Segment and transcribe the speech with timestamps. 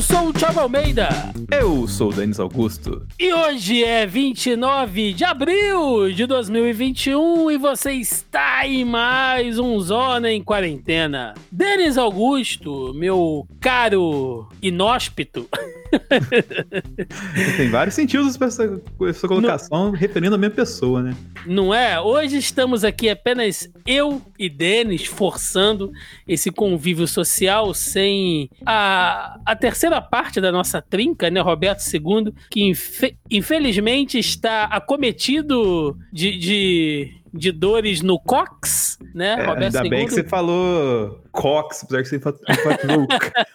[0.00, 1.10] Eu sou o Thiago Almeida.
[1.50, 3.06] Eu sou o Denis Augusto.
[3.18, 10.32] E hoje é 29 de abril de 2021 e você está em mais um Zona
[10.32, 11.34] em Quarentena.
[11.52, 15.46] Denis Augusto, meu caro inóspito.
[17.56, 19.96] Tem vários sentidos para essa, essa colocação, no...
[19.96, 21.16] referindo a mesma pessoa, né?
[21.46, 22.00] Não é?
[22.00, 25.90] Hoje estamos aqui apenas eu e Denis forçando
[26.26, 31.40] esse convívio social sem a, a terceira parte da nossa trinca, né?
[31.40, 39.32] Roberto II, que infe, infelizmente está acometido de, de de dores no cox, né?
[39.32, 39.90] É, Roberto ainda II.
[39.90, 42.38] bem que você falou cox, apesar que você falou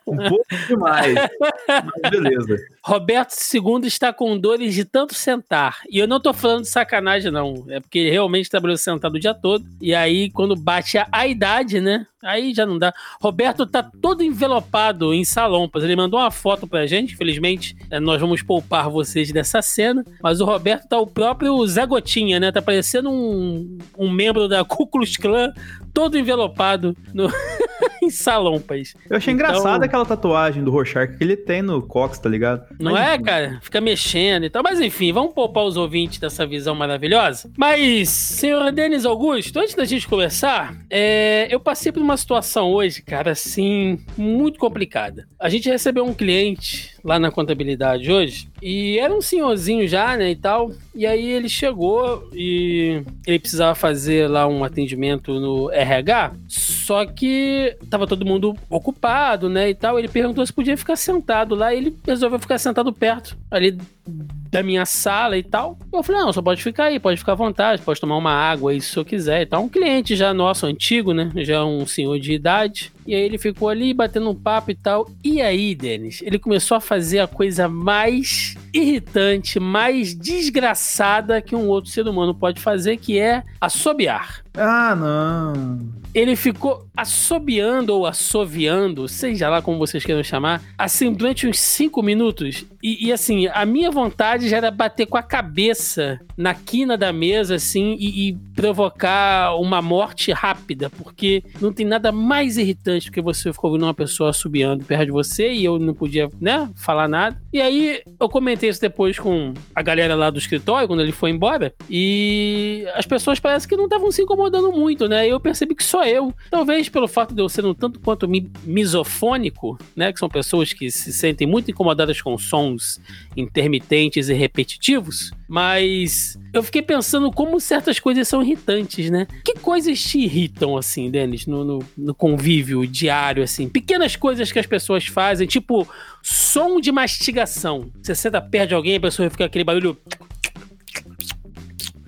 [0.08, 1.16] um pouco demais.
[2.02, 2.56] Mas beleza.
[2.86, 5.80] Roberto II está com dores de tanto sentar.
[5.90, 7.66] E eu não tô falando de sacanagem, não.
[7.68, 9.66] É porque ele realmente trabalhou sentado o dia todo.
[9.82, 12.06] E aí, quando bate a, a idade, né?
[12.24, 12.94] Aí já não dá.
[13.20, 15.84] Roberto tá todo envelopado em salompas.
[15.84, 17.16] Ele mandou uma foto pra gente.
[17.16, 20.06] Infelizmente, é, nós vamos poupar vocês dessa cena.
[20.22, 22.52] Mas o Roberto tá o próprio Zé Gotinha, né?
[22.52, 25.52] Tá parecendo um, um membro da Ku Klux Klan,
[25.92, 27.30] todo envelopado no...
[28.02, 28.94] em salompas.
[29.10, 29.48] Eu achei então...
[29.48, 32.66] engraçado aquela tatuagem do Rorschach que ele tem no Cox, tá ligado?
[32.80, 33.60] Não mas, é, cara?
[33.62, 34.64] Fica mexendo e tal.
[34.64, 37.52] Mas enfim, vamos poupar os ouvintes dessa visão maravilhosa.
[37.56, 41.48] Mas, senhor Denis Augusto, antes da gente começar, é...
[41.54, 45.28] eu passei por uma uma situação hoje, cara, assim, muito complicada.
[45.38, 50.32] A gente recebeu um cliente lá na contabilidade hoje e era um senhorzinho já, né,
[50.32, 50.72] e tal.
[50.96, 57.78] E aí ele chegou e ele precisava fazer lá um atendimento no RH, só que
[57.92, 60.00] tava todo mundo ocupado, né, e tal.
[60.00, 64.64] Ele perguntou se podia ficar sentado lá e ele resolveu ficar sentado perto ali da
[64.64, 65.78] minha sala e tal.
[65.92, 68.72] Eu falei, não, só pode ficar aí, pode ficar à vontade, pode tomar uma água
[68.72, 69.64] aí se eu quiser e tal.
[69.64, 71.32] Um cliente já nosso, antigo, né?
[71.38, 72.92] Já um senhor de idade.
[73.06, 75.10] E aí ele ficou ali batendo um papo e tal.
[75.24, 81.68] E aí, Denis, ele começou a fazer a coisa mais irritante, mais desgraçada que um
[81.68, 84.45] outro ser humano pode fazer, que é assobiar.
[84.58, 85.80] Ah, não.
[86.14, 92.02] Ele ficou assobiando ou assoviando, seja lá como vocês queiram chamar, assim, durante uns cinco
[92.02, 92.66] minutos.
[92.82, 97.12] E, e, assim, a minha vontade já era bater com a cabeça na quina da
[97.12, 103.12] mesa, assim, e, e provocar uma morte rápida, porque não tem nada mais irritante do
[103.12, 106.70] que você ficou ouvindo uma pessoa assobiando perto de você e eu não podia, né,
[106.78, 107.38] falar nada.
[107.52, 111.32] E aí eu comentei isso depois com a galera lá do escritório, quando ele foi
[111.32, 115.28] embora, e as pessoas parecem que não estavam se incomodando muito, né?
[115.28, 118.28] Eu percebi que só eu, talvez pelo fato de eu ser um tanto quanto
[118.64, 123.00] misofônico, né, que são pessoas que se sentem muito incomodadas com sons
[123.36, 129.28] intermitentes e repetitivos, mas eu fiquei pensando como certas coisas são irritantes, né?
[129.44, 133.68] Que coisas te irritam, assim, Denis, no, no, no convívio diário, assim?
[133.68, 135.88] Pequenas coisas que as pessoas fazem, tipo
[136.22, 137.92] som de mastigação.
[138.02, 139.98] Você senta perto de alguém, a pessoa fica aquele barulho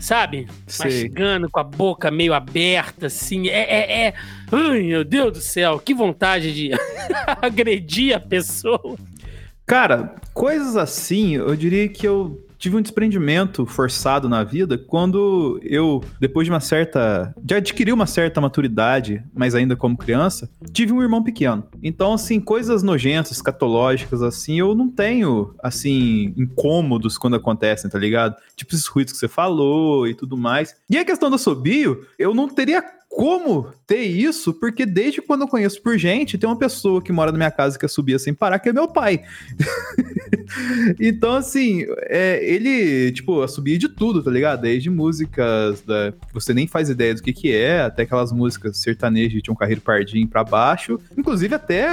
[0.08, 0.48] sabe?
[0.66, 0.86] Sei.
[0.86, 3.50] Mastigando com a boca meio aberta, assim.
[3.50, 4.14] É, é, é.
[4.50, 6.72] Ai, meu Deus do céu, que vontade de
[7.42, 8.96] agredir a pessoa.
[9.66, 16.04] Cara, coisas assim, eu diria que eu tive um desprendimento forçado na vida quando eu,
[16.20, 17.34] depois de uma certa.
[17.42, 21.64] de adquirir uma certa maturidade, mas ainda como criança, tive um irmão pequeno.
[21.82, 28.36] Então, assim, coisas nojentas, catológicas, assim, eu não tenho, assim, incômodos quando acontecem, tá ligado?
[28.56, 30.76] Tipo esses ruídos que você falou e tudo mais.
[30.90, 35.48] E a questão do assobio, eu não teria como ter isso, porque desde quando eu
[35.48, 38.60] conheço por gente, tem uma pessoa que mora na minha casa que subia sem parar,
[38.60, 39.24] que é meu pai.
[41.00, 44.62] então, assim, é, ele, tipo, subia de tudo, tá ligado?
[44.62, 49.42] Desde músicas da, você nem faz ideia do que que é, até aquelas músicas sertanejas
[49.42, 51.88] de um carreiro pardinho pra baixo, inclusive até,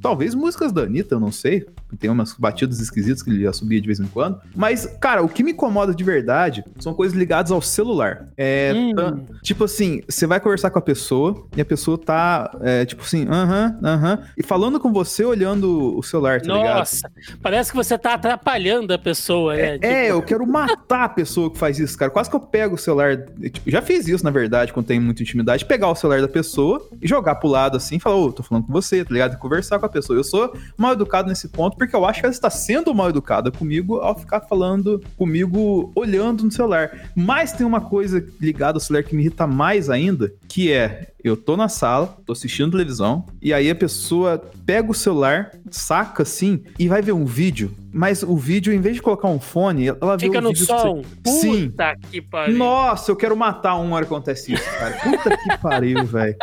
[0.00, 3.80] talvez, músicas da Anitta, eu não sei, tem umas batidas esquisitas que ele já subia
[3.80, 4.40] de vez em quando.
[4.54, 8.28] Mas, cara, o que me incomoda de verdade são coisas ligadas ao celular.
[8.36, 9.24] É, hum.
[9.42, 13.26] tipo assim, você vai conversar com a pessoa e a pessoa tá, é, tipo assim,
[13.28, 16.58] aham, uh aham, -huh, uh -huh, e falando com você olhando o celular, tá Nossa,
[16.60, 16.78] ligado?
[16.78, 17.10] Nossa,
[17.42, 19.62] parece que você tá atrapalhando a pessoa, né?
[19.62, 19.86] É, tipo...
[19.86, 22.10] é, eu quero matar a pessoa que faz isso, cara.
[22.10, 25.22] Quase que eu pego o celular, tipo, já fiz isso, na verdade, quando tem muita
[25.22, 28.32] intimidade, pegar o celular da pessoa e jogar pro lado assim, e falar, ô, oh,
[28.32, 29.34] tô falando com você, tá ligado?
[29.34, 30.18] E conversar com a pessoa.
[30.18, 33.50] Eu sou mal educado nesse ponto, porque eu acho que ela está sendo mal educada
[33.50, 37.10] comigo ao ficar falando comigo olhando no celular.
[37.12, 41.36] Mas tem uma coisa ligada ao celular que me irrita mais ainda, que é eu
[41.36, 46.62] tô na sala, tô assistindo televisão, e aí a pessoa pega o celular, saca assim,
[46.78, 50.16] e vai ver um vídeo mas o vídeo, em vez de colocar um fone, ela
[50.16, 50.64] vê Fica o no vídeo...
[50.64, 51.02] som.
[51.26, 51.68] Sim.
[51.68, 52.56] Puta que pariu.
[52.56, 54.94] Nossa, eu quero matar uma hora que acontece isso, cara.
[54.94, 56.34] Puta que pariu, velho.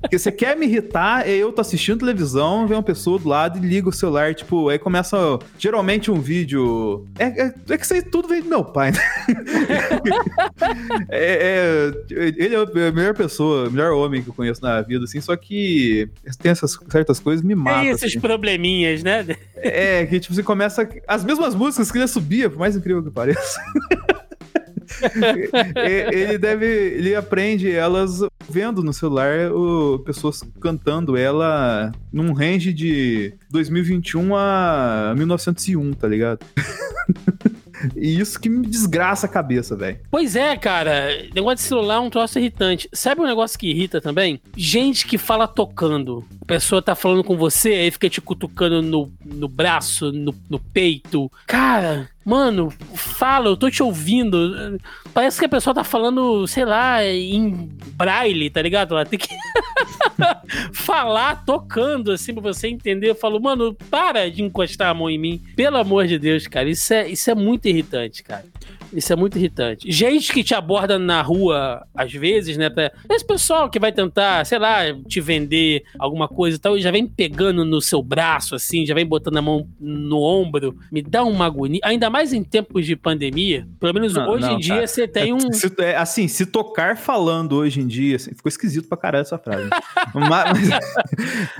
[0.00, 3.60] Porque você quer me irritar, eu tô assistindo televisão, vem uma pessoa do lado e
[3.60, 5.16] liga o celular, tipo, aí começa
[5.56, 7.06] geralmente um vídeo.
[7.18, 8.98] É, é, é que isso aí tudo vem do meu pai, né?
[11.08, 15.04] é, é, ele é a melhor pessoa, o melhor homem que eu conheço na vida,
[15.04, 16.08] assim, só que
[16.40, 17.82] tem essas certas coisas me matam.
[17.82, 18.20] Tem esses assim.
[18.20, 19.24] probleminhas, né?
[19.54, 20.88] É, que tipo, você começa.
[21.06, 23.60] As mesmas músicas que ele subia, por mais incrível que pareça.
[25.76, 26.66] ele deve.
[26.66, 35.14] Ele aprende elas vendo no celular o, pessoas cantando ela num range de 2021 a
[35.16, 36.40] 1901, tá ligado?
[37.94, 39.98] E isso que me desgraça a cabeça, velho.
[40.10, 41.08] Pois é, cara.
[41.34, 42.88] Negócio de celular é um troço irritante.
[42.92, 44.40] Sabe um negócio que irrita também?
[44.56, 46.24] Gente que fala tocando.
[46.40, 50.58] A pessoa tá falando com você, aí fica te cutucando no, no braço, no, no
[50.58, 51.30] peito.
[51.46, 54.76] Cara, Mano, fala, eu tô te ouvindo.
[55.14, 58.96] Parece que a pessoa tá falando, sei lá, em braille, tá ligado?
[58.96, 59.28] Ela tem que
[60.74, 63.10] falar tocando assim pra você entender.
[63.10, 65.40] Eu falo, mano, para de encostar a mão em mim.
[65.54, 66.68] Pelo amor de Deus, cara.
[66.68, 68.44] Isso é, isso é muito irritante, cara.
[68.92, 69.90] Isso é muito irritante.
[69.90, 72.70] Gente que te aborda na rua, às vezes, né?
[72.70, 72.92] Pra...
[73.10, 76.90] Esse pessoal que vai tentar, sei lá, te vender alguma coisa e tal, e já
[76.90, 80.76] vem pegando no seu braço, assim, já vem botando a mão no ombro.
[80.90, 81.80] Me dá uma agonia.
[81.84, 83.66] Ainda mais em tempos de pandemia.
[83.80, 85.52] Pelo menos não, hoje não, em dia você tem um.
[85.52, 89.38] Se, é, assim, se tocar falando hoje em dia, assim, ficou esquisito pra caralho essa
[89.38, 89.68] frase.
[90.14, 90.70] mas,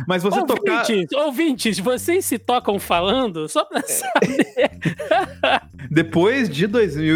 [0.06, 1.26] mas, você ouvintes, tocar.
[1.26, 3.48] Ouvintes, vocês se tocam falando?
[3.48, 4.70] Só pra saber.
[5.90, 6.66] Depois de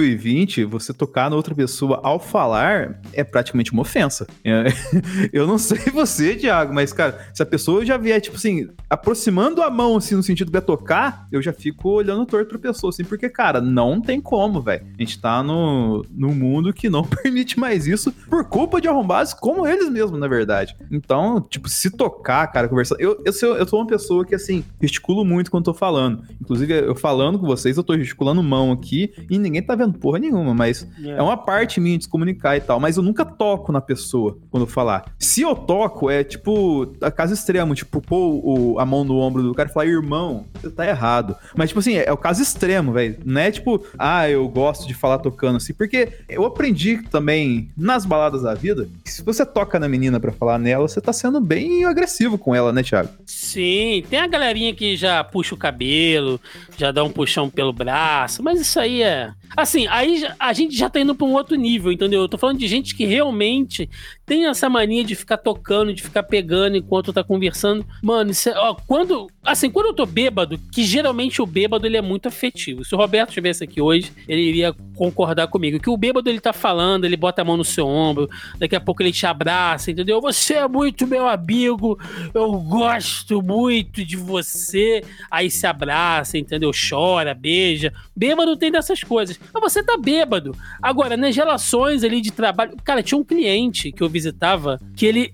[0.00, 4.26] 2020, você tocar na outra pessoa ao falar é praticamente uma ofensa.
[4.44, 4.66] É,
[5.32, 9.62] eu não sei você, Thiago, mas, cara, se a pessoa já vier, tipo assim, aproximando
[9.62, 13.04] a mão, assim, no sentido de tocar, eu já fico olhando torto pra pessoa, assim,
[13.04, 14.86] porque, cara, não tem como, velho.
[14.98, 19.34] A gente tá no, no mundo que não permite mais isso por culpa de arrombados
[19.34, 20.76] como eles mesmos, na verdade.
[20.90, 22.96] Então, tipo, se tocar, cara, conversar.
[22.98, 26.22] Eu, eu, sou, eu sou uma pessoa que, assim, gesticulo muito quando tô falando.
[26.40, 30.18] Inclusive, eu falando com vocês, eu tô gesticulando mão aqui e ninguém tá vendo porra
[30.18, 32.80] nenhuma, mas é, é uma parte minha de se comunicar e tal.
[32.80, 35.12] Mas eu nunca toco na pessoa quando eu falar.
[35.18, 39.42] Se eu toco, é tipo, a caso extremo, tipo, pôr o, a mão no ombro
[39.42, 41.36] do cara e falar, irmão, você tá errado.
[41.56, 43.18] Mas, tipo assim, é, é o caso extremo, velho.
[43.24, 48.04] Não é tipo, ah, eu gosto de falar tocando assim, porque eu aprendi também nas
[48.04, 51.40] baladas da vida que se você toca na menina para falar nela, você tá sendo
[51.40, 53.10] bem agressivo com ela, né, Thiago?
[53.50, 56.40] Sim, tem a galerinha que já puxa o cabelo,
[56.78, 59.32] já dá um puxão pelo braço, mas isso aí é.
[59.56, 62.20] Assim, aí a gente já tá indo pra um outro nível, entendeu?
[62.20, 63.90] Eu tô falando de gente que realmente
[64.30, 67.84] tem essa mania de ficar tocando, de ficar pegando enquanto tá conversando.
[68.00, 69.28] Mano, isso é, ó, quando.
[69.42, 72.84] Assim, quando eu tô bêbado, que geralmente o bêbado ele é muito afetivo.
[72.84, 75.80] Se o Roberto estivesse aqui hoje, ele iria concordar comigo.
[75.80, 78.80] Que o bêbado ele tá falando, ele bota a mão no seu ombro, daqui a
[78.80, 80.20] pouco ele te abraça, entendeu?
[80.20, 81.98] Você é muito meu amigo,
[82.32, 85.02] eu gosto muito de você.
[85.28, 86.70] Aí se abraça, entendeu?
[86.70, 87.92] Chora, beija.
[88.14, 89.40] Bêbado tem dessas coisas.
[89.52, 90.54] Mas você tá bêbado.
[90.80, 92.76] Agora, nas relações ali de trabalho.
[92.84, 95.32] Cara, tinha um cliente que eu visitava que ele.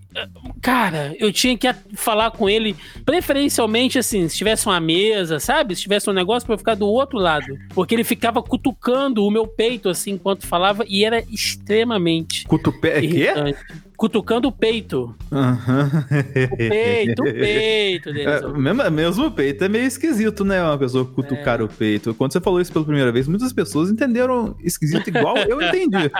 [0.62, 5.74] Cara, eu tinha que falar com ele, preferencialmente assim, se tivesse uma mesa, sabe?
[5.74, 7.46] Se tivesse um negócio pra eu ficar do outro lado.
[7.74, 12.44] Porque ele ficava cutucando o meu peito, assim, enquanto falava, e era extremamente.
[12.46, 12.88] Cutupe...
[12.88, 13.54] É quê?
[13.96, 15.14] Cutucando o peito.
[15.30, 16.52] Uhum.
[16.52, 18.42] O peito, o peito deles.
[18.42, 20.62] É, mesmo, mesmo o peito é meio esquisito, né?
[20.62, 21.62] Uma pessoa cutucar é.
[21.62, 22.14] o peito.
[22.14, 26.10] Quando você falou isso pela primeira vez, muitas pessoas entenderam esquisito igual eu entendi.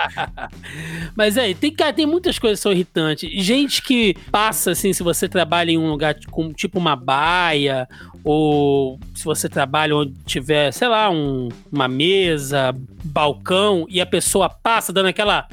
[1.15, 3.31] Mas é, tem, cara, tem muitas coisas que são irritantes.
[3.45, 7.87] Gente que passa, assim, se você trabalha em um lugar com tipo uma baia,
[8.25, 14.49] ou se você trabalha onde tiver, sei lá, um, uma mesa, balcão, e a pessoa
[14.49, 15.47] passa dando aquela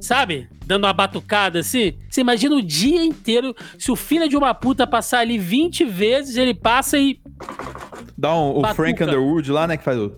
[0.00, 0.48] sabe?
[0.66, 1.94] Dando uma batucada assim.
[2.10, 6.36] Você imagina o dia inteiro, se o filho de uma puta passar ali 20 vezes,
[6.36, 7.20] ele passa e.
[8.18, 10.12] Dá um, o Frank Underwood lá, né, que faz o.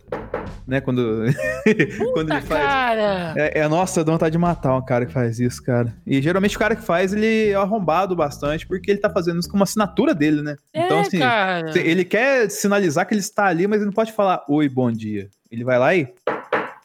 [0.67, 1.25] Né, quando.
[2.15, 2.63] quando ele faz.
[2.63, 3.35] Cara!
[3.37, 5.95] É, é, nossa, dá vontade de matar um cara que faz isso, cara.
[6.07, 9.51] E geralmente o cara que faz, ele é arrombado bastante, porque ele tá fazendo isso
[9.51, 10.57] como assinatura dele, né?
[10.73, 11.79] É, então, assim, cara.
[11.79, 15.29] ele quer sinalizar que ele está ali, mas ele não pode falar oi, bom dia.
[15.51, 16.09] Ele vai lá e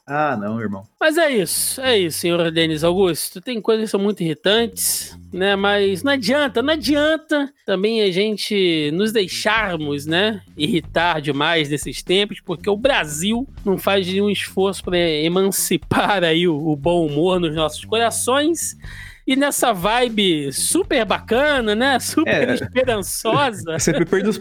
[0.06, 0.84] ah, não, irmão.
[1.00, 3.40] Mas é isso, é isso, senhor Denis Augusto.
[3.40, 5.56] Tem coisas que são muito irritantes, né?
[5.56, 10.42] Mas não adianta, não adianta também a gente nos deixarmos, né?
[10.58, 16.68] Irritar demais nesses tempos, porque o Brasil não faz nenhum esforço para emancipar aí o,
[16.68, 18.76] o bom humor nos nossos corações.
[19.26, 22.00] E nessa vibe super bacana, né?
[22.00, 23.80] Super é, esperançosa.
[23.80, 23.94] Você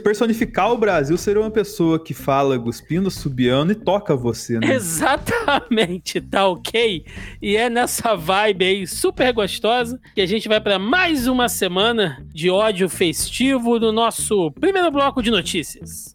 [0.02, 4.74] personificar o Brasil seria uma pessoa que fala cuspindo, subiando e toca você, né?
[4.74, 7.04] Exatamente, tá ok?
[7.40, 12.24] E é nessa vibe aí super gostosa que a gente vai para mais uma semana
[12.32, 16.14] de ódio festivo no nosso primeiro bloco de notícias.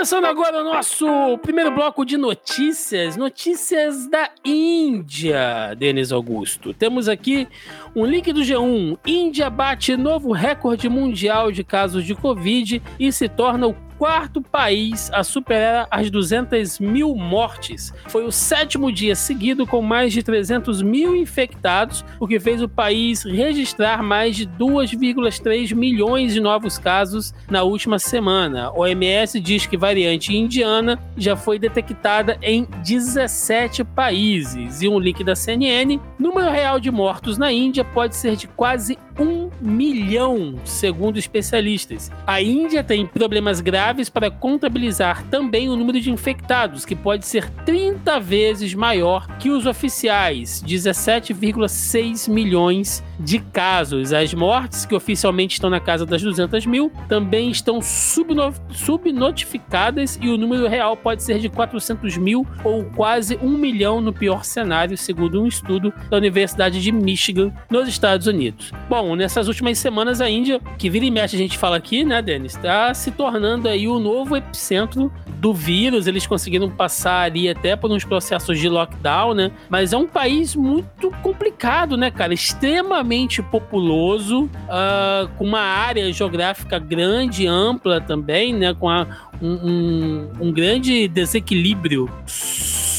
[0.00, 6.72] Começando agora o nosso primeiro bloco de notícias, notícias da Índia, Denis Augusto.
[6.72, 7.46] Temos aqui
[7.94, 8.96] um link do G1.
[9.06, 15.10] Índia bate novo recorde mundial de casos de Covid e se torna o quarto país
[15.12, 17.92] a superar as 200 mil mortes.
[18.08, 22.68] Foi o sétimo dia seguido com mais de 300 mil infectados, o que fez o
[22.68, 28.68] país registrar mais de 2,3 milhões de novos casos na última semana.
[28.68, 34.82] A OMS diz que variante indiana já foi detectada em 17 países.
[34.82, 38.96] E um link da CNN: número real de mortos na Índia pode ser de quase
[39.20, 42.10] um milhão, segundo especialistas.
[42.26, 47.50] A Índia tem problemas graves para contabilizar também o número de infectados, que pode ser
[47.66, 54.12] 30 vezes maior que os oficiais, 17,6 milhões de casos.
[54.12, 60.28] As mortes, que oficialmente estão na casa das 200 mil, também estão subno subnotificadas e
[60.28, 64.96] o número real pode ser de 400 mil ou quase um milhão no pior cenário,
[64.96, 68.72] segundo um estudo da Universidade de Michigan, nos Estados Unidos.
[68.88, 72.20] Bom, nessas últimas semanas a Índia, que vira e mexe a gente fala aqui, né,
[72.20, 76.06] Denis, está se tornando aí o novo epicentro do vírus.
[76.06, 79.50] Eles conseguiram passar ali até por uns processos de lockdown, né?
[79.68, 82.34] Mas é um país muito complicado, né, cara?
[82.34, 88.74] Extremamente populoso, uh, com uma área geográfica grande, ampla também, né?
[88.74, 89.06] Com a,
[89.40, 92.08] um, um, um grande desequilíbrio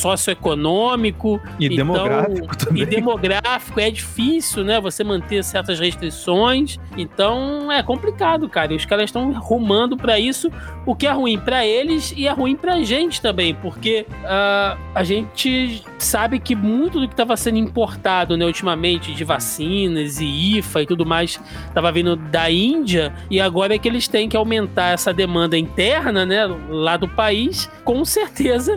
[0.01, 2.84] socioeconômico e então, demográfico também.
[2.84, 4.81] E demográfico é difícil, né?
[4.81, 6.77] Você manter certas restrições.
[6.98, 8.74] Então é complicado, cara.
[8.74, 10.51] E os caras estão rumando para isso,
[10.86, 15.03] o que é ruim para eles e é ruim pra gente também, porque uh, a
[15.03, 20.81] gente sabe que muito do que estava sendo importado, né, ultimamente de vacinas e IFA
[20.81, 24.89] e tudo mais, estava vindo da Índia e agora é que eles têm que aumentar
[24.89, 28.75] essa demanda interna, né, lá do país, com certeza,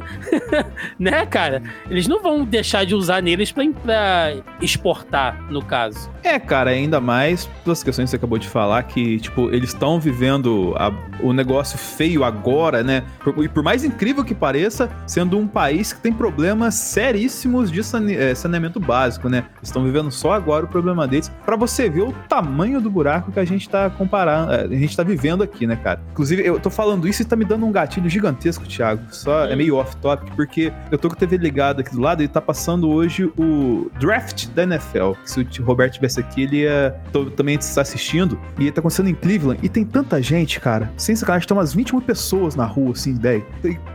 [0.99, 1.14] né?
[1.15, 6.11] É, cara, eles não vão deixar de usar neles pra, pra exportar, no caso.
[6.25, 10.01] É, cara, ainda mais pelas questões que você acabou de falar, que, tipo, eles estão
[10.01, 10.91] vivendo a,
[11.21, 13.05] o negócio feio agora, né?
[13.23, 17.85] Por, e por mais incrível que pareça, sendo um país que tem problemas seríssimos de
[17.85, 19.45] sane, é, saneamento básico, né?
[19.63, 23.39] Estão vivendo só agora o problema deles, para você ver o tamanho do buraco que
[23.39, 26.01] a gente tá comparando, é, a gente tá vivendo aqui, né, cara?
[26.11, 29.03] Inclusive, eu tô falando isso e tá me dando um gatilho gigantesco, Thiago.
[29.11, 32.29] Só é meio off-topic, porque eu tô com a TV ligada aqui do lado e
[32.29, 35.13] tá passando hoje o draft da NFL.
[35.25, 36.95] Se o Roberto tivesse aqui, ele ia
[37.37, 38.39] também estar assistindo.
[38.59, 39.61] E tá acontecendo em Cleveland.
[39.63, 40.93] E tem tanta gente, cara.
[40.97, 43.45] Sem sacanagem, tem umas 20 mil pessoas na rua, assim, ideia.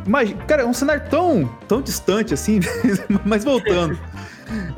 [0.06, 2.60] Imagina, cara, é um cenário tão, tão distante, assim,
[3.26, 3.98] mas voltando.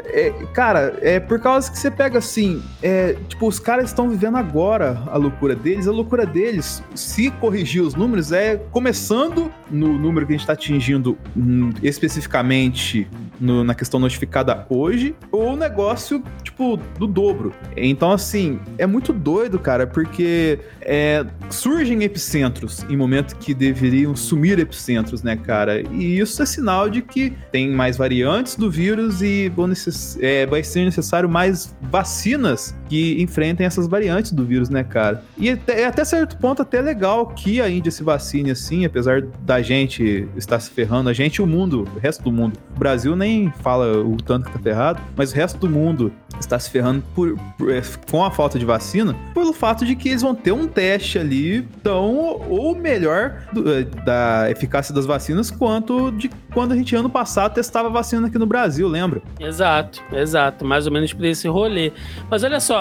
[0.06, 4.38] É, cara, é por causa que você pega assim, é, tipo, os caras estão vivendo
[4.38, 5.88] agora a loucura deles.
[5.88, 10.54] A loucura deles, se corrigir os números, é começando no número que a gente está
[10.54, 13.08] atingindo hum, especificamente
[13.40, 17.54] no, na questão notificada hoje, ou o negócio, tipo, do dobro.
[17.76, 20.60] Então, assim, é muito doido, cara, porque
[20.94, 25.82] é, surgem epicentros em momentos que deveriam sumir epicentros, né, cara?
[25.90, 30.18] E isso é sinal de que tem mais variantes do vírus e necess...
[30.20, 35.24] é, vai ser necessário mais vacinas que enfrentem essas variantes do vírus, né, cara?
[35.38, 39.62] E até, até certo ponto até legal que a Índia se vacine assim, apesar da
[39.62, 42.60] gente estar se ferrando, a gente e o mundo, o resto do mundo.
[42.76, 46.60] O Brasil nem fala o tanto que tá ferrado, mas o resto do mundo está
[46.60, 50.22] se ferrando por, por, é, com a falta de vacina, pelo fato de que eles
[50.22, 56.12] vão ter um teste ali tão ou melhor do, é, da eficácia das vacinas quanto
[56.12, 59.22] de quando a gente ano passado testava vacina aqui no Brasil, lembra?
[59.40, 61.94] Exato, exato, mais ou menos por esse rolê.
[62.30, 62.81] Mas olha só,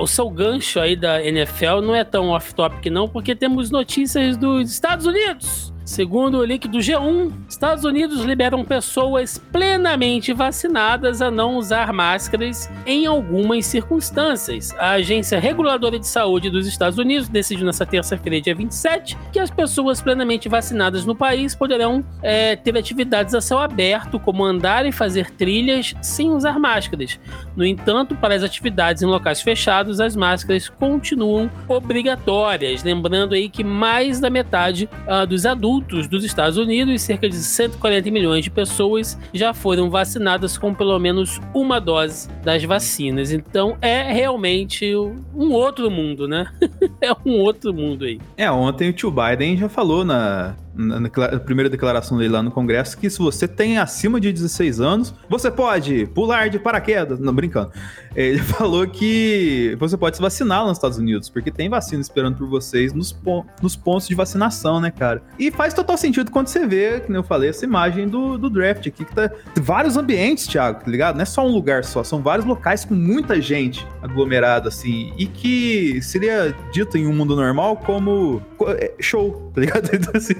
[0.00, 4.70] o, seu gancho aí da NFL não é tão off-topic não, porque temos notícias dos
[4.70, 5.72] Estados Unidos.
[5.86, 12.68] Segundo o link do G1, Estados Unidos liberam pessoas plenamente vacinadas a não usar máscaras
[12.84, 14.74] em algumas circunstâncias.
[14.78, 19.48] A Agência Reguladora de Saúde dos Estados Unidos decidiu nesta terça-feira, dia 27, que as
[19.48, 24.90] pessoas plenamente vacinadas no país poderão é, ter atividades a céu aberto, como andar e
[24.90, 27.20] fazer trilhas sem usar máscaras.
[27.54, 32.82] No entanto, para as atividades em locais fechados, as máscaras continuam obrigatórias.
[32.82, 37.36] Lembrando aí que mais da metade uh, dos adultos adultos dos Estados Unidos, cerca de
[37.36, 43.30] 140 milhões de pessoas já foram vacinadas com pelo menos uma dose das vacinas.
[43.30, 46.46] Então é realmente um outro mundo, né?
[47.00, 48.18] é um outro mundo aí.
[48.36, 51.08] É, ontem o tio Biden já falou na, na, na,
[51.40, 55.50] primeira declaração dele lá no Congresso que se você tem acima de 16 anos, você
[55.50, 57.18] pode pular de paraquedas.
[57.18, 57.70] Não, brincando.
[58.14, 62.36] Ele falou que você pode se vacinar lá nos Estados Unidos, porque tem vacina esperando
[62.36, 65.22] por vocês nos, pon nos pontos de vacinação, né, cara?
[65.38, 68.86] E faz total sentido quando você vê, como eu falei, essa imagem do, do draft
[68.86, 71.16] aqui, que tá vários ambientes, Thiago, tá ligado?
[71.16, 75.26] Não é só um lugar só, são vários locais com muita gente aglomerada, assim, e
[75.26, 79.86] que seria dito em um mundo normal como é, show, tá ligado?
[79.96, 80.34] Então, assim,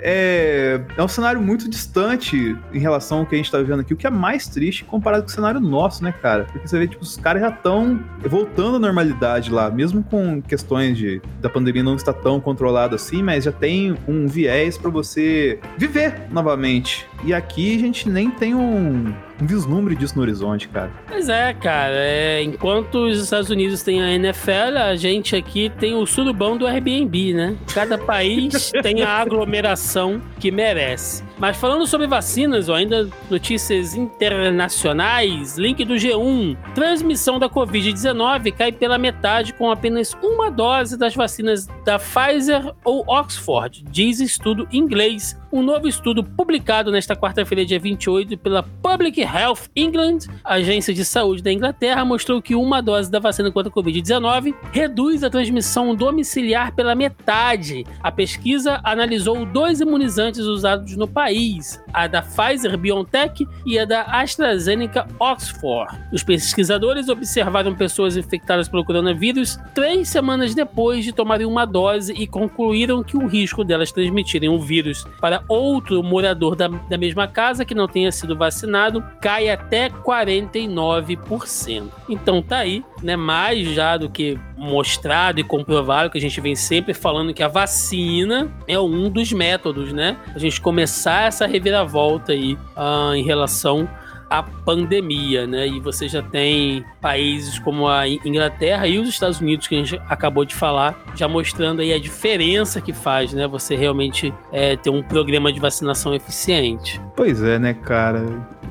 [0.00, 3.94] é, é um cenário muito distante em relação ao que a gente tá vivendo aqui,
[3.94, 6.44] o que é mais triste comparado com o cenário nosso, né, cara?
[6.44, 10.96] Porque você vê, tipo, os caras já estão voltando à normalidade lá, mesmo com questões
[10.96, 15.58] de da pandemia não estar tão controlado assim, mas já tem um viés para você
[15.76, 17.06] viver novamente.
[17.24, 20.90] E aqui a gente nem tem um, um vislumbre disso no horizonte, cara.
[21.06, 21.94] Pois é, cara.
[21.94, 26.66] É, enquanto os Estados Unidos têm a NFL, a gente aqui tem o surubão do
[26.66, 27.56] Airbnb, né?
[27.72, 31.22] Cada país tem a aglomeração que merece.
[31.38, 36.56] Mas falando sobre vacinas, ó, ainda notícias internacionais, link do G1.
[36.74, 43.04] Transmissão da Covid-19 cai pela metade com apenas uma dose das vacinas da Pfizer ou
[43.06, 45.38] Oxford, diz estudo inglês.
[45.52, 51.42] Um novo estudo publicado nesta quarta-feira, dia 28, pela Public Health England, agência de saúde
[51.42, 56.74] da Inglaterra, mostrou que uma dose da vacina contra a Covid-19 reduz a transmissão domiciliar
[56.74, 57.86] pela metade.
[58.02, 63.84] A pesquisa analisou dois imunizantes usados no país país, a da Pfizer BioNTech e a
[63.84, 65.98] da AstraZeneca Oxford.
[66.12, 72.28] Os pesquisadores observaram pessoas infectadas pelo coronavírus três semanas depois de tomarem uma dose e
[72.28, 77.64] concluíram que o risco delas transmitirem o vírus para outro morador da, da mesma casa
[77.64, 81.88] que não tenha sido vacinado cai até 49%.
[82.08, 83.16] Então tá aí, né?
[83.16, 87.48] Mais já do que mostrado e comprovado que a gente vem sempre falando que a
[87.48, 90.16] vacina é um dos métodos, né?
[90.34, 93.88] A gente começar essa reviravolta aí uh, em relação
[94.28, 95.68] à pandemia, né?
[95.68, 100.00] E você já tem países como a Inglaterra e os Estados Unidos que a gente
[100.08, 103.46] acabou de falar, já mostrando aí a diferença que faz, né?
[103.46, 107.00] Você realmente é, ter um programa de vacinação eficiente.
[107.14, 108.24] Pois é, né, cara?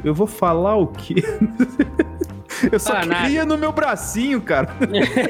[0.03, 1.15] Eu vou falar o quê?
[2.71, 3.45] Eu só ah, queria nada.
[3.45, 4.69] no meu bracinho, cara.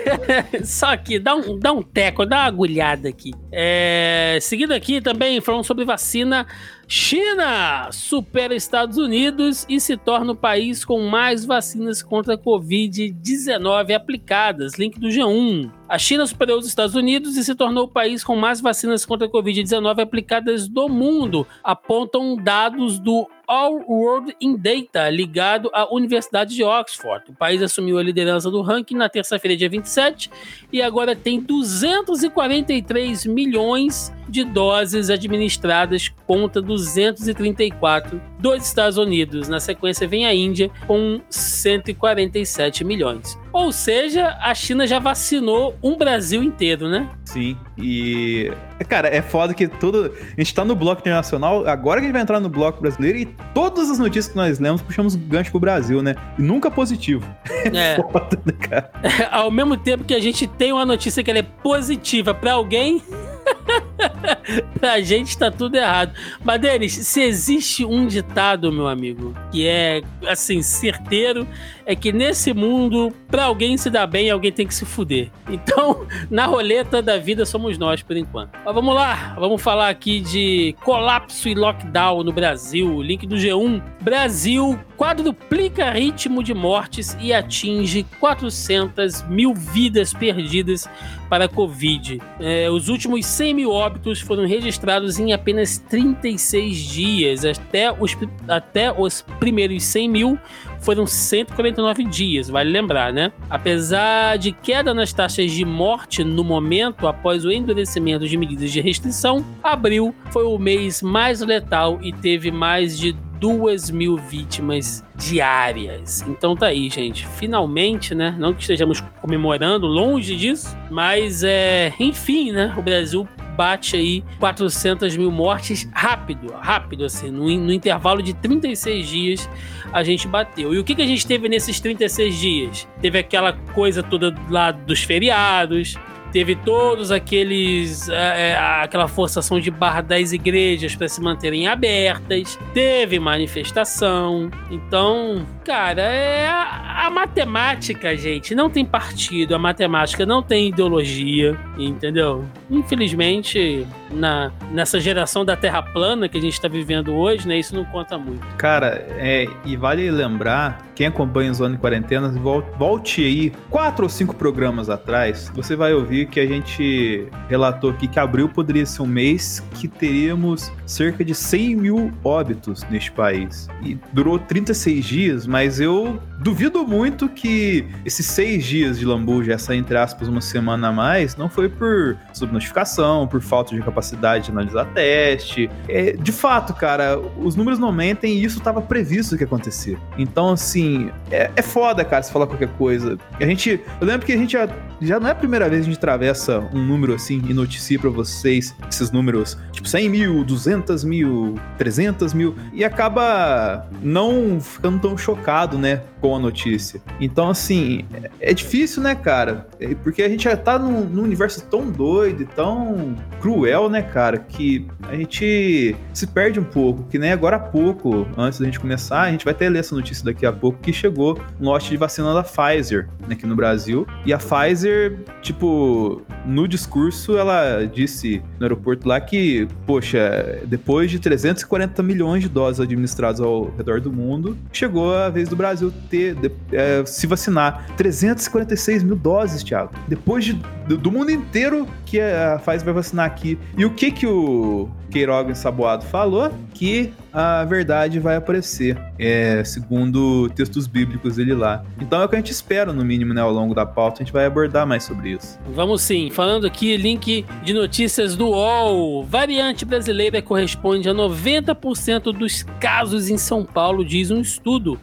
[0.63, 3.31] só que dá um, dá um teco, dá uma agulhada aqui.
[3.51, 6.45] É, seguindo aqui também falando sobre vacina.
[6.87, 13.95] China supera Estados Unidos e se torna o país com mais vacinas contra a Covid-19
[13.95, 14.75] aplicadas.
[14.75, 15.71] Link do G1.
[15.95, 19.27] A China superou os Estados Unidos e se tornou o país com mais vacinas contra
[19.27, 26.53] a Covid-19 aplicadas do mundo, apontam dados do All World in Data, ligado à Universidade
[26.53, 27.23] de Oxford.
[27.29, 30.29] O país assumiu a liderança do ranking na terça-feira, dia 27,
[30.69, 39.47] e agora tem 243 milhões de doses administradas contra 234 dos Estados Unidos.
[39.47, 43.44] Na sequência vem a Índia com 147 milhões.
[43.55, 47.09] Ou seja, a China já vacinou um Brasil inteiro, né?
[47.23, 47.55] Sim.
[47.77, 48.51] E,
[48.83, 50.11] cara, é foda que tudo.
[50.37, 53.17] A gente tá no bloco internacional, agora que a gente vai entrar no bloco brasileiro
[53.17, 56.15] e todas as notícias que nós lemos puxamos gancho pro Brasil, né?
[56.37, 57.25] E nunca positivo.
[57.73, 57.95] É.
[58.11, 58.91] foda, né, cara?
[59.31, 63.01] Ao mesmo tempo que a gente tem uma notícia que ela é positiva para alguém.
[64.79, 66.13] pra gente tá tudo errado.
[66.43, 71.47] Mas, Denis, se existe um ditado, meu amigo, que é, assim, certeiro,
[71.85, 75.29] é que nesse mundo, pra alguém se dar bem, alguém tem que se fuder.
[75.49, 78.51] Então, na roleta da vida somos nós, por enquanto.
[78.63, 83.01] Mas vamos lá, vamos falar aqui de colapso e lockdown no Brasil.
[83.01, 83.81] Link do G1.
[84.01, 90.89] Brasil quadruplica ritmo de mortes e atinge 400 mil vidas perdidas
[91.29, 92.21] para a Covid.
[92.39, 97.45] É, os últimos 100 mil óbitos foram registrados em apenas 36 dias.
[97.45, 98.15] Até os,
[98.47, 100.39] até os primeiros 100 mil
[100.85, 103.31] foram 149 dias, vale lembrar, né?
[103.49, 108.81] Apesar de queda nas taxas de morte no momento após o endurecimento de medidas de
[108.81, 116.21] restrição, abril foi o mês mais letal e teve mais de duas mil vítimas diárias.
[116.27, 117.27] Então tá aí, gente.
[117.27, 118.35] Finalmente, né?
[118.37, 122.73] Não que estejamos comemorando, longe disso, mas é, enfim, né?
[122.77, 129.07] O Brasil bate aí 400 mil mortes rápido, rápido assim, no, no, intervalo de 36
[129.07, 129.49] dias
[129.93, 130.73] a gente bateu.
[130.73, 132.87] E o que, que a gente teve nesses 36 dias?
[133.01, 135.95] Teve aquela coisa toda lá dos feriados,
[136.35, 138.09] teve todos aqueles.
[138.09, 144.51] É, é aquela forçação de barra das igrejas para se manterem abertas, teve manifestação.
[144.69, 151.57] Então, cara, é a, a, matemática, gente, não tem partido, a matemática não tem ideologia,
[151.77, 152.43] entendeu?
[152.69, 157.73] Infelizmente, na, nessa geração da Terra plana que a gente está vivendo hoje, né, isso
[157.73, 158.45] não conta muito.
[158.57, 162.29] Cara, é, e vale lembrar, quem acompanha o Zona em Quarentena,
[162.77, 168.07] volte aí quatro ou cinco programas atrás, você vai ouvir que a gente relatou aqui
[168.07, 173.67] que abril poderia ser um mês que teríamos cerca de 100 mil óbitos neste país.
[173.83, 179.75] E durou 36 dias, mas eu duvido muito que esses seis dias de lambuja, essa
[179.75, 184.51] entre aspas uma semana a mais, não foi por subnotificação, por falta de capacidade de
[184.51, 185.69] analisar teste.
[185.87, 189.97] É, de fato, cara, os números não mentem e isso estava previsto que acontecer.
[190.17, 193.17] Então, assim, é, é foda, cara, se falar qualquer coisa.
[193.39, 194.67] A gente, eu lembro que a gente já,
[195.01, 197.99] já não é a primeira vez que a gente atravessa um número assim e noticia
[197.99, 204.99] para vocês esses números, tipo 100 mil, 200 mil, 300 mil, e acaba não ficando
[204.99, 206.01] tão chocado, né?
[206.25, 206.99] Com a notícia.
[207.21, 208.03] Então, assim,
[208.39, 209.67] é, difícil, né, cara?
[209.79, 214.01] É, porque a gente já tá num, num, universo tão doido e tão cruel, né,
[214.01, 217.03] cara, que a gente se perde um pouco.
[217.03, 219.93] Que nem agora há pouco, antes da gente começar, a gente vai ter ler essa
[219.93, 224.07] notícia daqui a pouco, que chegou um lote de vacina da Pfizer aqui no Brasil.
[224.25, 231.19] E a Pfizer, tipo, no discurso, ela disse no aeroporto lá que, poxa, depois de
[231.19, 236.14] 340 milhões de doses administradas ao redor do mundo, chegou a vez do Brasil ter
[236.15, 237.85] ter, de, é, se vacinar.
[237.97, 239.91] 346 mil doses, Thiago.
[240.07, 240.53] Depois de,
[240.87, 243.59] do, do mundo inteiro que a Pfizer vai vacinar aqui.
[243.77, 246.51] E o que que o Queiroga Ensaboado falou?
[246.73, 251.83] Que a verdade vai aparecer, é, segundo textos bíblicos dele lá.
[251.99, 254.21] Então é o que a gente espera, no mínimo, né, ao longo da pauta.
[254.21, 255.59] A gente vai abordar mais sobre isso.
[255.73, 256.29] Vamos sim.
[256.29, 259.23] Falando aqui, link de notícias do UOL.
[259.23, 264.99] Variante brasileira corresponde a 90% dos casos em São Paulo, diz um estudo.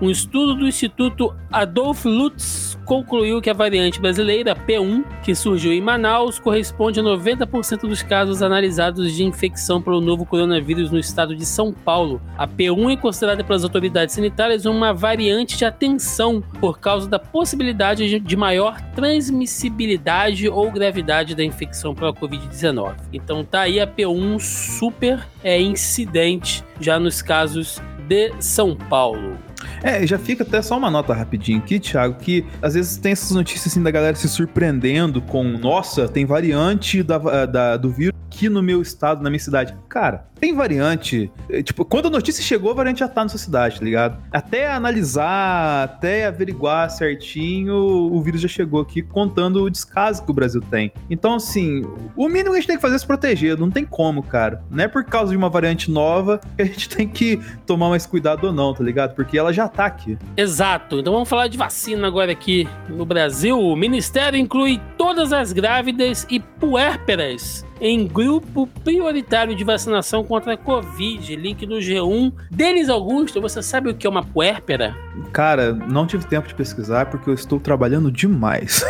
[0.00, 5.80] Um estudo do Instituto Adolf Lutz concluiu que a variante brasileira P1, que surgiu em
[5.80, 11.46] Manaus, corresponde a 90% dos casos analisados de infecção pelo novo coronavírus no estado de
[11.46, 12.20] São Paulo.
[12.36, 18.20] A P1 é considerada pelas autoridades sanitárias uma variante de atenção por causa da possibilidade
[18.20, 22.96] de maior transmissibilidade ou gravidade da infecção pela Covid-19.
[23.14, 29.38] Então tá aí a P1 super é, incidente já nos casos de São Paulo.
[29.82, 33.30] É, já fica até só uma nota rapidinho aqui, Thiago, que às vezes tem essas
[33.30, 38.48] notícias assim da galera se surpreendendo com, nossa, tem variante da, da do vírus aqui
[38.48, 39.74] no meu estado, na minha cidade.
[39.88, 41.30] Cara, tem variante.
[41.48, 44.22] É, tipo, quando a notícia chegou, a variante já tá na sua cidade, tá ligado?
[44.30, 50.34] Até analisar, até averiguar certinho, o vírus já chegou aqui contando o descaso que o
[50.34, 50.92] Brasil tem.
[51.10, 51.82] Então, assim,
[52.14, 53.58] o mínimo que a gente tem que fazer é se proteger.
[53.58, 54.62] Não tem como, cara.
[54.70, 58.06] Não é por causa de uma variante nova que a gente tem que tomar mais
[58.06, 59.14] cuidado ou não, tá ligado?
[59.14, 60.18] Porque ela já tá aqui.
[60.36, 60.98] Exato.
[60.98, 63.58] Então vamos falar de vacina agora aqui no Brasil.
[63.58, 70.56] O Ministério inclui todas as grávidas e puérperas em grupo prioritário de vacinação contra a
[70.56, 71.36] Covid.
[71.36, 72.32] Link no G1.
[72.50, 74.96] Denis Augusto, você sabe o que é uma puérpera?
[75.32, 78.84] Cara, não tive tempo de pesquisar porque eu estou trabalhando demais.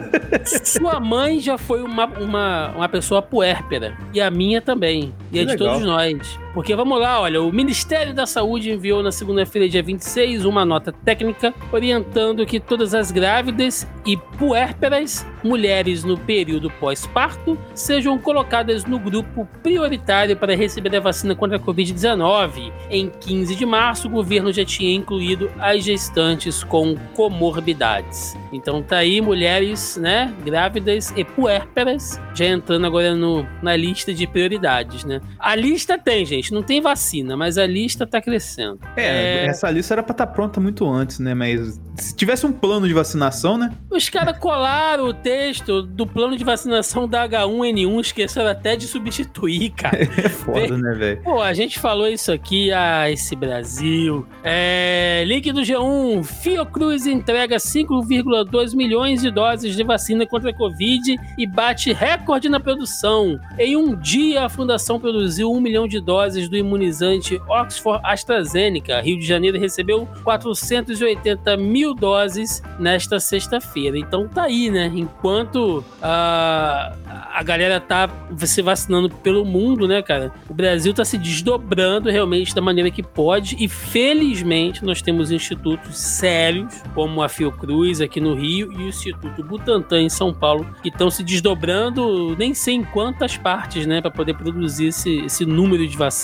[0.64, 3.96] Sua mãe já foi uma, uma, uma pessoa puérpera.
[4.12, 5.12] E a minha também.
[5.32, 6.43] E a de todos nós.
[6.54, 10.92] Porque vamos lá, olha, o Ministério da Saúde enviou na segunda-feira, dia 26, uma nota
[10.92, 19.00] técnica orientando que todas as grávidas e puérperas, mulheres no período pós-parto, sejam colocadas no
[19.00, 22.72] grupo prioritário para receber a vacina contra a Covid-19.
[22.88, 28.36] Em 15 de março, o governo já tinha incluído as gestantes com comorbidades.
[28.52, 34.26] Então tá aí mulheres, né, grávidas e puérperas, já entrando agora no, na lista de
[34.26, 35.20] prioridades, né?
[35.38, 38.80] A lista tem, gente, não tem vacina, mas a lista tá crescendo.
[38.96, 39.46] É, é...
[39.46, 41.34] essa lista era pra estar tá pronta muito antes, né?
[41.34, 43.72] Mas se tivesse um plano de vacinação, né?
[43.90, 49.70] Os caras colaram o texto do plano de vacinação da H1N1, esqueceram até de substituir,
[49.70, 50.04] cara.
[50.24, 51.22] É foda, né, velho?
[51.22, 54.26] Pô, a gente falou isso aqui, ah, esse Brasil.
[54.42, 61.16] É, link do G1, Fiocruz entrega 5,2 milhões de doses de vacina contra a Covid
[61.36, 63.38] e bate recorde na produção.
[63.58, 69.00] Em um dia, a fundação produziu um milhão de doses do imunizante Oxford AstraZeneca.
[69.00, 73.98] Rio de Janeiro recebeu 480 mil doses nesta sexta-feira.
[73.98, 74.90] Então tá aí, né?
[74.94, 76.94] Enquanto a,
[77.32, 80.32] a galera tá se vacinando pelo mundo, né, cara?
[80.48, 85.96] O Brasil tá se desdobrando realmente da maneira que pode e felizmente nós temos institutos
[85.98, 90.88] sérios, como a Fiocruz aqui no Rio e o Instituto Butantan em São Paulo, que
[90.88, 95.86] estão se desdobrando nem sei em quantas partes, né, para poder produzir esse, esse número
[95.86, 96.23] de vacinas.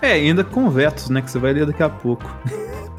[0.00, 2.24] É, ainda com vetos, né, que você vai ler daqui a pouco.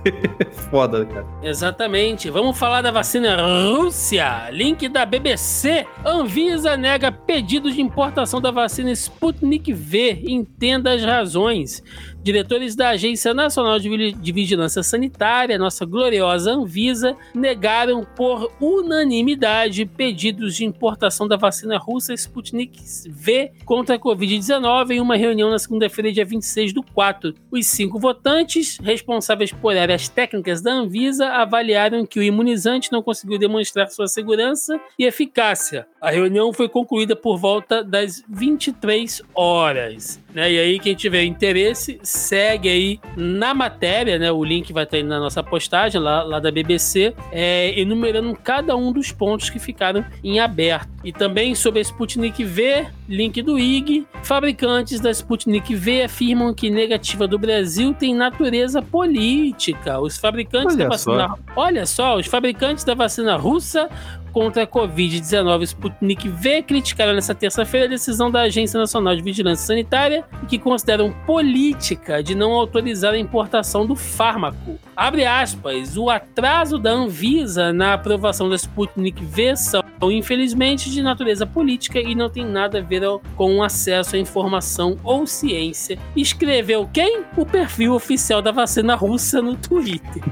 [0.70, 1.26] Foda, cara.
[1.42, 2.30] Exatamente.
[2.30, 4.50] Vamos falar da vacina Rússia.
[4.52, 5.86] Link da BBC.
[6.06, 10.24] Anvisa nega pedido de importação da vacina Sputnik V.
[10.28, 11.84] Entenda as razões.
[12.26, 20.66] Diretores da Agência Nacional de Vigilância Sanitária, nossa gloriosa Anvisa, negaram por unanimidade pedidos de
[20.66, 26.26] importação da vacina russa Sputnik V contra a Covid-19 em uma reunião na segunda-feira, dia
[26.26, 27.32] 26 do 4.
[27.52, 33.38] Os cinco votantes, responsáveis por áreas técnicas da Anvisa, avaliaram que o imunizante não conseguiu
[33.38, 35.86] demonstrar sua segurança e eficácia.
[36.02, 40.25] A reunião foi concluída por volta das 23 horas.
[40.36, 40.52] Né?
[40.52, 44.30] E aí, quem tiver interesse, segue aí na matéria, né?
[44.30, 48.76] O link vai estar aí na nossa postagem lá, lá da BBC, é, enumerando cada
[48.76, 50.90] um dos pontos que ficaram em aberto.
[51.06, 54.06] E também sobre a Sputnik V, link do IG.
[54.24, 60.02] Fabricantes da Sputnik V afirmam que negativa do Brasil tem natureza política.
[60.02, 61.28] Os fabricantes olha da vacina.
[61.30, 61.38] Só.
[61.56, 63.90] Olha só, os fabricantes da vacina russa
[64.36, 69.66] contra a Covid-19 Sputnik V criticaram nesta terça-feira a decisão da Agência Nacional de Vigilância
[69.66, 74.80] Sanitária que consideram política de não autorizar a importação do fármaco.
[74.96, 81.46] Abre aspas, o atraso da Anvisa na aprovação da Sputnik V são, infelizmente, de natureza
[81.46, 83.02] política e não tem nada a ver
[83.36, 85.98] com acesso à informação ou ciência.
[86.16, 87.24] Escreveu quem?
[87.38, 90.24] O perfil oficial da vacina russa no Twitter.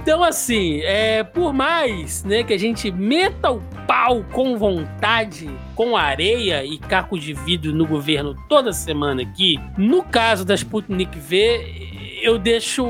[0.00, 5.96] Então, assim, é, por mais né, que a gente meta o pau com vontade, com
[5.96, 12.20] areia e caco de vidro no governo toda semana aqui, no caso da Sputnik V,
[12.22, 12.84] eu deixo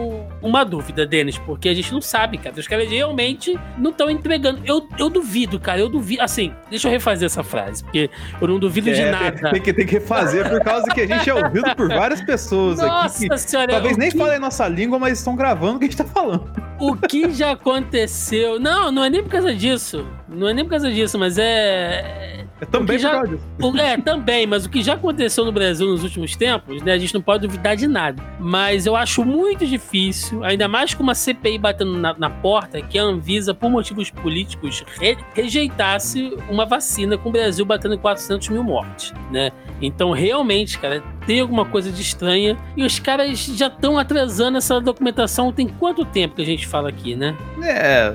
[0.45, 2.55] uma dúvida, Denis, porque a gente não sabe, cara.
[2.61, 4.61] Os caras realmente não estão entregando.
[4.65, 5.81] Eu, eu duvido, cara.
[5.81, 6.23] Eu duvido.
[6.23, 9.51] Assim, deixa eu refazer essa frase, porque eu não duvido é, de nada.
[9.51, 12.79] Tem, que, tem que refazer por causa que a gente é ouvido por várias pessoas
[12.79, 13.39] Nossa aqui.
[13.39, 14.19] Senhora, talvez nem que...
[14.19, 16.53] falem nossa língua, mas estão gravando o que a gente tá falando.
[16.79, 18.61] O que já aconteceu?
[18.61, 20.07] Não, não é nem por causa disso.
[20.29, 23.23] Não é nem por causa disso, mas é é também já,
[23.61, 26.93] o, É, também, mas o que já aconteceu no Brasil nos últimos tempos, né?
[26.93, 28.23] A gente não pode duvidar de nada.
[28.39, 32.99] Mas eu acho muito difícil, ainda mais com uma CPI batendo na, na porta, que
[32.99, 38.49] a Anvisa, por motivos políticos, re, rejeitasse uma vacina com o Brasil batendo em 400
[38.49, 39.51] mil mortes, né?
[39.81, 42.57] Então, realmente, cara, tem alguma coisa de estranha.
[42.77, 45.53] E os caras já estão atrasando essa documentação.
[45.53, 47.37] Tem quanto tempo que a gente fala aqui, né?
[47.63, 48.15] É,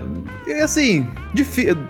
[0.62, 1.08] assim,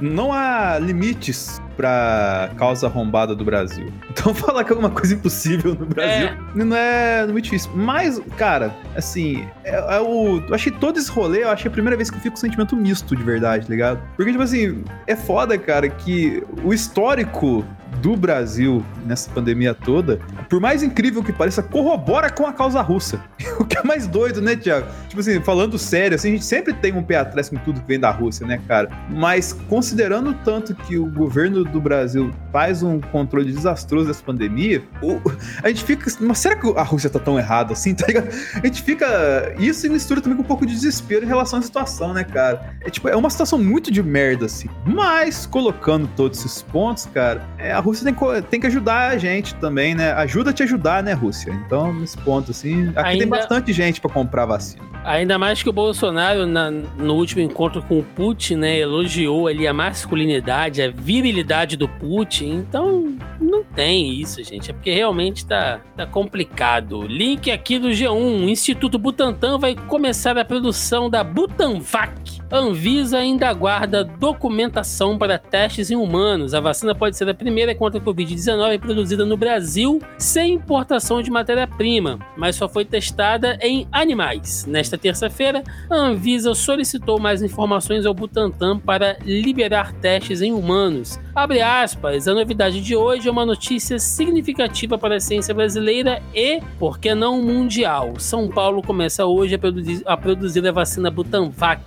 [0.01, 3.87] não há limites pra causa arrombada do Brasil.
[4.19, 6.37] Então falar que é alguma coisa impossível no Brasil é.
[6.53, 7.71] não é muito difícil.
[7.73, 10.43] Mas, cara, assim, é, é o.
[10.45, 12.75] Eu achei todo esse rolê, eu achei a primeira vez que eu fico com sentimento
[12.75, 14.01] misto de verdade, tá ligado?
[14.17, 17.63] Porque, tipo assim, é foda, cara, que o histórico
[17.97, 23.21] do Brasil nessa pandemia toda, por mais incrível que pareça, corrobora com a causa russa.
[23.59, 24.87] o que é mais doido, né, Tiago?
[25.07, 27.87] Tipo assim, falando sério, assim, a gente sempre tem um pé atrás com tudo que
[27.87, 28.89] vem da Rússia, né, cara?
[29.09, 35.19] Mas considerando tanto que o governo do Brasil faz um controle desastroso dessa pandemia, o,
[35.63, 36.11] a gente fica.
[36.19, 38.29] Mas será que a Rússia tá tão errada assim, tá ligado?
[38.61, 39.53] A gente fica.
[39.57, 42.75] Isso se mistura também com um pouco de desespero em relação à situação, né, cara?
[42.81, 44.69] É tipo, é uma situação muito de merda, assim.
[44.85, 49.55] Mas, colocando todos esses pontos, cara, é, a Rússia tem, tem que ajudar a gente
[49.55, 50.11] também, né?
[50.11, 51.53] Ajuda a te ajudar, né, Rússia?
[51.65, 53.19] Então, nesse ponto, assim, aqui Ainda...
[53.19, 54.83] tem bastante gente para comprar vacina.
[55.05, 59.65] Ainda mais que o Bolsonaro, na, no último encontro com o Putin, né, elogiou ali
[59.65, 62.55] a masculinidade, a virilidade do Putin.
[62.55, 64.71] Então, não tem isso, gente.
[64.71, 67.03] É porque realmente tá, tá complicado.
[67.03, 68.11] Link aqui do G1.
[68.11, 72.38] O Instituto Butantan vai começar a produção da Butanvac.
[72.51, 76.53] Anvisa ainda aguarda documentação para testes em humanos.
[76.53, 81.29] A vacina pode ser a primeira contra a Covid-19 produzida no Brasil sem importação de
[81.29, 84.65] matéria-prima, mas só foi testada em animais.
[84.65, 91.19] Nesta terça-feira, a Anvisa solicitou mais informações ao Butantan para liberar testes em humanos.
[91.35, 96.59] Abre aspas, a novidade de hoje é uma notícia significativa para a ciência brasileira e,
[96.79, 98.13] por que não, mundial.
[98.17, 101.81] São Paulo começa hoje a produzir a, produzir a vacina Butanvac,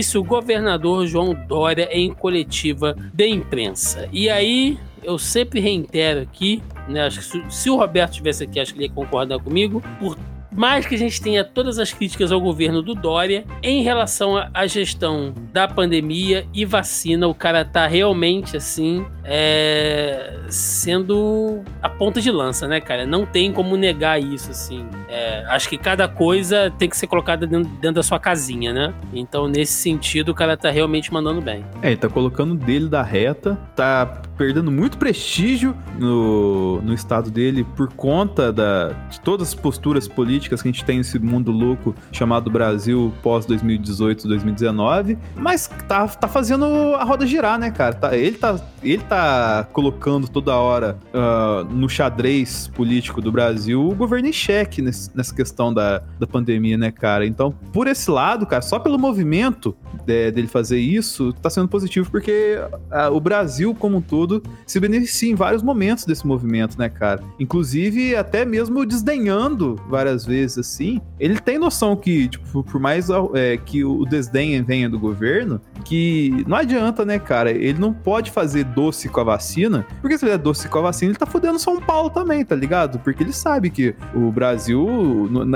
[0.00, 4.08] disse o governador João Dória em coletiva de imprensa.
[4.10, 7.02] E aí, eu sempre reitero aqui, né?
[7.02, 9.82] Acho que se, se o Roberto estivesse aqui, acho que ele ia concordar comigo.
[9.98, 10.16] Por
[10.52, 14.66] mais que a gente tenha todas as críticas ao governo do Dória, em relação à
[14.66, 22.30] gestão da pandemia e vacina, o cara tá realmente assim, é, sendo a ponta de
[22.30, 23.06] lança, né, cara?
[23.06, 24.86] Não tem como negar isso, assim.
[25.08, 28.94] É, acho que cada coisa tem que ser colocada dentro, dentro, da sua casinha, né?
[29.12, 31.64] Então, nesse sentido, o cara tá realmente mandando bem.
[31.82, 37.62] É, ele tá colocando dele da reta, tá perdendo muito prestígio no, no estado dele
[37.76, 41.94] por conta da, de todas as posturas políticas que a gente tem nesse mundo louco
[42.10, 47.94] chamado Brasil pós 2018, 2019, mas tá, tá fazendo a roda girar, né, cara?
[47.94, 53.94] Tá, ele, tá, ele tá colocando toda hora uh, no xadrez político do Brasil o
[53.94, 57.26] governo em xeque nesse, nessa questão da, da pandemia, né, cara?
[57.26, 59.76] Então, por esse lado, cara, só pelo movimento
[60.06, 62.58] de, dele fazer isso, tá sendo positivo, porque
[62.90, 64.29] uh, o Brasil como um todo
[64.66, 67.22] se beneficia em vários momentos desse movimento, né, cara?
[67.38, 73.56] Inclusive, até mesmo desdenhando várias vezes, assim, ele tem noção que, tipo, por mais é,
[73.56, 77.50] que o desdém venha do governo, que não adianta, né, cara?
[77.50, 80.82] Ele não pode fazer doce com a vacina, porque se ele é doce com a
[80.82, 82.98] vacina, ele tá fudendo São Paulo também, tá ligado?
[82.98, 84.86] Porque ele sabe que o Brasil,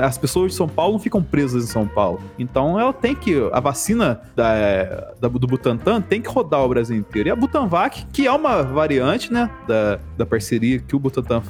[0.01, 2.19] as pessoas de São Paulo não ficam presas em São Paulo.
[2.39, 6.95] Então ela tem que, a vacina da, da do Butantan tem que rodar o Brasil
[6.95, 7.29] inteiro.
[7.29, 11.41] E a Butanvac, que é uma variante, né, da, da parceria que o Butantan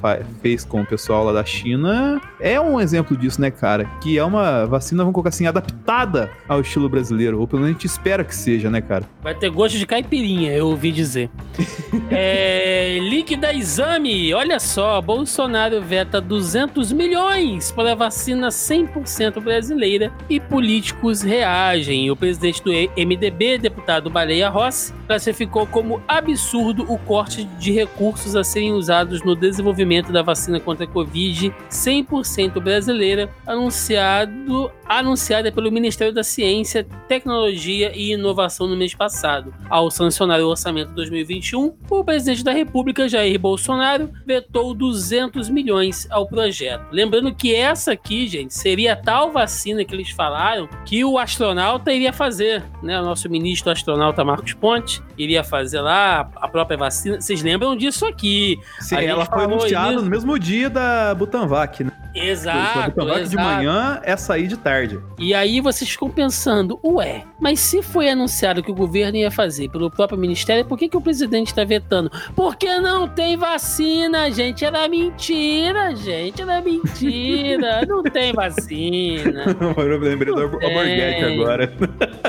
[0.42, 3.86] fez com o pessoal lá da China, é um exemplo disso, né, cara?
[4.02, 7.80] Que é uma vacina, vamos colocar assim, adaptada ao estilo brasileiro, ou pelo menos a
[7.80, 9.06] gente espera que seja, né, cara?
[9.22, 11.30] Vai ter gosto de caipirinha, eu ouvi dizer.
[12.10, 20.12] é, link da exame, olha só, Bolsonaro veta 200 milhões para a vacina 100% brasileira
[20.30, 22.10] e políticos reagem.
[22.12, 28.44] O presidente do MDB, deputado Baleia Rossi, classificou como absurdo o corte de recursos a
[28.44, 36.14] serem usados no desenvolvimento da vacina contra a Covid 100% brasileira, anunciado, anunciada pelo Ministério
[36.14, 39.54] da Ciência, Tecnologia e Inovação no mês passado.
[39.70, 46.28] Ao sancionar o orçamento 2021, o presidente da República, Jair Bolsonaro, vetou 200 milhões ao
[46.28, 46.88] projeto.
[46.92, 51.92] Lembrando que essa aqui, gente, seria a tal vacina que eles falaram que o astronauta
[51.92, 53.00] iria fazer, né?
[53.00, 56.85] O nosso ministro astronauta Marcos Ponte iria fazer lá a própria vacina.
[56.90, 58.58] Vocês lembram disso aqui?
[58.80, 61.92] Sim, ela foi anunciada no mesmo dia da Butanvac, né?
[62.16, 62.80] Exato.
[62.80, 63.30] A Butanvac exato.
[63.30, 65.00] de manhã é sair de tarde.
[65.20, 69.70] E aí vocês ficam pensando, ué, mas se foi anunciado que o governo ia fazer
[69.70, 72.10] pelo próprio ministério, por que, que o presidente está vetando?
[72.36, 74.64] Porque não tem vacina, gente.
[74.64, 76.42] Era mentira, gente.
[76.42, 77.86] Era mentira.
[77.88, 79.46] não tem vacina.
[79.78, 81.74] Eu lembrei do Alborguete agora.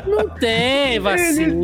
[0.06, 1.56] Não tem vacina.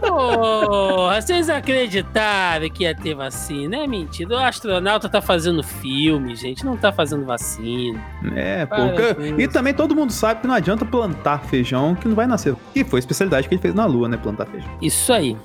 [0.00, 3.78] Porra, vocês acreditaram que ia ter vacina?
[3.78, 4.34] É mentira.
[4.34, 6.64] O astronauta tá fazendo filme, gente.
[6.64, 8.02] Não tá fazendo vacina.
[8.34, 8.76] É, pô.
[9.38, 12.54] E também todo mundo sabe que não adianta plantar feijão que não vai nascer.
[12.72, 14.16] Que foi a especialidade que ele fez na Lua, né?
[14.16, 14.70] Plantar feijão.
[14.80, 15.36] Isso aí.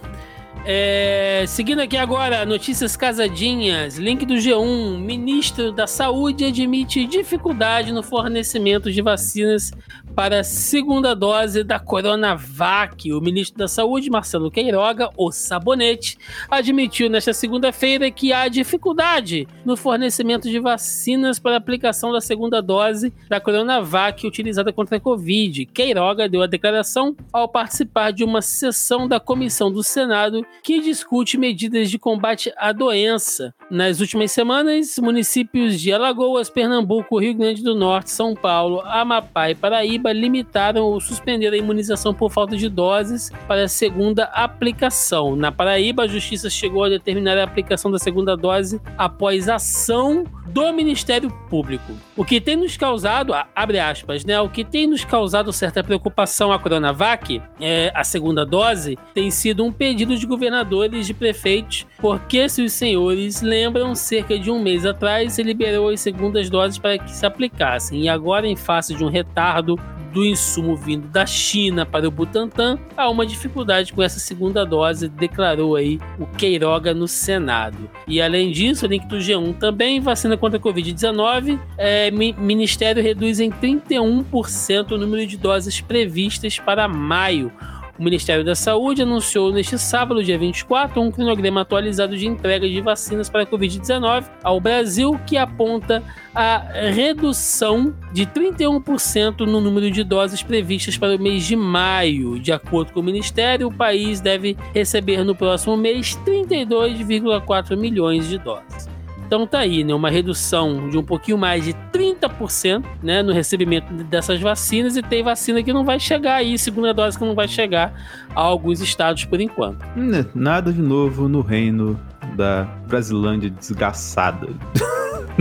[0.63, 3.97] É, seguindo aqui agora, notícias casadinhas.
[3.97, 4.99] Link do G1.
[4.99, 9.71] Ministro da Saúde admite dificuldade no fornecimento de vacinas
[10.15, 13.11] para a segunda dose da Coronavac.
[13.11, 16.17] O ministro da Saúde, Marcelo Queiroga, o Sabonete,
[16.49, 23.11] admitiu nesta segunda-feira que há dificuldade no fornecimento de vacinas para aplicação da segunda dose
[23.27, 25.65] da Coronavac utilizada contra a Covid.
[25.67, 31.37] Queiroga deu a declaração ao participar de uma sessão da comissão do Senado que discute
[31.37, 33.53] medidas de combate à doença.
[33.69, 39.55] Nas últimas semanas, municípios de Alagoas, Pernambuco, Rio Grande do Norte, São Paulo, Amapá e
[39.55, 45.35] Paraíba limitaram ou suspenderam a imunização por falta de doses para a segunda aplicação.
[45.35, 50.71] Na Paraíba, a Justiça chegou a determinar a aplicação da segunda dose após ação do
[50.73, 51.93] Ministério Público.
[52.15, 54.39] O que tem nos causado, abre aspas, né?
[54.41, 59.63] O que tem nos causado certa preocupação a Coronavac, é, a segunda dose, tem sido
[59.63, 64.85] um pedido de governadores, de prefeitos, porque se os senhores lembram, cerca de um mês
[64.85, 68.01] atrás, se liberou as segundas doses para que se aplicassem.
[68.01, 69.79] E agora, em face de um retardo
[70.13, 75.07] do insumo vindo da China para o Butantan, há uma dificuldade com essa segunda dose,
[75.07, 77.89] declarou aí o Queiroga no Senado.
[78.07, 83.51] E além disso, link do G1 também, vacina contra a Covid-19, é, Ministério reduz em
[83.51, 87.51] 31% o número de doses previstas para maio.
[88.01, 92.81] O Ministério da Saúde anunciou neste sábado, dia 24, um cronograma atualizado de entrega de
[92.81, 96.01] vacinas para a Covid-19 ao Brasil, que aponta
[96.33, 96.57] a
[96.91, 102.39] redução de 31% no número de doses previstas para o mês de maio.
[102.39, 108.39] De acordo com o Ministério, o país deve receber no próximo mês 32,4 milhões de
[108.39, 108.89] doses.
[109.31, 109.93] Então tá aí, né?
[109.93, 115.23] Uma redução de um pouquinho mais de 30% né, no recebimento dessas vacinas e tem
[115.23, 117.93] vacina que não vai chegar aí, segunda dose que não vai chegar
[118.35, 119.85] a alguns estados por enquanto.
[119.95, 121.97] Hum, nada de novo no reino
[122.35, 124.49] da Brasilândia desgraçada.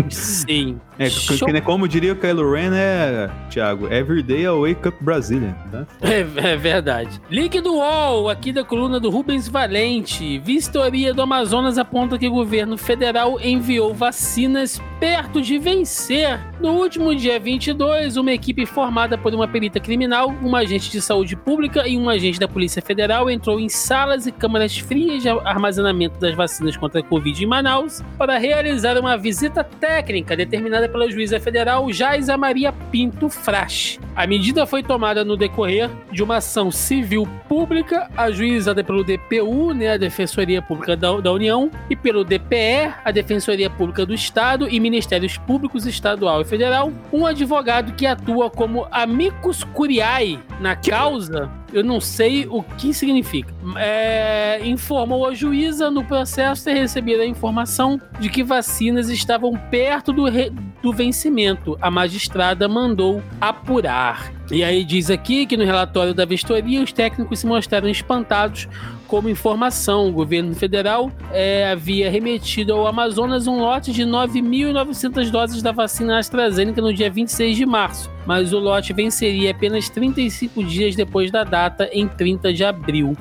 [0.08, 0.80] Sim.
[0.98, 1.48] É, Show.
[1.64, 5.86] como diria o Kylo Ren, é, Thiago, everyday I wake up Brazilian, tá?
[6.02, 7.20] É, é, verdade.
[7.30, 10.38] Link do UOL, aqui da coluna do Rubens Valente.
[10.38, 16.38] Vistoria do Amazonas aponta que o governo federal enviou vacinas perto de vencer.
[16.60, 21.34] No último dia 22, uma equipe formada por uma perita criminal, um agente de saúde
[21.34, 26.20] pública e um agente da Polícia Federal entrou em salas e câmaras frias de armazenamento
[26.20, 31.40] das vacinas contra a Covid em Manaus para realizar uma visita técnica determinada pela juíza
[31.40, 33.98] federal Jaisa Maria Pinto Frasch.
[34.14, 39.92] A medida foi tomada no decorrer de uma ação civil pública ajuizada pelo DPU, né,
[39.92, 44.78] a Defensoria Pública da, da União, e pelo DPE, a Defensoria Pública do Estado e
[44.78, 51.84] Ministérios Públicos Estadual e Federal, um advogado que atua como amicus curiae na causa eu
[51.84, 53.52] não sei o que significa.
[53.76, 60.12] É, informou a juíza no processo ter recebido a informação de que vacinas estavam perto
[60.12, 60.52] do, re,
[60.82, 61.78] do vencimento.
[61.80, 64.32] A magistrada mandou apurar.
[64.50, 68.68] E aí diz aqui que no relatório da vistoria os técnicos se mostraram espantados
[69.06, 70.08] como informação.
[70.08, 76.18] O governo federal é, havia remetido ao Amazonas um lote de 9.900 doses da vacina
[76.18, 81.44] AstraZeneca no dia 26 de março, mas o lote venceria apenas 35 dias depois da
[81.44, 83.16] data, em 30 de abril.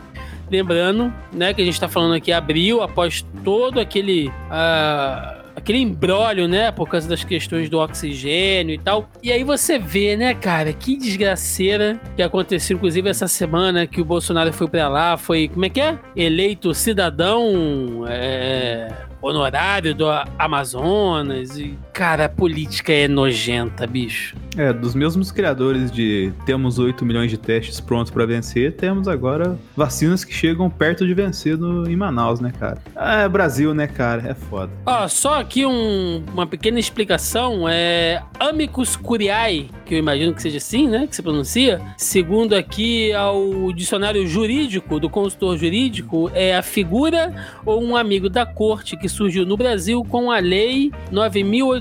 [0.51, 6.47] Lembrando, né, que a gente está falando aqui abril, após todo aquele uh, aquele embrólio,
[6.47, 6.71] né?
[6.71, 9.09] Por causa das questões do oxigênio e tal.
[9.21, 14.05] E aí você vê, né, cara, que desgraceira que aconteceu, inclusive, essa semana que o
[14.05, 15.99] Bolsonaro foi para lá, foi, como é que é?
[16.15, 18.05] Eleito cidadão.
[18.07, 20.05] É honorário do
[20.37, 21.57] Amazonas.
[21.57, 24.33] E, cara, a política é nojenta, bicho.
[24.57, 29.59] É, dos mesmos criadores de temos 8 milhões de testes prontos para vencer, temos agora
[29.75, 32.81] vacinas que chegam perto de vencer no, em Manaus, né, cara?
[32.95, 34.29] Ah, é Brasil, né, cara?
[34.29, 34.71] É foda.
[34.85, 37.67] Ó, só aqui um, uma pequena explicação.
[37.67, 41.81] É Amicus Curiae, que eu imagino que seja assim, né, que se pronuncia.
[41.97, 47.33] Segundo aqui ao dicionário jurídico, do consultor jurídico, é a figura
[47.65, 50.91] ou um amigo da corte que surgiu no Brasil com a Lei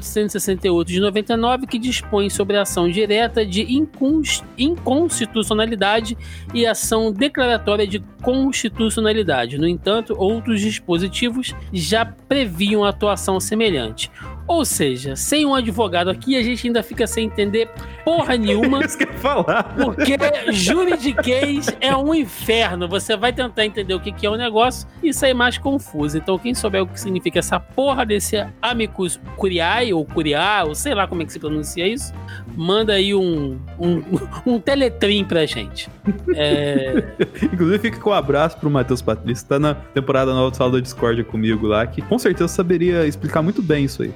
[0.08, 3.66] 9.868 de 99, que dispõe sobre a ação direta de
[4.58, 6.16] inconstitucionalidade
[6.54, 9.58] e ação declaratória de constitucionalidade.
[9.58, 14.10] No entanto, outros dispositivos já previam atuação semelhante.
[14.48, 17.68] Ou seja, sem um advogado aqui, a gente ainda fica sem entender
[18.02, 18.80] porra nenhuma.
[18.84, 19.74] Isso que eu falar.
[19.74, 20.16] Porque
[20.50, 22.88] juridiquês é um inferno.
[22.88, 26.16] Você vai tentar entender o que é o negócio e sair mais confuso.
[26.16, 30.94] Então, quem souber o que significa essa porra desse amicus curiae, ou curiar, ou sei
[30.94, 32.14] lá como é que se pronuncia isso,
[32.56, 34.02] manda aí um, um,
[34.54, 35.90] um teletrim pra gente.
[36.34, 37.04] É...
[37.42, 40.72] Inclusive, fica com um abraço pro Matheus Patrício, que tá na temporada nova do Sala
[40.72, 44.14] da Discord comigo lá, que com certeza saberia explicar muito bem isso aí.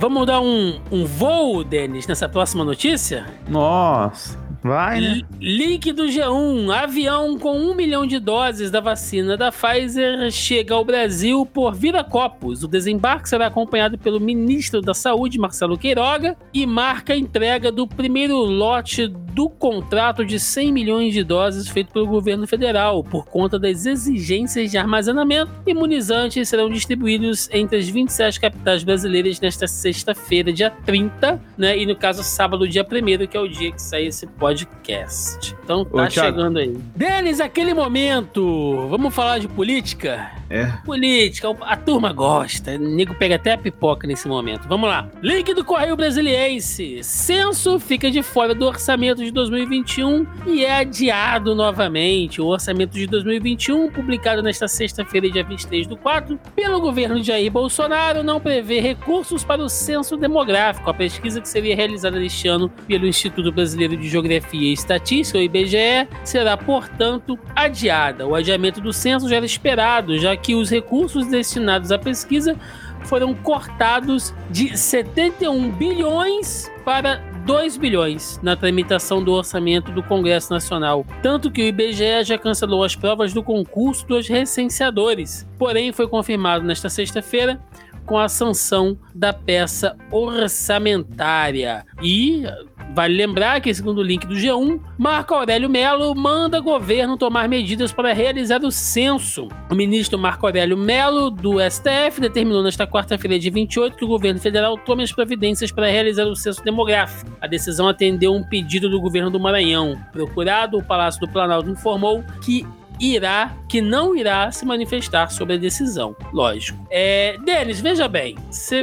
[0.00, 3.26] Vamos dar um, um voo, Denis, nessa próxima notícia?
[3.46, 4.38] Nossa.
[4.62, 5.22] Vai, né?
[5.40, 6.70] Link do G1.
[6.70, 12.62] Avião com um milhão de doses da vacina da Pfizer chega ao Brasil por Viracopos.
[12.62, 17.86] O desembarque será acompanhado pelo ministro da Saúde, Marcelo Queiroga, e marca a entrega do
[17.86, 23.02] primeiro lote do contrato de 100 milhões de doses feito pelo governo federal.
[23.02, 29.66] Por conta das exigências de armazenamento, imunizantes serão distribuídos entre as 27 capitais brasileiras nesta
[29.66, 31.78] sexta-feira, dia 30, né?
[31.78, 35.56] E no caso, sábado, dia 1 que é o dia que sai esse podcast podcast.
[35.62, 36.76] Então tá Ô, chegando aí.
[36.96, 38.88] Denis, aquele momento.
[38.88, 40.39] Vamos falar de política?
[40.50, 40.66] É.
[40.84, 42.72] Política, a turma gosta.
[42.72, 44.66] O nego pega até a pipoca nesse momento.
[44.68, 45.08] Vamos lá.
[45.22, 47.04] Link do Correio Brasiliense.
[47.04, 52.42] Censo fica de fora do orçamento de 2021 e é adiado novamente.
[52.42, 57.50] O orçamento de 2021, publicado nesta sexta-feira, dia 23 do 4, pelo governo de Jair
[57.50, 60.90] Bolsonaro, não prevê recursos para o censo demográfico.
[60.90, 65.42] A pesquisa que seria realizada neste ano pelo Instituto Brasileiro de Geografia e Estatística, o
[65.42, 68.26] IBGE, será, portanto, adiada.
[68.26, 72.56] O adiamento do censo já era esperado, já que os recursos destinados à pesquisa
[73.04, 77.16] foram cortados de 71 bilhões para
[77.46, 82.84] 2 bilhões na tramitação do orçamento do Congresso Nacional, tanto que o IBGE já cancelou
[82.84, 85.46] as provas do concurso dos recenseadores.
[85.58, 87.60] Porém, foi confirmado nesta sexta-feira
[88.06, 91.84] com a sanção da peça orçamentária.
[92.02, 92.44] E
[92.92, 97.92] Vale lembrar que, segundo o link do G1, Marco Aurélio Melo manda governo tomar medidas
[97.92, 99.48] para realizar o censo.
[99.70, 104.40] O ministro Marco Aurélio Melo, do STF, determinou nesta quarta-feira, de 28, que o governo
[104.40, 107.30] federal tome as providências para realizar o censo demográfico.
[107.40, 109.96] A decisão atendeu um pedido do governo do Maranhão.
[110.10, 112.66] Procurado, o Palácio do Planalto informou que
[113.00, 116.14] irá, que não irá se manifestar sobre a decisão.
[116.32, 116.78] Lógico.
[116.90, 118.36] É, Denis, veja bem.
[118.50, 118.82] Você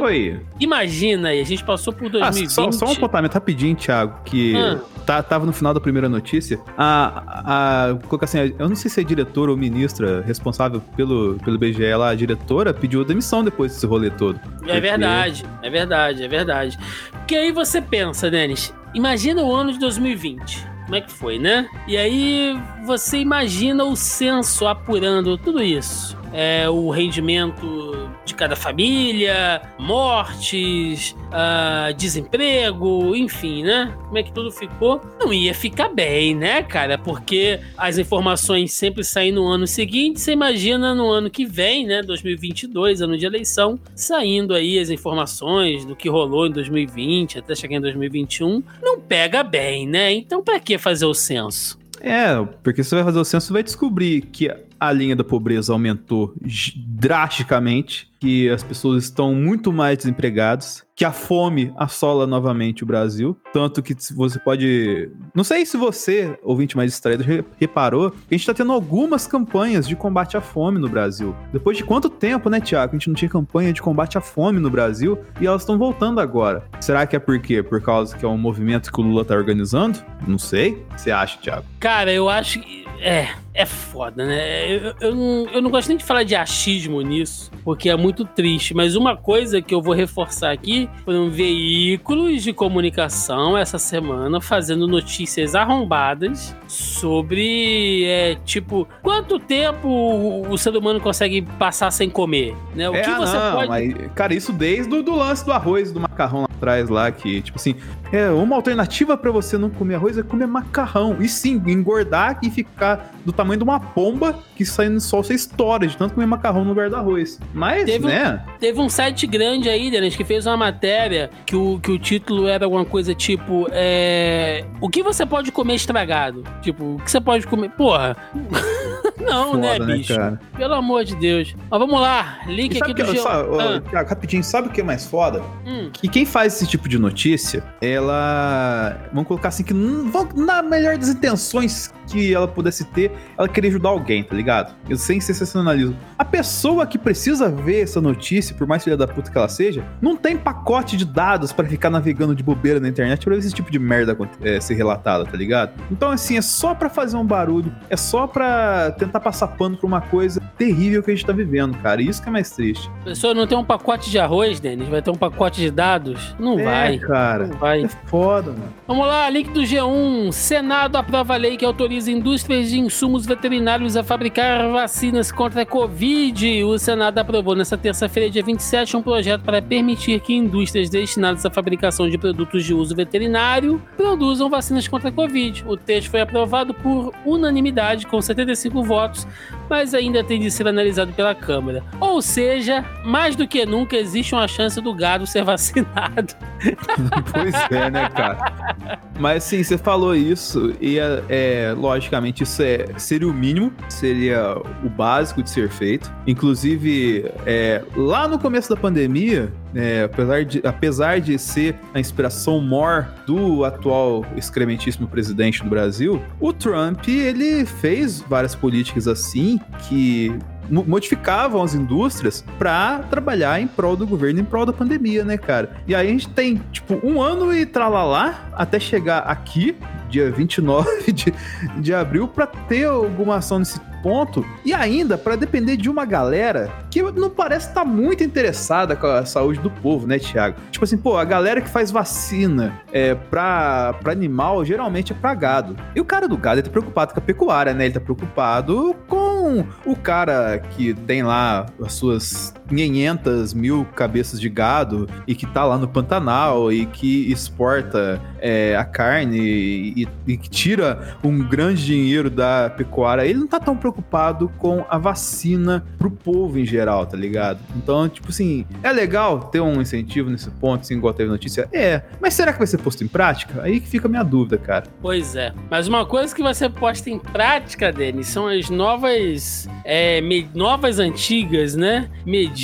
[0.58, 2.46] imagina aí, a gente passou por 2020.
[2.46, 4.80] Ah, só, só, um apontamento rapidinho, Thiago, que ah.
[5.06, 6.58] tá, tava no final da primeira notícia.
[6.76, 11.56] A, a, colocar assim, eu não sei se é diretora ou ministra responsável pelo, pelo
[11.56, 14.36] BGE lá, a diretora pediu demissão depois desse rolê todo.
[14.36, 14.80] É porque...
[14.80, 16.78] verdade, é verdade, é verdade.
[17.12, 21.68] Porque aí você pensa, Denis, imagina o ano de 2020 como é que foi, né?
[21.86, 26.16] E aí você imagina o censo apurando tudo isso.
[26.32, 33.94] É, o rendimento de cada família, mortes, uh, desemprego, enfim, né?
[34.04, 35.00] Como é que tudo ficou?
[35.18, 36.98] Não ia ficar bem, né, cara?
[36.98, 42.02] Porque as informações sempre saem no ano seguinte, você imagina no ano que vem, né,
[42.02, 47.76] 2022, ano de eleição, saindo aí as informações do que rolou em 2020 até chegar
[47.76, 50.12] em 2021, não pega bem, né?
[50.12, 51.78] Então, para que fazer o censo?
[52.00, 54.48] É, porque você vai fazer o censo, vai descobrir que
[54.78, 56.34] a linha da pobreza aumentou
[56.76, 63.38] drasticamente, que as pessoas estão muito mais desempregadas, que a fome assola novamente o Brasil,
[63.52, 67.24] tanto que você pode, não sei se você, ouvinte mais distraído,
[67.56, 71.36] reparou, a gente está tendo algumas campanhas de combate à fome no Brasil.
[71.52, 72.92] Depois de quanto tempo, né, Tiago?
[72.92, 76.20] A gente não tinha campanha de combate à fome no Brasil e elas estão voltando
[76.20, 76.64] agora.
[76.80, 77.62] Será que é por quê?
[77.62, 80.00] Por causa que é um movimento que o Lula está organizando?
[80.26, 80.72] Não sei.
[80.72, 81.64] O que você acha, Tiago?
[81.78, 84.74] Cara, eu acho que é, é foda, né?
[84.74, 88.07] Eu, eu, não, eu não gosto nem de falar de achismo nisso, porque é muito
[88.24, 88.74] triste.
[88.74, 94.86] Mas uma coisa que eu vou reforçar aqui foram veículos de comunicação essa semana fazendo
[94.86, 102.54] notícias arrombadas sobre, é, tipo, quanto tempo o, o ser humano consegue passar sem comer,
[102.74, 102.88] né?
[102.88, 103.68] O é, que você não, pode...
[103.68, 107.58] Mas, cara, isso desde o do lance do arroz, do macarrão atrás lá, que, tipo
[107.58, 107.74] assim,
[108.12, 111.16] é uma alternativa para você não comer arroz é comer macarrão.
[111.20, 115.34] E sim, engordar e ficar do tamanho de uma pomba que sai no sol você
[115.34, 117.38] estoura de tanto comer macarrão no lugar do arroz.
[117.54, 118.44] Mas, teve né?
[118.46, 121.98] Um, teve um site grande aí, Denis, que fez uma matéria que o, que o
[121.98, 126.42] título era alguma coisa tipo: é, O que você pode comer estragado?
[126.60, 127.70] Tipo, o que você pode comer.
[127.70, 128.16] Porra.
[129.20, 130.18] Não, né, Foda, né, bicho?
[130.18, 131.54] Né, Pelo amor de Deus.
[131.70, 134.02] Mas vamos lá, link aqui do que, só, ah.
[134.08, 135.42] Rapidinho, sabe o que é mais foda?
[135.66, 135.90] Hum.
[135.92, 138.96] Que quem faz esse tipo de notícia, ela.
[139.12, 143.90] Vamos colocar assim, que na melhor das intenções que ela pudesse ter, ela queria ajudar
[143.90, 144.74] alguém, tá ligado?
[144.88, 145.96] Eu sem sensacionalismo.
[146.18, 149.84] A pessoa que precisa ver essa notícia, por mais filha da puta que ela seja,
[150.00, 153.52] não tem pacote de dados para ficar navegando de bobeira na internet pra ver esse
[153.52, 155.72] tipo de merda é, ser relatada, tá ligado?
[155.90, 159.86] Então, assim, é só para fazer um barulho, é só pra tentar passar pano pra
[159.86, 162.00] uma coisa terrível que a gente tá vivendo, cara.
[162.00, 162.88] E isso que é mais triste.
[163.00, 166.34] A pessoa não tem um pacote de arroz, Denis, vai ter um pacote de dados?
[166.38, 166.98] Não é, vai.
[166.98, 167.46] cara.
[167.46, 167.84] Não vai.
[167.84, 168.72] É foda, mano.
[168.86, 170.32] Vamos lá, link do G1.
[170.32, 175.66] Senado aprova a lei que autoriza indústrias de insumos veterinários a fabricar vacinas contra a
[175.66, 176.64] Covid.
[176.64, 181.50] O Senado aprovou nesta terça-feira, dia 27, um projeto para permitir que indústrias destinadas à
[181.50, 185.64] fabricação de produtos de uso veterinário produzam vacinas contra a Covid.
[185.66, 189.26] O texto foi aprovado por unanimidade, com 75 votos, votos
[189.68, 191.82] mas ainda tem de ser analisado pela Câmara.
[192.00, 196.34] Ou seja, mais do que nunca existe uma chance do gado ser vacinado.
[197.32, 198.98] pois é, né, cara?
[199.18, 204.56] Mas sim, você falou isso e é, é, logicamente isso é, seria o mínimo, seria
[204.84, 206.12] o básico de ser feito.
[206.26, 212.60] Inclusive, é, lá no começo da pandemia, é, apesar, de, apesar de ser a inspiração
[212.60, 219.57] maior do atual excrementíssimo presidente do Brasil, o Trump ele fez várias políticas assim
[219.88, 220.38] que
[220.70, 225.70] modificavam as indústrias para trabalhar em prol do governo, em prol da pandemia, né, cara?
[225.86, 229.76] E aí a gente tem, tipo, um ano e tralalá até chegar aqui,
[230.10, 231.32] dia 29 de,
[231.78, 236.70] de abril, para ter alguma ação nesse ponto e ainda para depender de uma galera
[236.90, 240.56] que não parece estar tá muito interessada com a saúde do povo, né, Thiago?
[240.70, 245.34] Tipo assim, pô, a galera que faz vacina é, pra, pra animal geralmente é pra
[245.34, 245.76] gado.
[245.94, 247.84] E o cara do gado ele tá preocupado com a pecuária, né?
[247.84, 254.48] Ele tá preocupado com o cara que tem lá as suas 500 mil cabeças de
[254.48, 260.36] gado e que tá lá no Pantanal e que exporta é, a carne e, e,
[260.36, 265.84] que tira um grande dinheiro da pecuária, ele não tá tão preocupado com a vacina
[265.96, 267.60] pro povo em geral, tá ligado?
[267.76, 271.68] Então, tipo assim, é legal ter um incentivo nesse ponto, assim, igual teve notícia?
[271.72, 273.62] É, mas será que vai ser posto em prática?
[273.62, 274.84] Aí que fica a minha dúvida, cara.
[275.00, 275.52] Pois é.
[275.70, 280.20] Mas uma coisa que vai ser posta em prática, Denis, são as novas, é,
[280.54, 282.08] novas antigas, né?
[282.26, 282.57] Medidas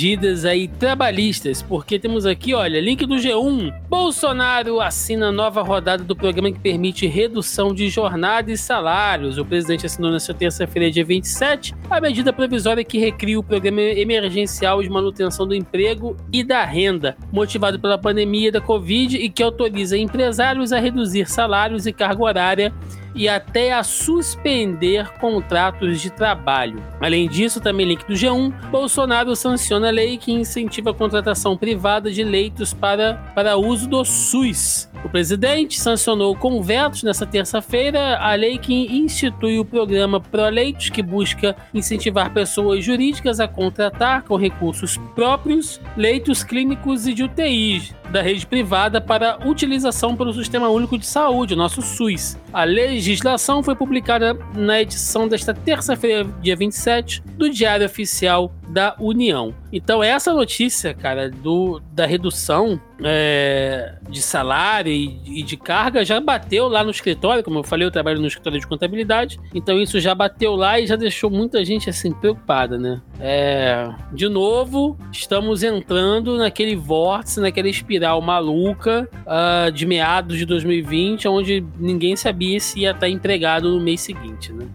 [0.45, 3.73] aí trabalhistas, porque temos aqui, olha, link do G1.
[3.87, 9.37] Bolsonaro assina nova rodada do programa que permite redução de jornada e salários.
[9.37, 14.83] O presidente assinou nesta terça-feira, dia 27, a medida provisória que recria o programa emergencial
[14.83, 19.97] de manutenção do emprego e da renda, motivado pela pandemia da Covid e que autoriza
[19.97, 22.73] empresários a reduzir salários e carga horária
[23.15, 26.83] e até a suspender contratos de trabalho.
[26.99, 32.11] Além disso, também link do G1, Bolsonaro sanciona a lei que incentiva a contratação privada
[32.11, 34.89] de leitos para, para uso do SUS.
[35.05, 41.03] O presidente sancionou com vetos nesta terça-feira a lei que institui o programa ProLeitos, que
[41.03, 48.21] busca incentivar pessoas jurídicas a contratar com recursos próprios leitos clínicos e de UTIs da
[48.21, 52.37] rede privada para utilização pelo Sistema Único de Saúde, nosso SUS.
[52.53, 52.63] A
[53.09, 59.53] legislação foi publicada na edição desta terça-feira, dia 27, do Diário Oficial da União.
[59.71, 66.19] Então, essa notícia, cara, do, da redução é, de salário e, e, de carga já
[66.19, 67.43] bateu lá no escritório.
[67.43, 69.39] Como eu falei, eu trabalho no escritório de contabilidade.
[69.53, 73.01] Então, isso já bateu lá e já deixou muita gente assim preocupada, né?
[73.19, 81.27] É, de novo, estamos entrando naquele vórtice, naquela espiral maluca uh, de meados de 2020,
[81.27, 84.67] onde ninguém sabia se ia estar empregado no mês seguinte, né?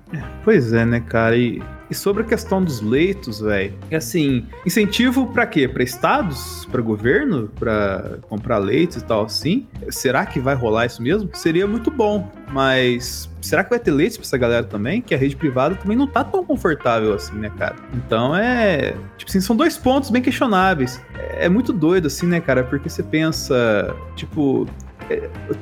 [0.45, 1.37] Pois é, né, cara?
[1.37, 5.66] E e sobre a questão dos leitos, velho, é assim, incentivo para quê?
[5.66, 9.66] Para estados, para governo, para comprar leitos e tal assim?
[9.88, 11.28] Será que vai rolar isso mesmo?
[11.34, 15.03] Seria muito bom, mas será que vai ter leitos para essa galera também?
[15.03, 17.76] Que a rede privada também não tá tão confortável assim, né, cara?
[17.95, 21.01] Então é, tipo assim, são dois pontos bem questionáveis.
[21.18, 22.62] É, é muito doido assim, né, cara?
[22.62, 24.66] Porque você pensa, tipo,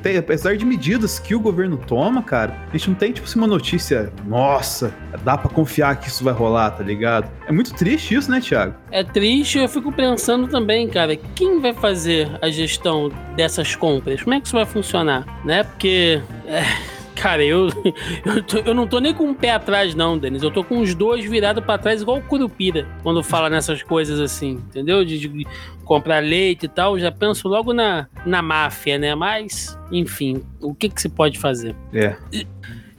[0.01, 3.39] tem, apesar de medidas que o governo toma, cara, a gente não tem, tipo, assim,
[3.39, 4.93] uma notícia, nossa,
[5.23, 7.29] dá para confiar que isso vai rolar, tá ligado?
[7.47, 8.75] É muito triste isso, né, Thiago?
[8.91, 14.21] É triste, eu fico pensando também, cara, quem vai fazer a gestão dessas compras?
[14.21, 15.63] Como é que isso vai funcionar, né?
[15.63, 16.21] Porque.
[16.45, 17.67] É Cara, eu,
[18.25, 20.41] eu, tô, eu, não tô nem com um pé atrás, não, Denis.
[20.41, 24.21] Eu tô com os dois virados para trás, igual o Curupira, quando fala nessas coisas
[24.21, 25.03] assim, entendeu?
[25.03, 25.47] De, de,
[25.83, 26.97] comprar leite e tal.
[26.97, 29.13] Já penso logo na, na máfia, né?
[29.15, 31.75] Mas, enfim, o que, que se pode fazer?
[31.93, 32.15] É.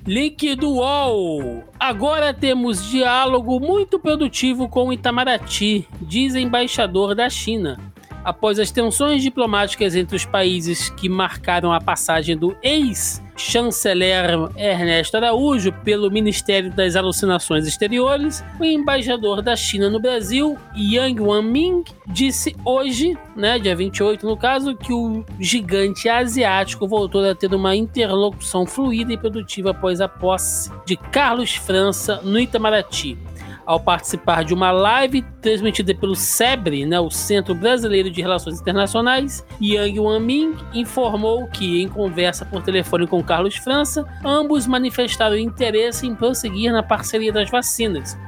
[0.06, 1.64] Link do UOL.
[1.78, 7.89] Agora temos diálogo muito produtivo com Itamaraty, diz embaixador da China
[8.24, 15.72] após as tensões diplomáticas entre os países que marcaram a passagem do ex-chanceler Ernesto Araújo
[15.84, 23.16] pelo Ministério das Alucinações Exteriores, o embaixador da China no Brasil, Yang Wanming, disse hoje,
[23.36, 29.12] né, dia 28 no caso, que o gigante asiático voltou a ter uma interlocução fluida
[29.12, 33.16] e produtiva após a posse de Carlos França no Itamaraty
[33.64, 39.44] ao participar de uma live transmitida pelo SEBRE, né, o Centro Brasileiro de Relações Internacionais,
[39.61, 46.14] Yang Wanming informou que, em conversa por telefone com Carlos França, ambos manifestaram interesse em
[46.14, 48.18] prosseguir na parceria das vacinas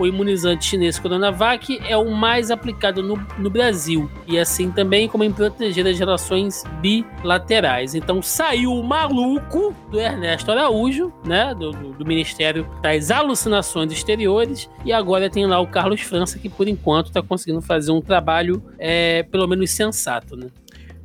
[0.00, 5.22] o imunizante chinês Coronavac é o mais aplicado no, no Brasil, e assim também como
[5.22, 7.94] em proteger as relações bilaterais.
[7.94, 14.70] Então saiu o maluco do Ernesto Araújo, né, do, do, do Ministério das Alucinações Exteriores,
[14.84, 18.62] e agora tem lá o Carlos França, que por enquanto está conseguindo fazer um trabalho,
[18.78, 20.46] é, pelo menos sensato, né?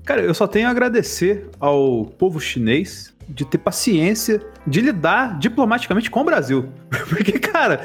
[0.05, 6.11] Cara, eu só tenho a agradecer ao povo chinês de ter paciência de lidar diplomaticamente
[6.11, 6.69] com o Brasil.
[7.09, 7.81] Porque, cara,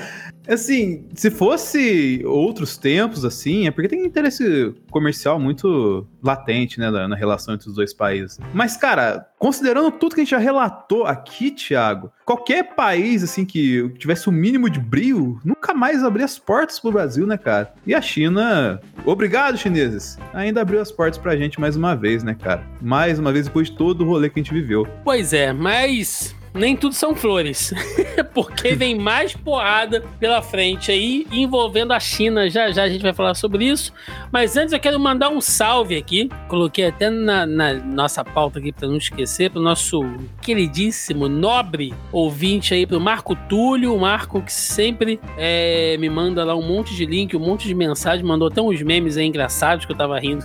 [0.51, 7.07] Assim, se fosse outros tempos, assim, é porque tem interesse comercial muito latente, né, na,
[7.07, 8.41] na, relação entre os dois países.
[8.53, 13.89] Mas, cara, considerando tudo que a gente já relatou aqui, Thiago, qualquer país, assim, que
[13.91, 17.73] tivesse o um mínimo de brilho, nunca mais abria as portas pro Brasil, né, cara?
[17.87, 22.35] E a China, obrigado, chineses, ainda abriu as portas pra gente mais uma vez, né,
[22.35, 22.67] cara?
[22.83, 24.85] Mais uma vez depois de todo o rolê que a gente viveu.
[25.05, 27.73] Pois é, mas nem tudo são flores.
[28.35, 32.49] Porque vem mais porrada pela frente aí, envolvendo a China.
[32.49, 33.93] Já já a gente vai falar sobre isso.
[34.33, 36.29] Mas antes eu quero mandar um salve aqui.
[36.49, 40.03] Coloquei até na, na nossa pauta aqui para não esquecer, para o nosso
[40.43, 43.95] queridíssimo, nobre ouvinte aí, para o Marco Túlio.
[43.95, 47.75] O Marco que sempre é, me manda lá um monte de link, um monte de
[47.75, 48.25] mensagem.
[48.25, 50.45] Mandou até uns memes aí engraçados que eu tava rindo.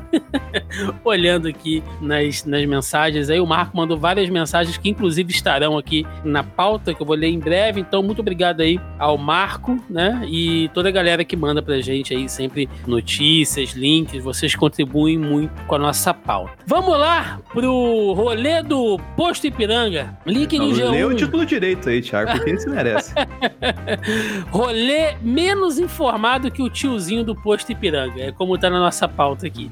[1.03, 3.39] Olhando aqui nas, nas mensagens aí.
[3.39, 7.28] O Marco mandou várias mensagens que inclusive estarão aqui na pauta, que eu vou ler
[7.28, 7.80] em breve.
[7.80, 10.26] Então, muito obrigado aí ao Marco, né?
[10.28, 14.24] E toda a galera que manda pra gente aí sempre notícias, links.
[14.24, 16.54] Vocês contribuem muito com a nossa pauta.
[16.66, 20.18] Vamos lá pro rolê do Posto Ipiranga.
[20.26, 20.91] Link no G1.
[20.91, 23.14] Lê o título direito aí, Thiago, porque esse merece.
[24.50, 28.24] rolê menos informado que o tiozinho do Posto Ipiranga.
[28.24, 29.70] É como tá na nossa pauta aqui.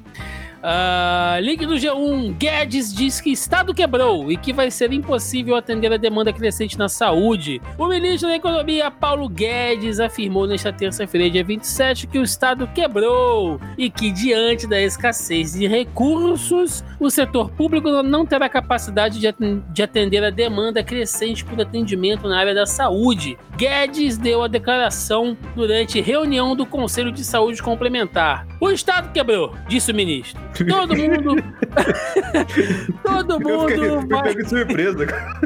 [0.64, 2.38] Uh, link do G1.
[2.38, 6.88] Guedes diz que Estado quebrou e que vai ser impossível atender a demanda crescente na
[6.88, 7.62] saúde.
[7.78, 13.60] O ministro da Economia, Paulo Guedes, afirmou nesta terça-feira, dia 27, que o Estado quebrou
[13.78, 20.24] e que, diante da escassez de recursos, o setor público não terá capacidade de atender
[20.24, 23.38] a demanda crescente por atendimento na área da saúde.
[23.58, 28.48] Guedes deu a declaração durante reunião do Conselho de Saúde Complementar.
[28.62, 30.42] O Estado quebrou, disse o ministro.
[30.54, 31.36] Todo mundo.
[33.04, 33.50] todo mundo.
[33.50, 34.30] Eu fiquei, vai...
[34.30, 35.40] fiquei surpresa, cara.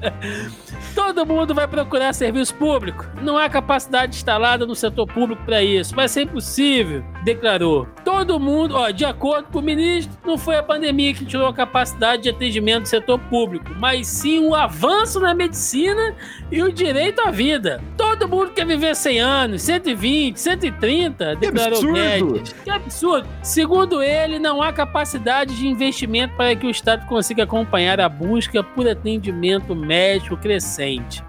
[0.94, 3.06] Todo mundo vai procurar serviço público.
[3.22, 5.94] Não há capacidade instalada no setor público para isso.
[5.94, 7.86] Vai ser impossível, declarou.
[8.04, 11.54] Todo mundo, ó, de acordo com o ministro, não foi a pandemia que tirou a
[11.54, 16.14] capacidade de atendimento do setor público, mas sim o avanço na medicina
[16.50, 17.82] e o direito à vida.
[17.96, 22.52] Todo mundo quer viver 100 anos, 120, 130, declarou Guedes.
[22.64, 23.28] Que absurdo.
[23.42, 28.62] Segundo ele, não há capacidade de investimento para que o Estado consiga acompanhar a busca
[28.62, 30.79] por atendimento médico crescente.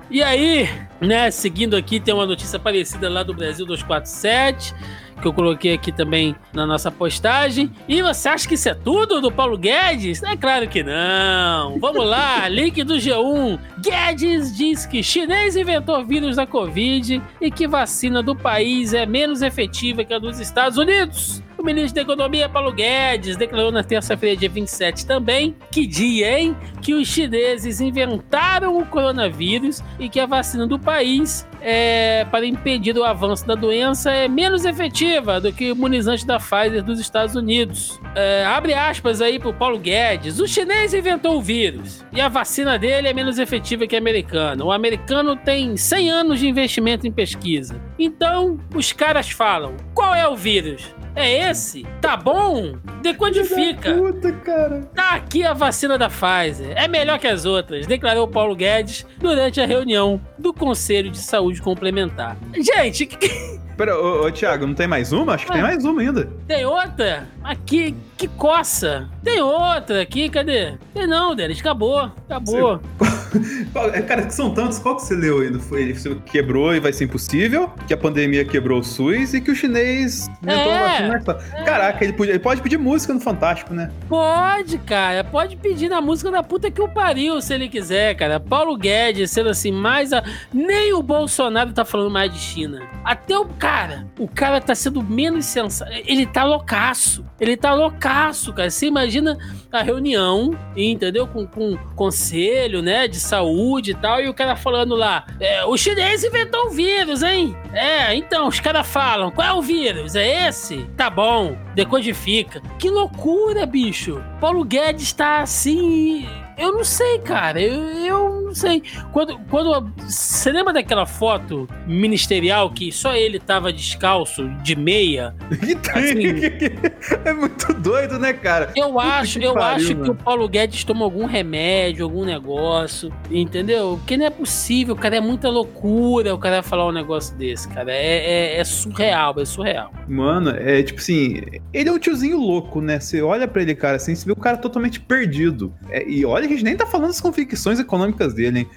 [0.10, 4.74] E aí, né, seguindo aqui, tem uma notícia parecida lá do Brasil 247
[5.22, 7.72] que eu coloquei aqui também na nossa postagem.
[7.88, 10.22] E você acha que isso é tudo do Paulo Guedes?
[10.24, 11.80] É claro que não.
[11.80, 13.60] Vamos lá, link do G1.
[13.80, 19.42] Guedes diz que chinês inventou vírus da Covid e que vacina do país é menos
[19.42, 21.42] efetiva que a dos Estados Unidos.
[21.62, 26.58] O ministro da Economia, Paulo Guedes, declarou na terça-feira, dia 27 também, que dia, hein?
[26.82, 32.98] Que os chineses inventaram o coronavírus e que a vacina do país é, para impedir
[32.98, 37.36] o avanço da doença é menos efetiva do que o imunizante da Pfizer dos Estados
[37.36, 38.00] Unidos.
[38.16, 40.40] É, abre aspas aí pro Paulo Guedes.
[40.40, 44.66] O chinês inventou o vírus e a vacina dele é menos efetiva que a americana.
[44.66, 47.80] O americano tem 100 anos de investimento em pesquisa.
[48.00, 50.92] Então, os caras falam: qual é o vírus?
[51.16, 51.86] É esse?
[52.00, 52.76] Tá bom?
[53.02, 53.94] Decodifica.
[53.94, 54.82] Puta, cara.
[54.96, 56.74] Tá aqui a vacina da Pfizer.
[56.76, 61.62] É melhor que as outras, declarou Paulo Guedes durante a reunião do Conselho de Saúde
[61.62, 62.38] Complementar.
[62.54, 63.60] Gente, que.
[63.76, 65.34] Pera, ô, ô Thiago, não tem mais uma?
[65.34, 66.30] Acho que tem mais uma ainda.
[66.48, 67.28] Tem outra?
[67.44, 69.10] Aqui, que coça.
[69.24, 70.78] Tem outra aqui, cadê?
[70.94, 72.12] Tem não, Denis, acabou.
[72.30, 72.80] Acabou.
[73.00, 73.21] Você...
[74.08, 74.80] Cara, são tantos.
[74.80, 75.60] Qual que você leu ainda?
[75.60, 79.52] Foi ele quebrou e vai ser impossível, que a pandemia quebrou o SUS e que
[79.52, 81.40] o chinês inventou é, vacina.
[81.54, 81.64] É.
[81.64, 83.92] Caraca, ele, ele pode pedir música no Fantástico, né?
[84.08, 85.24] Pode, cara.
[85.24, 88.40] Pode pedir na música da puta que o pariu, se ele quiser, cara.
[88.40, 90.24] Paulo Guedes sendo assim, mais a...
[90.54, 92.82] Nem o Bolsonaro tá falando mais de China.
[93.04, 95.92] Até o cara, o cara tá sendo menos sensato.
[96.06, 97.26] Ele tá loucaço.
[97.40, 98.70] Ele tá loucaço, cara.
[98.70, 99.38] Você imagina
[99.72, 101.28] a reunião, entendeu?
[101.28, 105.78] Com, com conselho, né, de saúde e tal, e o cara falando lá, é, o
[105.78, 107.56] chinês inventou o vírus, hein?
[107.74, 110.16] É, então, os caras falam, qual é o vírus?
[110.16, 110.84] É esse?
[110.98, 112.62] Tá bom, decodifica.
[112.78, 114.22] Que loucura, bicho.
[114.40, 116.28] Paulo Guedes tá assim
[116.58, 117.62] eu não sei, cara.
[117.62, 118.84] Eu, eu não sei.
[119.12, 119.92] Quando, quando.
[119.98, 125.34] Você lembra daquela foto ministerial que só ele tava descalço, de meia?
[125.94, 128.72] Assim, é muito doido, né, cara?
[128.76, 130.04] Eu acho, que eu pariu, acho mano.
[130.04, 133.98] que o Paulo Guedes tomou algum remédio, algum negócio, entendeu?
[133.98, 135.18] Porque não é possível, cara.
[135.18, 137.92] É muita loucura o cara falar um negócio desse, cara.
[137.92, 139.92] É, é, é surreal, é surreal.
[140.08, 141.42] Mano, é tipo assim,
[141.74, 143.00] ele é um tiozinho louco, né?
[143.00, 145.74] Você olha para ele, cara, assim, você vê o cara totalmente perdido.
[145.90, 148.70] É, e olha gente nem tá falando das convicções econômicas dele, hein?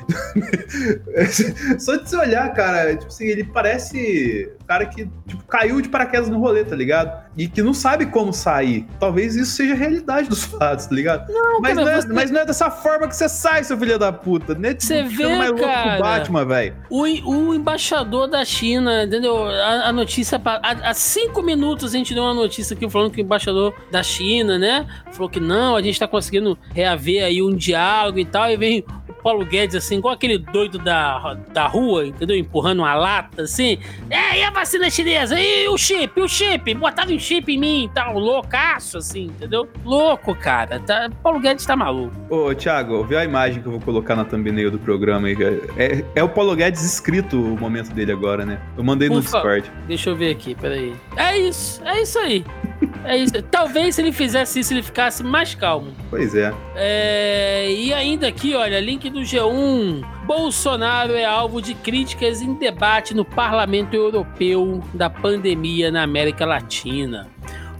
[1.78, 6.28] Só de se olhar, cara, tipo assim, ele parece cara que, tipo, caiu de paraquedas
[6.28, 7.24] no rolê, tá ligado?
[7.36, 8.86] E que não sabe como sair.
[8.98, 11.32] Talvez isso seja a realidade dos fatos, tá ligado?
[11.32, 12.12] Não, mas, cara, não é, você...
[12.12, 14.54] mas não é dessa forma que você sai, seu filho da puta.
[14.54, 16.76] Nem você vê, mais louco cara, Batman, velho.
[16.90, 19.46] O, o embaixador da China, entendeu?
[19.46, 20.40] A, a notícia.
[20.44, 24.02] Há, há, cinco minutos a gente deu uma notícia aqui falando que o embaixador da
[24.02, 24.86] China, né?
[25.12, 28.50] Falou que não, a gente tá conseguindo reaver aí um diálogo e tal.
[28.50, 28.84] E vem
[29.24, 32.36] Paulo Guedes, assim, igual aquele doido da, da rua, entendeu?
[32.36, 33.78] Empurrando uma lata, assim.
[34.10, 35.38] É, e a vacina chinesa?
[35.38, 36.20] E o chip?
[36.20, 36.72] O chip?
[36.74, 38.18] Botaram um chip em mim e tal.
[38.18, 39.68] Loucaço, assim, entendeu?
[39.84, 40.78] Louco, cara.
[40.78, 42.14] Tá, Paulo Guedes tá maluco.
[42.30, 45.36] Ô, Thiago, vê a imagem que eu vou colocar na thumbnail do programa aí.
[45.76, 48.60] É, é o Paulo Guedes escrito o momento dele agora, né?
[48.78, 49.70] Eu mandei no Discord.
[49.86, 50.94] Deixa eu ver aqui, peraí.
[51.16, 52.44] É isso, é isso aí.
[53.04, 53.34] É isso.
[53.50, 55.92] Talvez se ele fizesse isso, ele ficasse mais calmo.
[56.08, 56.52] Pois é.
[56.74, 57.70] é.
[57.70, 60.02] E ainda aqui, olha, link do G1.
[60.24, 67.33] Bolsonaro é alvo de críticas em debate no Parlamento Europeu da pandemia na América Latina.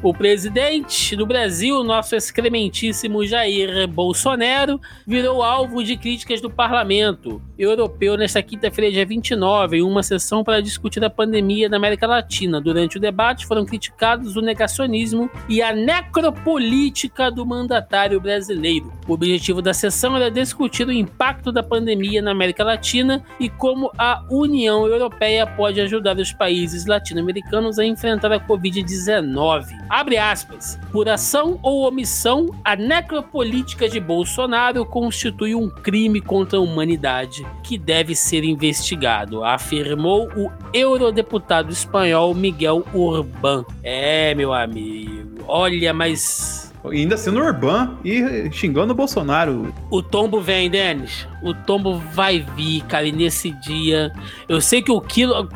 [0.05, 8.15] O presidente do Brasil, nosso excrementíssimo Jair Bolsonaro, virou alvo de críticas do parlamento europeu
[8.15, 12.61] nesta quinta-feira, dia 29, em uma sessão para discutir a pandemia na América Latina.
[12.61, 18.93] Durante o debate foram criticados o negacionismo e a necropolítica do mandatário brasileiro.
[19.09, 23.91] O objetivo da sessão era discutir o impacto da pandemia na América Latina e como
[23.97, 29.65] a União Europeia pode ajudar os países latino-americanos a enfrentar a Covid-19.
[29.95, 30.77] Abre aspas.
[30.91, 37.79] Por ação ou omissão, a necropolítica de Bolsonaro constitui um crime contra a humanidade que
[37.79, 43.65] deve ser investigado, afirmou o eurodeputado espanhol Miguel Urbán.
[43.85, 45.45] É, meu amigo.
[45.47, 49.73] Olha, mas ainda sendo Urban e xingando o Bolsonaro.
[49.91, 51.27] O tombo vem, Denis.
[51.43, 53.07] O tombo vai vir, cara.
[53.07, 54.13] E nesse dia,
[54.49, 55.49] eu sei que o quilo.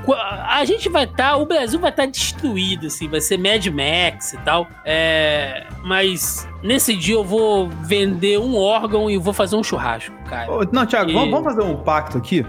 [0.48, 1.30] A gente vai estar.
[1.30, 3.08] Tá, o Brasil vai estar tá destruído, assim.
[3.08, 4.66] Vai ser Mad Max e tal.
[4.84, 10.48] É, mas nesse dia eu vou vender um órgão e vou fazer um churrasco, cara.
[10.72, 11.14] não, Thiago, e...
[11.14, 12.44] vamos, vamos fazer um pacto aqui?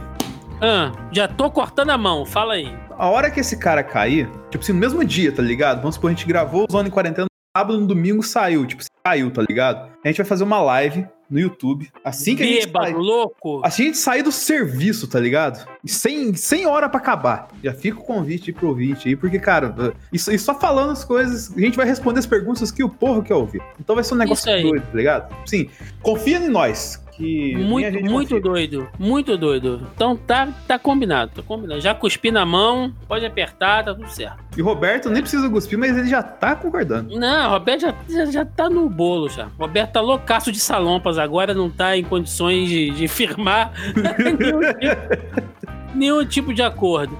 [0.61, 2.73] Ah, já tô cortando a mão, fala aí.
[2.97, 5.77] A hora que esse cara cair, tipo assim, no mesmo dia, tá ligado?
[5.77, 7.28] Vamos supor, a gente gravou o Zona em Quarentena
[7.59, 9.89] sábado, no domingo saiu, tipo, saiu, tá ligado?
[10.03, 11.89] A gente vai fazer uma live no YouTube.
[12.03, 13.61] Assim que a gente sai, louco.
[13.63, 15.67] Assim a gente sair do serviço, tá ligado?
[15.85, 17.49] Sem, sem hora para acabar.
[17.61, 21.55] Já fica o convite pro ouvinte aí, porque, cara, isso, e só falando as coisas,
[21.55, 23.61] a gente vai responder as perguntas que o povo quer ouvir.
[23.79, 25.35] Então vai ser um negócio doido, tá ligado?
[25.45, 25.69] Sim,
[26.01, 27.55] confia em nós que.
[27.57, 28.89] Muito, muito doido.
[28.97, 29.85] Muito doido.
[29.93, 31.81] Então tá, tá combinado, tá combinado.
[31.81, 34.37] Já cuspi na mão, pode apertar, tá tudo certo.
[34.57, 37.19] E o Roberto nem precisa cuspir, mas ele já tá concordando.
[37.19, 39.47] Não, o Roberto já, já, já tá no bolo já.
[39.57, 44.59] O Roberto tá loucaço de salompas agora, não tá em condições de, de firmar nenhum,
[44.59, 47.17] tipo, nenhum tipo de acordo.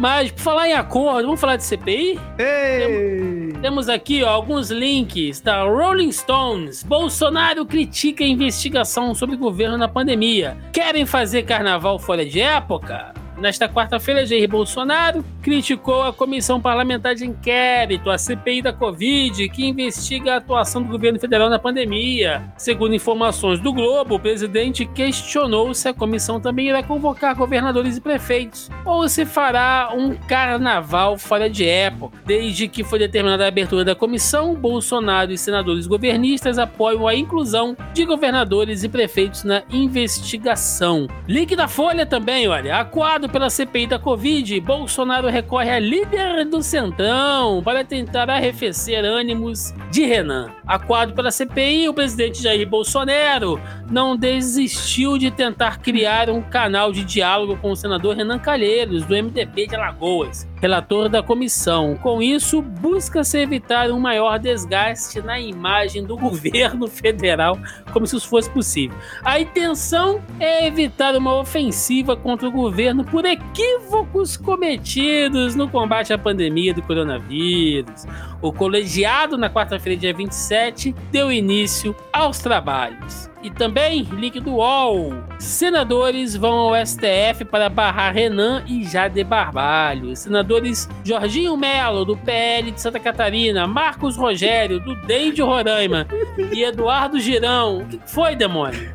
[0.00, 2.18] Mas, por falar em acordo, vamos falar de CPI?
[2.38, 3.52] Ei!
[3.60, 6.82] Temos aqui ó, alguns links da Rolling Stones.
[6.82, 10.56] Bolsonaro critica a investigação sobre o governo na pandemia.
[10.72, 13.12] Querem fazer carnaval fora de época?
[13.40, 19.64] Nesta quarta-feira, Jair Bolsonaro criticou a Comissão Parlamentar de Inquérito, a CPI da Covid, que
[19.64, 22.42] investiga a atuação do governo federal na pandemia.
[22.58, 28.00] Segundo informações do Globo, o presidente questionou se a comissão também irá convocar governadores e
[28.02, 32.18] prefeitos ou se fará um carnaval fora de época.
[32.26, 37.74] Desde que foi determinada a abertura da comissão, Bolsonaro e senadores governistas apoiam a inclusão
[37.94, 41.08] de governadores e prefeitos na investigação.
[41.26, 42.76] Link da Folha também, olha.
[42.76, 49.72] Acuado pela CPI da Covid, Bolsonaro recorre a líder do Centrão para tentar arrefecer ânimos
[49.90, 50.50] de Renan.
[50.66, 53.60] Aquado pela CPI, o presidente Jair Bolsonaro
[53.90, 59.14] não desistiu de tentar criar um canal de diálogo com o senador Renan Calheiros, do
[59.14, 61.96] MDB de Alagoas, relator da comissão.
[61.96, 67.58] Com isso, busca-se evitar um maior desgaste na imagem do governo federal,
[67.92, 68.96] como se isso fosse possível.
[69.24, 76.18] A intenção é evitar uma ofensiva contra o governo por equívocos cometidos no combate à
[76.18, 78.06] pandemia do coronavírus.
[78.42, 83.29] O colegiado, na quarta-feira, dia 27, deu início aos trabalhos.
[83.42, 85.14] E também, link do UOL.
[85.38, 90.14] Senadores vão ao STF para barrar Renan e Jade Barbalho.
[90.14, 96.06] Senadores Jorginho Melo, do PL de Santa Catarina, Marcos Rogério, do DEM de Roraima
[96.52, 97.78] e Eduardo Girão.
[97.78, 98.94] O que foi, demônio?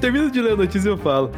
[0.00, 1.30] Termina de ler a notícia e eu falo.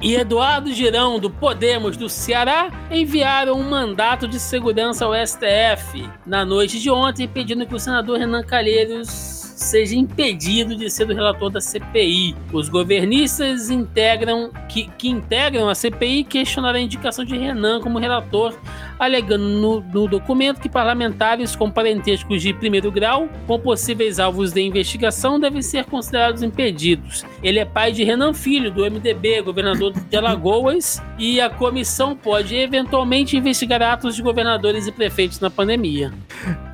[0.00, 6.42] E Eduardo Girão, do Podemos do Ceará, enviaram um mandato de segurança ao STF na
[6.42, 11.50] noite de ontem, pedindo que o senador Renan Calheiros seja impedido de ser o relator
[11.50, 12.34] da CPI.
[12.52, 18.54] Os governistas integram, que, que integram a CPI questionaram a indicação de Renan como relator,
[18.98, 24.62] alegando no, no documento que parlamentares com parentescos de primeiro grau, com possíveis alvos de
[24.62, 27.24] investigação, devem ser considerados impedidos.
[27.42, 32.56] Ele é pai de Renan Filho, do MDB, governador de Alagoas, e a comissão pode
[32.56, 36.12] eventualmente investigar atos de governadores e prefeitos na pandemia.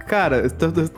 [0.07, 0.49] Cara,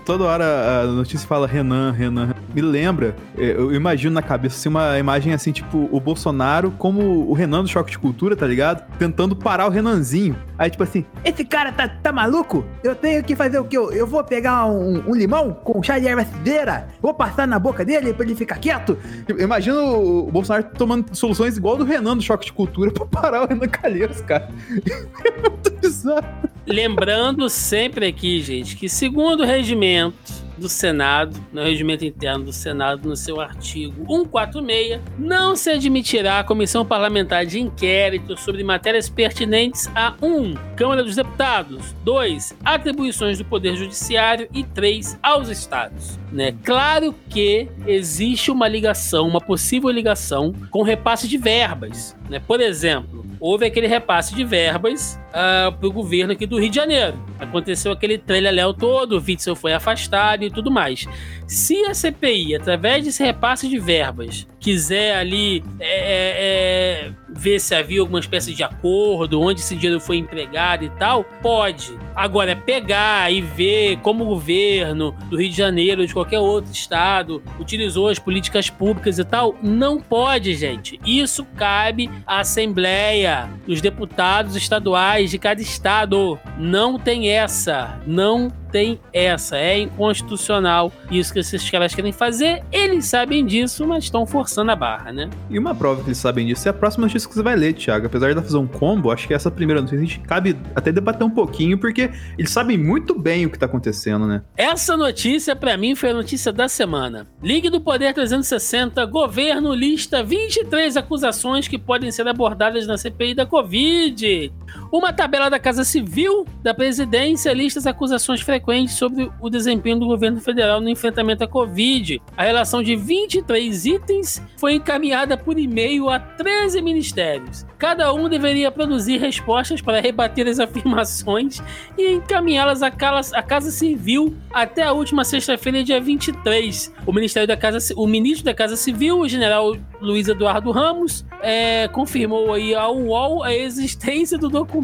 [0.04, 2.34] toda hora a notícia fala Renan, Renan.
[2.54, 7.28] Me lembra, é, eu imagino na cabeça assim, uma imagem assim, tipo, o Bolsonaro como
[7.28, 8.84] o Renan do Choque de Cultura, tá ligado?
[8.98, 10.36] Tentando parar o Renanzinho.
[10.58, 12.64] Aí, tipo assim, esse cara tá, tá maluco?
[12.82, 13.78] Eu tenho que fazer o quê?
[13.78, 17.58] Eu, eu vou pegar um, um, limão com chá de erva cidreira, vou passar na
[17.58, 18.98] boca dele pra ele ficar quieto.
[19.26, 23.44] Eu imagino o Bolsonaro tomando soluções igual do Renan do Choque de Cultura pra parar
[23.44, 24.48] o Renan Calheiros, cara.
[25.24, 26.48] É muito bizarro.
[26.68, 30.16] Lembrando sempre aqui, gente, que segundo o regimento
[30.56, 36.44] do Senado, no regimento interno do Senado, no seu artigo 146, não se admitirá a
[36.44, 40.26] comissão parlamentar de inquérito sobre matérias pertinentes a 1.
[40.26, 42.56] Um, Câmara dos Deputados, 2.
[42.64, 45.16] Atribuições do Poder Judiciário e 3.
[45.22, 46.18] aos Estados.
[46.32, 46.56] Né?
[46.64, 52.16] Claro que existe uma ligação, uma possível ligação com repasse de verbas.
[52.28, 52.40] Né?
[52.40, 56.70] Por exemplo, houve aquele repasse de verbas uh, ah, para o governo aqui do Rio
[56.70, 57.18] de Janeiro.
[57.38, 61.06] Aconteceu aquele trelha-léu todo, o Witzel foi afastado e tudo mais.
[61.46, 67.74] Se a CPI, através desse repasse de verbas, quiser ali é, é, é, ver se
[67.74, 71.96] havia alguma espécie de acordo, onde esse dinheiro foi empregado e tal, pode.
[72.14, 77.42] Agora, pegar e ver como o governo do Rio de Janeiro, de qualquer outro estado,
[77.58, 81.00] utilizou as políticas públicas e tal, não pode, gente.
[81.06, 86.38] Isso cabe à Assembleia, os deputados estaduais de cada estado.
[86.58, 87.98] Não tem essa.
[88.06, 89.56] Não tem essa.
[89.56, 92.62] É inconstitucional isso que esses caras querem fazer.
[92.70, 95.30] Eles sabem disso, mas estão forçando a barra, né?
[95.50, 97.74] E uma prova que eles sabem disso é a próxima notícia que você vai ler,
[97.74, 98.06] Thiago.
[98.06, 100.92] Apesar de ela fazer um combo, acho que essa primeira notícia a gente cabe até
[100.92, 104.42] debater um pouquinho, porque eles sabem muito bem o que tá acontecendo, né?
[104.56, 107.26] Essa notícia, para mim, foi a notícia da semana.
[107.42, 113.46] Ligue do Poder 360, governo lista 23 acusações que podem ser abordadas na CPI da
[113.46, 114.52] Covid.
[114.90, 120.06] Uma tabela da Casa Civil da presidência lista as acusações frequentes sobre o desempenho do
[120.06, 122.22] governo federal no enfrentamento à Covid.
[122.34, 127.66] A relação de 23 itens foi encaminhada por e-mail a 13 ministérios.
[127.78, 131.62] Cada um deveria produzir respostas para rebater as afirmações
[131.96, 136.94] e encaminhá-las à Casa Civil até a última sexta-feira, dia 23.
[137.06, 141.86] O Ministério da Casa, o ministro da Casa Civil, o general Luiz Eduardo Ramos, é,
[141.88, 144.77] confirmou aí ao UOL a existência do documento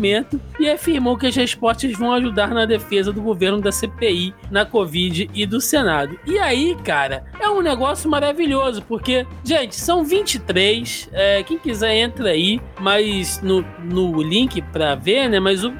[0.58, 5.30] e afirmou que as respostas vão ajudar na defesa do governo da CPI, na Covid
[5.32, 6.18] e do Senado.
[6.26, 11.08] E aí, cara, é um negócio maravilhoso, porque, gente, são 23.
[11.12, 15.40] É, quem quiser entra aí mas no, no link para ver, né?
[15.40, 15.72] Mas o,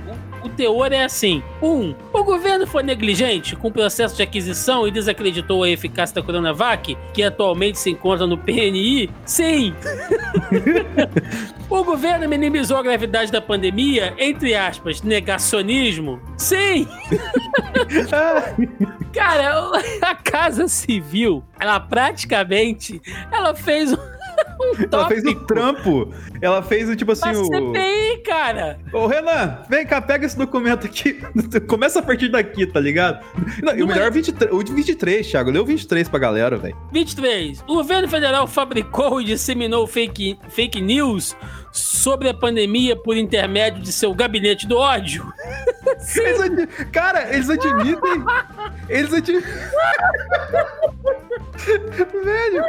[0.45, 1.67] o teor é assim: 1.
[1.67, 6.23] Um, o governo foi negligente com o processo de aquisição e desacreditou a eficácia da
[6.23, 9.11] Coronavac, que atualmente se encontra no PNI?
[9.25, 9.75] Sim!
[11.69, 16.21] o governo minimizou a gravidade da pandemia, entre aspas, negacionismo?
[16.37, 16.87] Sim!
[19.13, 19.73] Cara,
[20.03, 23.01] a Casa Civil, ela praticamente,
[23.33, 23.95] ela fez
[24.65, 26.13] um ela fez o trampo.
[26.41, 27.31] Ela fez o tipo assim.
[27.31, 28.79] o CPI, cara.
[28.93, 31.21] Ô, Renan, vem cá, pega esse documento aqui.
[31.67, 33.25] Começa a partir daqui, tá ligado?
[33.63, 35.51] Não, o melhor é 23, o 23, Thiago.
[35.51, 36.77] Leu 23 pra galera, velho.
[36.93, 37.63] 23.
[37.67, 41.37] O governo federal fabricou e disseminou fake, fake news
[41.73, 45.33] sobre a pandemia por intermédio de seu gabinete do ódio.
[46.17, 48.25] Eles cara, eles admitem.
[48.89, 49.43] Eles admitem.
[52.25, 52.65] Velho.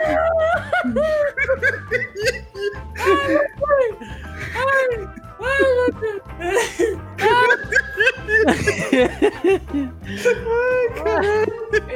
[4.56, 5.08] Ai,
[5.42, 6.22] ai, meu Deus.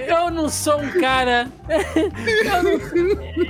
[0.07, 1.47] Eu não sou um cara.
[1.69, 2.71] Eu não,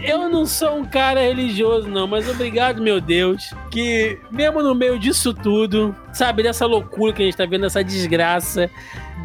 [0.03, 4.99] eu não sou um cara religioso, não, mas obrigado, meu Deus, que mesmo no meio
[4.99, 8.69] disso tudo, sabe, dessa loucura que a gente tá vendo, essa desgraça,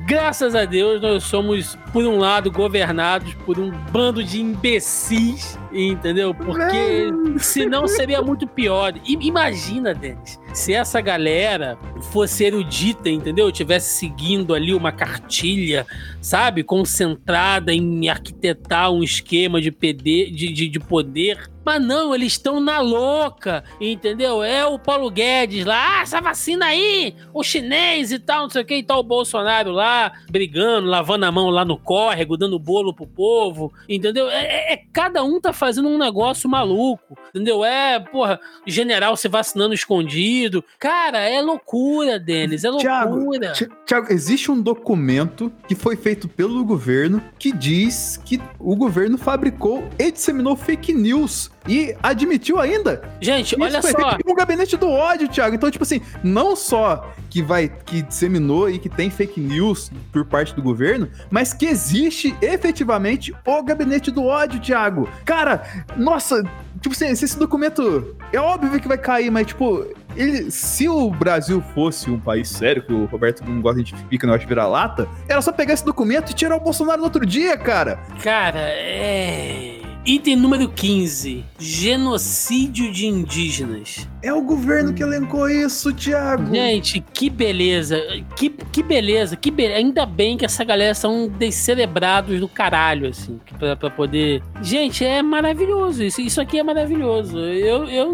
[0.07, 6.35] graças a Deus, nós somos, por um lado, governados por um bando de imbecis, entendeu?
[6.35, 8.95] Porque senão seria muito pior.
[9.07, 11.77] I imagina, Denis, se essa galera
[12.13, 13.51] fosse erudita, entendeu?
[13.51, 15.87] Tivesse seguindo ali uma cartilha,
[16.21, 16.63] sabe?
[16.63, 22.61] Concentrada em arquitetar um esquema de, PD, de, de, de poder Mas não, eles estão
[22.61, 24.43] na louca, entendeu?
[24.43, 28.63] É o Paulo Guedes lá, ah, essa vacina aí, o chinês e tal, não sei
[28.63, 32.59] o que, e tal o Bolsonaro lá, brigando, lavando a mão lá no córrego, dando
[32.59, 34.29] bolo pro povo, entendeu?
[34.29, 37.65] É, é, é cada um tá fazendo um negócio maluco, entendeu?
[37.65, 40.65] É, porra, general se vacinando escondido.
[40.79, 43.53] Cara, é loucura, Denis, é loucura.
[43.53, 49.17] Tiago, Tiago, existe um documento que foi feito pelo governo que diz que o governo
[49.17, 53.03] fabricou e disseminou fake news e admitiu ainda.
[53.21, 54.17] Gente, olha só.
[54.27, 55.55] Um gabinete do ódio, Thiago.
[55.55, 60.25] Então, tipo assim, não só que vai que disseminou e que tem fake news por
[60.25, 65.09] parte do governo, mas que existe efetivamente o gabinete do ódio, Thiago.
[65.25, 65.65] Cara,
[65.97, 66.43] nossa,
[66.81, 69.87] tipo assim, esse documento é óbvio que vai cair, mas tipo,
[70.17, 74.27] ele, se o Brasil fosse um país sério, que o Roberto não gosta de fica
[74.27, 77.25] negócio de virar lata, era só pegar esse documento e tirar o Bolsonaro no outro
[77.27, 77.99] dia, cara.
[78.23, 79.84] Cara, é.
[80.07, 84.07] Item número 15: Genocídio de indígenas.
[84.23, 86.55] É o governo que elencou isso, Thiago.
[86.55, 87.99] Gente, que beleza.
[88.37, 89.35] Que, que beleza.
[89.35, 89.67] Que be...
[89.67, 94.43] Ainda bem que essa galera são descerebrados do caralho, assim, pra, pra poder.
[94.61, 96.03] Gente, é maravilhoso.
[96.03, 97.39] Isso, isso aqui é maravilhoso.
[97.39, 98.13] Eu, eu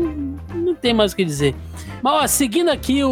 [0.54, 1.56] não tenho mais o que dizer.
[2.02, 3.10] Mas, ó, seguindo aqui o,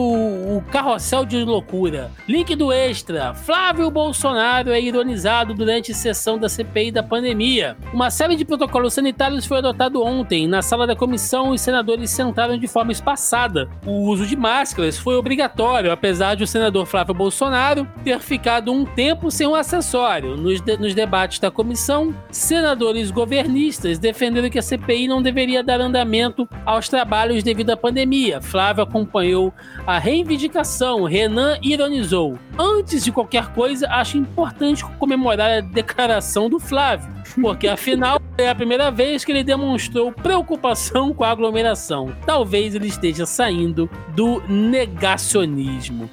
[0.57, 2.11] o carrossel de loucura.
[2.29, 3.35] Link do extra.
[3.35, 7.77] Flávio Bolsonaro é ironizado durante sessão da CPI da pandemia.
[7.93, 10.47] Uma série de protocolos sanitários foi adotado ontem.
[10.47, 13.69] Na sala da comissão, os senadores sentaram de forma espaçada.
[13.87, 18.85] O uso de máscaras foi obrigatório, apesar de o senador Flávio Bolsonaro ter ficado um
[18.85, 20.37] tempo sem um acessório.
[20.37, 25.81] Nos, de, nos debates da comissão, senadores governistas defenderam que a CPI não deveria dar
[25.81, 28.41] andamento aos trabalhos devido à pandemia.
[28.41, 29.53] Flávio acompanhou
[29.87, 31.05] a reivindicação.
[31.05, 32.39] Renan ironizou.
[32.59, 37.09] Antes de qualquer coisa, acho importante comemorar a declaração do Flávio,
[37.41, 42.15] porque afinal é a primeira vez que ele demonstrou preocupação com a aglomeração.
[42.25, 46.09] Talvez ele esteja saindo do negacionismo.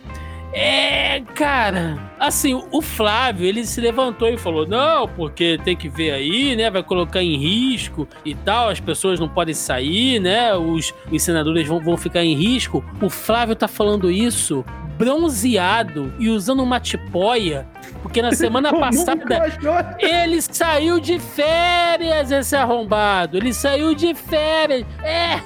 [0.57, 6.11] É, cara, assim, o Flávio, ele se levantou e falou: "Não, porque tem que ver
[6.11, 10.55] aí, né, vai colocar em risco e tal, as pessoas não podem sair, né?
[10.55, 12.81] Os, os senadores vão, vão ficar em risco".
[13.01, 14.63] O Flávio tá falando isso
[14.97, 17.67] bronzeado e usando uma tipóia,
[18.01, 19.53] porque na semana passada
[19.99, 23.35] ele saiu de férias, esse arrombado.
[23.35, 24.85] Ele saiu de férias.
[25.03, 25.41] É.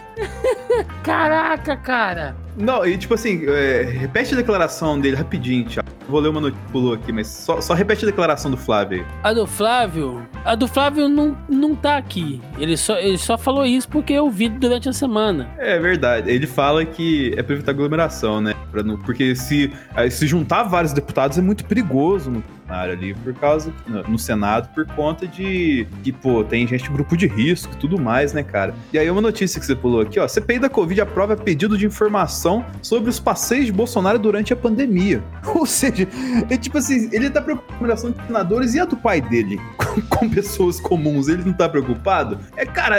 [1.01, 2.36] Caraca, cara.
[2.60, 5.88] Não, e tipo assim, é, repete a declaração dele rapidinho, Thiago.
[6.10, 9.05] Vou ler uma notícia pulou aqui, mas só, só repete a declaração do Flávio.
[9.24, 10.28] A do Flávio?
[10.43, 12.41] A do Flávio não, não tá aqui.
[12.57, 15.49] Ele só, ele só falou isso porque eu vi durante a semana.
[15.57, 16.30] É verdade.
[16.30, 18.55] Ele fala que é pra evitar aglomeração, né?
[18.84, 19.72] Não, porque se,
[20.10, 23.74] se juntar vários deputados é muito perigoso no ali, por causa,
[24.08, 28.34] no Senado, por conta de que, pô, tem gente grupo de risco e tudo mais,
[28.34, 28.74] né, cara?
[28.94, 31.86] E aí uma notícia que você pulou aqui, ó, CPI da Covid aprova pedido de
[31.86, 35.24] informação sobre os passeios de Bolsonaro durante a pandemia.
[35.56, 36.08] Ou seja,
[36.50, 40.02] é tipo assim, ele tá preocupado com de senadores e a do pai dele com,
[40.02, 42.40] com pessoas comuns, ele não tá preocupado?
[42.56, 42.98] É, cara,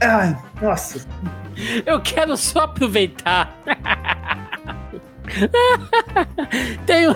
[0.00, 1.06] é, ai, nossa.
[1.84, 3.56] Eu quero só aproveitar.
[6.86, 7.06] Tem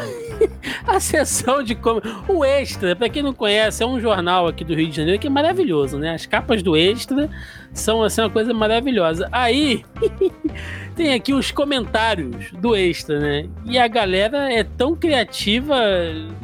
[0.86, 4.74] a sessão de como o Extra, para quem não conhece, é um jornal aqui do
[4.74, 6.14] Rio de Janeiro que é maravilhoso, né?
[6.14, 7.28] As capas do Extra
[7.72, 9.28] são assim uma coisa maravilhosa.
[9.32, 9.84] Aí
[10.94, 13.48] tem aqui os comentários do Extra, né?
[13.64, 15.76] E a galera é tão criativa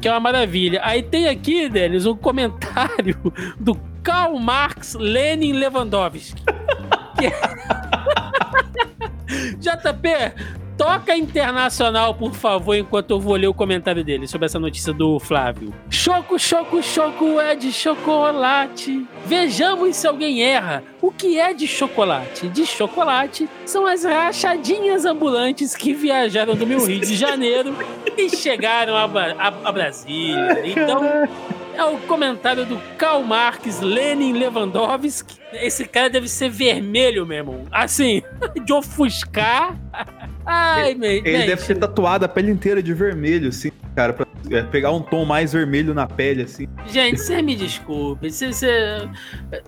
[0.01, 0.81] que é uma maravilha.
[0.83, 3.17] Aí tem aqui, Denis, um comentário
[3.59, 6.43] do Karl Marx Lenin Lewandowski.
[7.19, 7.31] Que...
[9.59, 14.93] JP, Toca internacional, por favor, enquanto eu vou ler o comentário dele sobre essa notícia
[14.93, 15.73] do Flávio.
[15.89, 19.07] Choco, choco, choco é de chocolate.
[19.25, 20.83] Vejamos se alguém erra.
[21.01, 22.49] O que é de chocolate?
[22.49, 27.77] De chocolate são as rachadinhas ambulantes que viajaram do meu Rio de Janeiro
[28.19, 30.67] e chegaram a, a, a Brasília.
[30.67, 31.29] Então,
[31.75, 35.39] é o comentário do Karl Marx, Lenin Lewandowski.
[35.53, 37.67] Esse cara deve ser vermelho mesmo.
[37.71, 38.23] Assim,
[38.65, 39.79] de ofuscar.
[40.45, 44.63] Ai, ele, ele deve ser tatuado a pele inteira de vermelho, assim, cara, pra é,
[44.63, 46.67] pegar um tom mais vermelho na pele, assim.
[46.87, 48.31] Gente, você me desculpe.
[48.31, 48.69] Cê, cê...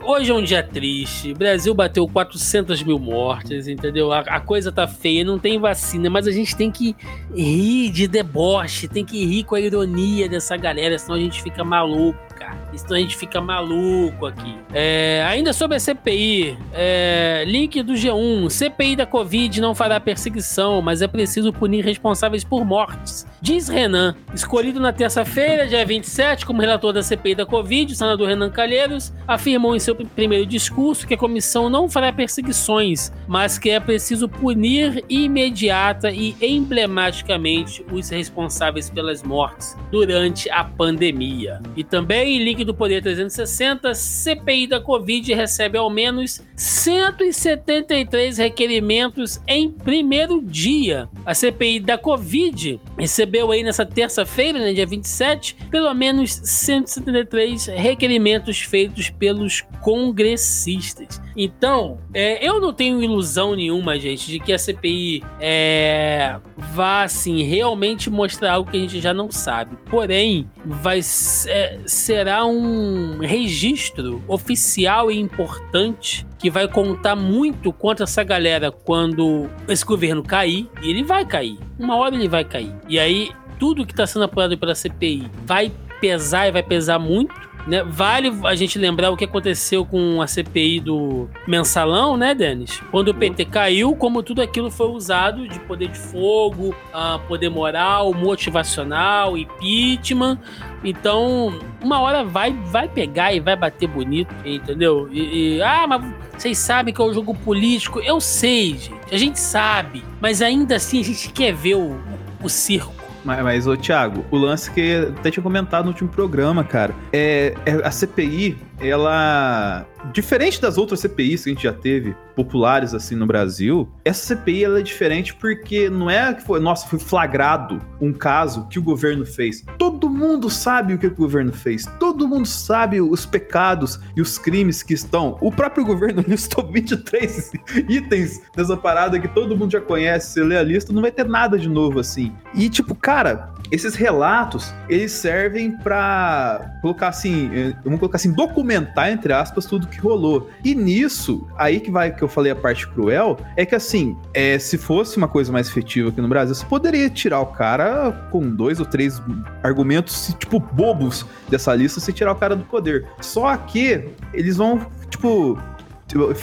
[0.02, 1.32] Hoje é um dia triste.
[1.32, 4.12] O Brasil bateu 400 mil mortes, entendeu?
[4.12, 6.96] A, a, coisa tá feia, não tem vacina, mas a gente tem que
[7.34, 11.62] rir de deboche, tem que rir com a ironia dessa galera, senão a gente fica
[11.62, 12.18] maluco.
[12.44, 12.58] Cara.
[12.76, 14.56] Senão a gente fica maluco aqui.
[14.72, 18.50] É, ainda sobre a CPI, é, link do G1.
[18.50, 23.26] CPI da Covid não fará perseguição, mas é preciso punir responsáveis por mortes.
[23.40, 28.28] Diz Renan, escolhido na terça-feira, dia 27, como relator da CPI da Covid, o senador
[28.28, 33.70] Renan Calheiros afirmou em seu primeiro discurso que a comissão não fará perseguições, mas que
[33.70, 41.60] é preciso punir imediata e emblematicamente os responsáveis pelas mortes durante a pandemia.
[41.76, 49.70] E também, link do Poder 360, CPI da Covid recebe ao menos 173 requerimentos em
[49.70, 51.08] primeiro dia.
[51.24, 58.60] A CPI da Covid recebeu aí nessa terça-feira, né, dia 27, pelo menos 173 requerimentos
[58.60, 61.20] feitos pelos congressistas.
[61.36, 67.42] Então, é, eu não tenho ilusão nenhuma, gente, de que a CPI é, vá, assim,
[67.42, 69.76] realmente mostrar algo que a gente já não sabe.
[69.90, 71.00] Porém, vai
[71.46, 79.48] é, será um registro oficial e importante que vai contar muito contra essa galera quando
[79.68, 81.58] esse governo cair, e ele vai cair.
[81.78, 82.74] Uma hora ele vai cair.
[82.88, 87.34] E aí, tudo que está sendo apoiado pela CPI vai pesar e vai pesar muito
[87.66, 87.82] né?
[87.82, 92.80] Vale a gente lembrar o que aconteceu com a CPI do mensalão, né, Denis?
[92.90, 97.48] Quando o PT caiu, como tudo aquilo foi usado de poder de fogo, uh, poder
[97.48, 100.38] moral, motivacional, impeachment.
[100.82, 105.08] Então, uma hora vai, vai pegar e vai bater bonito, entendeu?
[105.10, 106.04] E, e, ah, mas
[106.36, 108.00] vocês sabem que é um jogo político.
[108.00, 108.92] Eu sei, gente.
[109.10, 110.04] A gente sabe.
[110.20, 111.98] Mas ainda assim a gente quer ver o,
[112.42, 116.62] o circo mas, mas ô, Thiago, o lance que até tinha comentado no último programa,
[116.62, 122.14] cara, é, é a CPI, ela diferente das outras CPIs que a gente já teve
[122.34, 126.86] populares assim no Brasil, essa CPI ela é diferente porque não é que foi, nossa,
[126.86, 129.64] foi flagrado um caso que o governo fez.
[129.78, 131.86] Todo mundo sabe o que o governo fez.
[131.98, 135.38] Todo mundo sabe os pecados e os crimes que estão.
[135.40, 137.52] O próprio governo listou 23
[137.88, 140.32] itens dessa parada que todo mundo já conhece.
[140.32, 142.32] Você lê a lista, não vai ter nada de novo assim.
[142.54, 149.10] E tipo, cara, esses relatos, eles servem para colocar assim, eh, vamos colocar assim, documentar
[149.10, 150.48] entre aspas tudo que rolou.
[150.64, 154.58] E nisso, aí que vai que eu falei a parte cruel, é que assim, é,
[154.58, 158.48] se fosse uma coisa mais efetiva aqui no Brasil, você poderia tirar o cara com
[158.50, 159.20] dois ou três
[159.62, 163.06] argumentos tipo bobos dessa lista, você tirar o cara do poder.
[163.20, 165.58] Só que eles vão tipo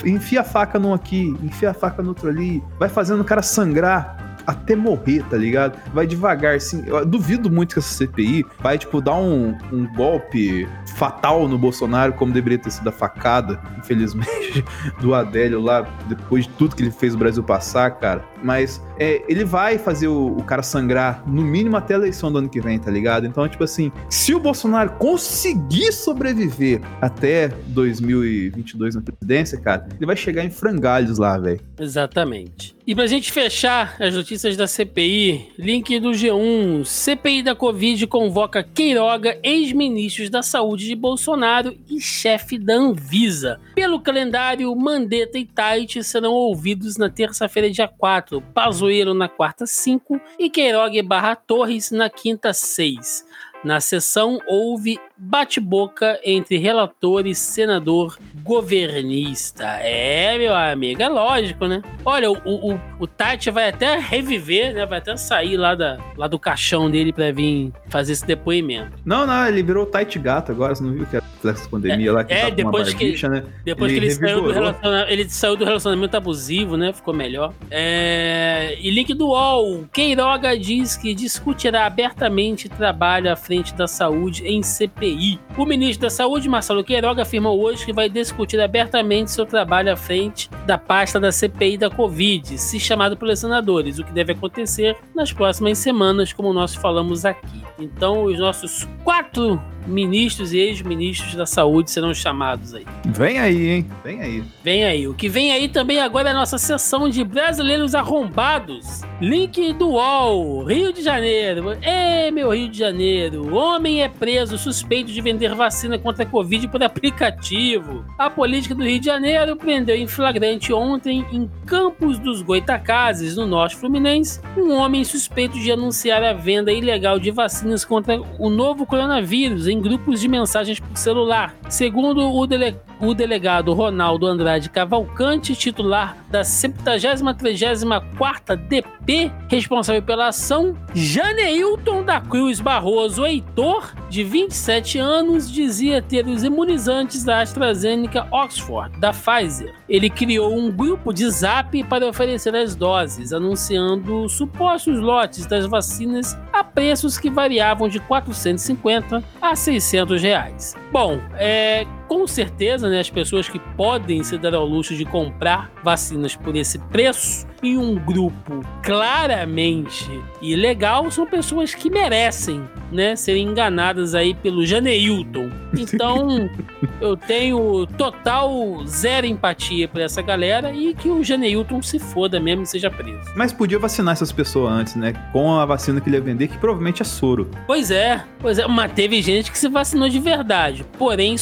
[0.06, 3.41] enfia a faca num aqui, enfia a faca no outro ali, vai fazendo o cara
[3.41, 5.80] sangrar até morrer, tá ligado?
[5.93, 6.84] Vai devagar, assim.
[6.85, 12.13] Eu duvido muito que essa CPI vai, tipo, dar um, um golpe fatal no Bolsonaro,
[12.13, 14.63] como deveria ter sido a facada, infelizmente,
[14.99, 18.23] do Adélio lá, depois de tudo que ele fez o Brasil passar, cara.
[18.43, 22.38] Mas é, ele vai fazer o, o, cara sangrar, no mínimo até a eleição do
[22.38, 23.26] ano que vem, tá ligado?
[23.26, 30.15] Então, tipo assim, se o Bolsonaro conseguir sobreviver até 2022 na presidência, cara, ele vai
[30.15, 31.59] chegar em frangalhos lá, velho.
[31.80, 32.76] Exatamente.
[32.86, 36.84] E pra gente fechar as notícias da CPI, link do G1.
[36.84, 43.62] CPI da Covid convoca Queiroga, ex-ministros da Saúde de Bolsonaro e chefe da Anvisa.
[43.76, 50.20] Pelo calendário, Mandetta e Tait serão ouvidos na terça-feira, dia 4, Pazuello na quarta, 5
[50.40, 53.26] e Queiroga Barra Torres na quinta, 6.
[53.64, 59.65] Na sessão, houve bate-boca entre relator e senador governista.
[59.81, 61.84] É, meu amigo, é lógico, né?
[62.03, 64.84] Olha, o, o, o Tati vai até reviver, né?
[64.84, 68.98] Vai até sair lá, da, lá do caixão dele pra vir fazer esse depoimento.
[69.06, 72.11] Não, não, ele virou Tati Gato agora, você não viu que era essa pandemia é,
[72.11, 73.43] lá que é, tá depois barbicha, que, né?
[73.64, 76.93] Depois ele que ele saiu, do relacionamento, ele saiu do relacionamento abusivo, né?
[76.93, 77.53] Ficou melhor.
[77.69, 79.85] É, e link do UOL.
[79.93, 85.10] Queiroga diz que discutirá abertamente trabalho à frente da saúde em CPI.
[85.57, 89.95] O ministro da Saúde, Marcelo Queiroga, afirmou hoje que vai discutir abertamente seu trabalho à
[89.95, 94.97] frente da pasta da CPI da Covid, se chamado pelos senadores, o que deve acontecer
[95.13, 97.63] nas próximas semanas, como nós falamos aqui.
[97.79, 102.86] Então, os nossos quatro ministros e ex-ministros da saúde serão chamados aí.
[103.06, 103.91] Vem aí, hein?
[104.03, 104.44] Vem aí.
[104.64, 105.08] Vem aí.
[105.08, 109.02] O que vem aí também agora é a nossa sessão de brasileiros arrombados.
[109.20, 111.78] Link do UOL, Rio de Janeiro.
[111.82, 113.56] É, meu Rio de Janeiro.
[113.56, 118.06] Homem é preso suspeito de vender vacina contra a Covid por aplicativo.
[118.18, 123.45] A política do Rio de Janeiro prendeu em flagrante ontem, em Campos dos Goitacazes, no
[123.45, 128.86] Norte Fluminense, um homem suspeito de anunciar a venda ilegal de vacinas contra o novo
[128.86, 131.56] coronavírus em grupos de mensagens por celular.
[131.69, 140.76] Segundo o, dele o delegado Ronaldo Andrade Cavalcante, titular da 70-34 DP, responsável pela ação,
[140.93, 148.99] Janeilton da Cruz Barroso Heitor, de 27 anos, dizia ter os imunizantes da AstraZeneca Oxford,
[148.99, 149.73] da Pfizer.
[149.89, 156.38] Ele criou um grupo de zap para oferecer as doses, anunciando supostos lotes das vacinas
[156.53, 160.75] a preços que variavam de 450 a 600 reais.
[160.91, 165.71] Bom, é, com certeza, né, as pessoas que podem se dar ao luxo de comprar
[165.81, 170.09] vacinas por esse preço em um grupo claramente
[170.41, 175.49] ilegal são pessoas que merecem, né, serem enganadas aí pelo Janeilton.
[175.77, 176.49] Então,
[176.99, 182.63] eu tenho total zero empatia por essa galera e que o Janeilton se foda mesmo
[182.63, 183.31] e seja preso.
[183.35, 186.57] Mas podia vacinar essas pessoas antes, né, com a vacina que ele ia vender, que
[186.57, 187.49] provavelmente é soro.
[187.67, 191.38] Pois é, pois é, mas teve gente que se vacinou de verdade, porém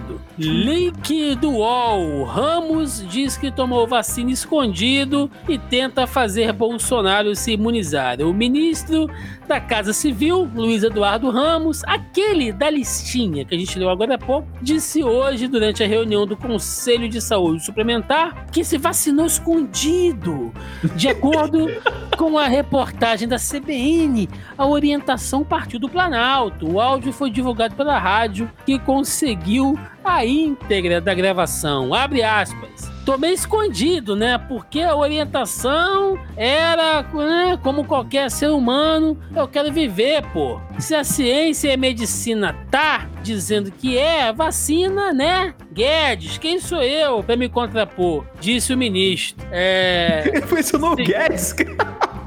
[0.00, 0.20] escondido.
[0.38, 2.24] Link do UOL.
[2.24, 8.20] Ramos diz que tomou vacina escondido e tenta fazer Bolsonaro se imunizar.
[8.22, 9.08] O ministro
[9.50, 14.18] da Casa Civil, Luiz Eduardo Ramos, aquele da listinha que a gente leu agora há
[14.18, 20.52] pouco, disse hoje, durante a reunião do Conselho de Saúde Suplementar, que se vacinou escondido.
[20.94, 21.66] De acordo
[22.16, 26.70] com a reportagem da CBN, a orientação partiu do Planalto.
[26.70, 31.92] O áudio foi divulgado pela rádio, que conseguiu a íntegra da gravação.
[31.92, 34.38] Abre aspas tô meio escondido, né?
[34.38, 40.60] Porque a orientação era, né, como qualquer ser humano, eu quero viver, pô.
[40.78, 45.54] Se a ciência e a medicina tá dizendo que é vacina, né?
[45.72, 48.24] Guedes, quem sou eu para me contrapor?
[48.40, 49.44] Disse o ministro.
[49.50, 50.22] É.
[50.26, 51.52] Ele foi seu nome Guedes?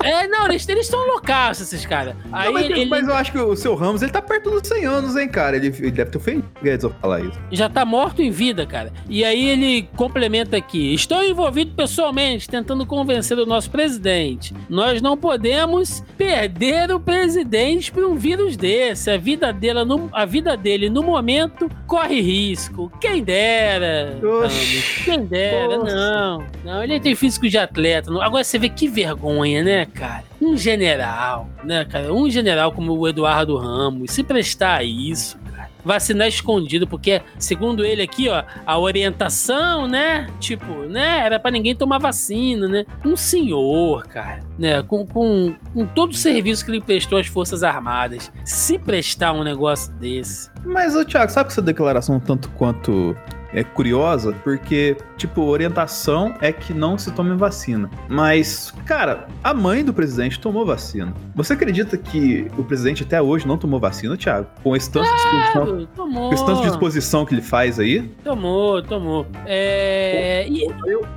[0.04, 2.16] É, não, eles estão loucaços, esses caras.
[2.32, 2.86] Aí mas, ele...
[2.86, 5.56] mas, eu acho que o seu Ramos, ele tá perto dos 100 anos, hein, cara?
[5.56, 7.40] Ele, ele deve ter ofendido Guedes ao falar isso.
[7.52, 8.92] Já tá morto em vida, cara.
[9.10, 14.54] E aí ele complementa aqui: Estou envolvido pessoalmente tentando convencer o nosso presidente.
[14.70, 19.12] Nós não podemos perder o presidente por um vírus desse.
[19.12, 22.92] A vida dele no, a vida dele, no momento, corre risco.
[23.00, 24.18] Quem dera.
[24.24, 25.04] Oxi.
[25.04, 26.46] Quem dera, não.
[26.64, 28.12] Não, ele tem físico de atleta.
[28.22, 30.24] Agora você vê que vergonha, né, cara?
[30.42, 32.14] Um general, né, cara?
[32.14, 35.70] Um general como o Eduardo Ramos, se prestar a isso, cara.
[35.86, 40.28] Vacinar escondido, porque, segundo ele aqui, ó, a orientação, né?
[40.40, 41.20] Tipo, né?
[41.26, 42.86] Era para ninguém tomar vacina, né?
[43.06, 44.82] Um senhor, cara, né?
[44.84, 49.44] Com, com, com todo o serviço que ele prestou às Forças Armadas, se prestar um
[49.44, 50.50] negócio desse.
[50.66, 53.16] Mas, ô, Thiago, sabe que essa declaração, tanto quanto
[53.54, 57.90] é curiosa, porque, tipo, orientação é que não se tome vacina.
[58.10, 61.14] Mas, cara, a mãe do presidente tomou vacina.
[61.36, 64.48] Você acredita que o presidente até hoje não tomou vacina, Thiago?
[64.64, 65.08] Com esse tanto,
[65.52, 65.88] claro, de.
[65.88, 68.02] Com esse tanto de disposição que ele faz aí?
[68.24, 69.26] Tomou, tomou.
[69.46, 70.48] É...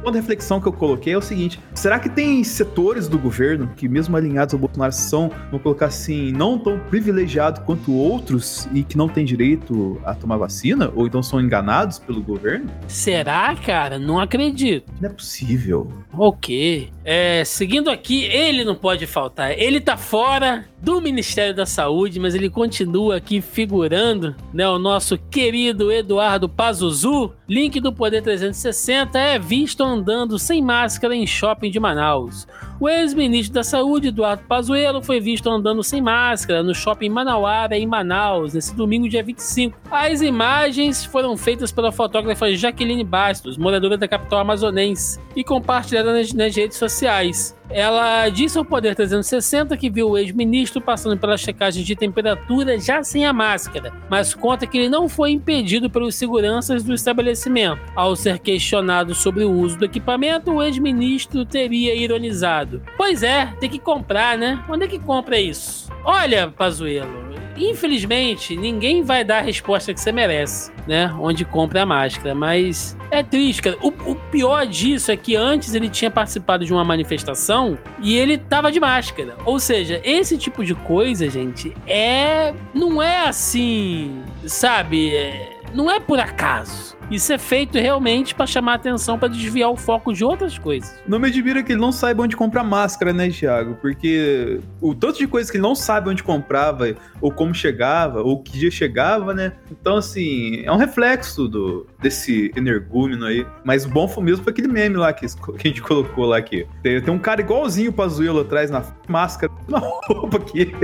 [0.02, 3.88] Uma reflexão que eu coloquei é o seguinte: será que tem setores do governo que,
[3.88, 8.96] mesmo alinhados ao Bolsonaro, são, vamos colocar assim, não tão privilegiados quanto outros e que
[8.96, 10.92] não têm direito a tomar vacina?
[10.94, 12.70] Ou então são enganados pelo governo?
[12.88, 13.98] Será, cara?
[13.98, 14.92] Não acredito.
[15.00, 15.90] Não é possível.
[16.12, 16.90] Ok.
[17.04, 19.58] É, seguindo aqui, ele não pode faltar.
[19.58, 24.68] Ele tá fora do Ministério da Saúde, mas ele continua aqui figurando, né?
[24.68, 31.26] O nosso querido Eduardo Pazuzu, link do Poder 360, é visto andando sem máscara em
[31.26, 32.46] shopping de Manaus.
[32.78, 37.86] O ex-ministro da Saúde, Eduardo Pazuello, foi visto andando sem máscara no shopping Manauara, em
[37.86, 39.76] Manaus, nesse domingo, dia 25.
[39.90, 46.32] As imagens foram feitas pela fotógrafa Jaqueline Bastos, moradora da capital amazonense, e compartilhadas nas,
[46.32, 47.56] nas redes sociais.
[47.68, 53.02] Ela disse ao Poder 360 que viu o ex-ministro passando pela checagem de temperatura já
[53.02, 57.80] sem a máscara, mas conta que ele não foi impedido pelos seguranças do estabelecimento.
[57.94, 63.70] Ao ser questionado sobre o uso do equipamento, o ex-ministro teria ironizado: Pois é, tem
[63.70, 64.62] que comprar, né?
[64.68, 65.90] Onde é que compra isso?
[66.04, 67.26] Olha, Pazuello,
[67.56, 71.14] infelizmente, ninguém vai dar a resposta que você merece, né?
[71.18, 72.34] Onde compra a máscara.
[72.34, 73.76] Mas é triste, cara.
[73.80, 78.38] O, o, pior disso é que antes ele tinha participado de uma manifestação e ele
[78.38, 79.36] tava de máscara.
[79.44, 82.54] Ou seja, esse tipo de coisa, gente, é.
[82.74, 84.22] Não é assim.
[84.46, 85.14] Sabe?
[85.14, 86.96] É, não é por acaso.
[87.10, 91.00] Isso é feito realmente para chamar atenção, para desviar o foco de outras coisas.
[91.06, 93.76] Não me admira que ele não saiba onde comprar máscara, né, Thiago?
[93.80, 98.42] Porque o tanto de coisas que ele não sabe onde comprava, ou como chegava, ou
[98.42, 99.52] que dia chegava, né?
[99.70, 103.46] Então, assim, é um reflexo do, desse energúmeno aí.
[103.64, 106.38] Mas o bom foi mesmo foi aquele meme lá que, que a gente colocou lá
[106.38, 106.66] aqui.
[106.82, 110.74] Tem, tem um cara igualzinho o Pazuello atrás na máscara, na roupa aqui.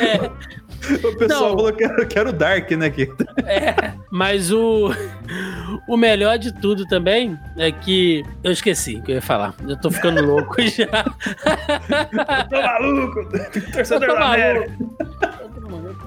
[0.00, 0.30] É.
[0.82, 1.56] O pessoal não.
[1.56, 2.86] falou que era, que era o Dark, né?
[2.86, 3.08] Aqui.
[3.44, 4.90] É, mas o,
[5.88, 8.24] o melhor de tudo também é que.
[8.42, 9.54] Eu esqueci o que eu ia falar.
[9.66, 11.04] Eu tô ficando louco já.
[12.10, 13.28] eu tô maluco!
[13.72, 15.02] Torcedor eu tô maluco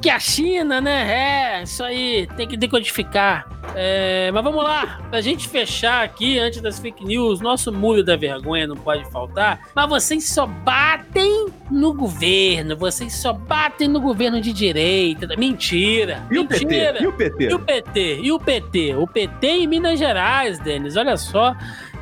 [0.05, 1.57] que a China, né?
[1.59, 3.47] É, isso aí, tem que decodificar.
[3.73, 8.15] É, mas vamos lá, pra gente fechar aqui, antes das fake news, nosso muro da
[8.15, 9.59] vergonha não pode faltar.
[9.75, 15.27] Mas vocês só batem no governo, vocês só batem no governo de direita.
[15.37, 16.25] Mentira!
[16.29, 16.39] E mentira.
[16.39, 17.03] o PT?
[17.03, 17.43] E o PT?
[17.43, 18.19] E o PT?
[18.21, 18.95] E o PT?
[18.95, 21.55] O PT em Minas Gerais, Denis, olha só.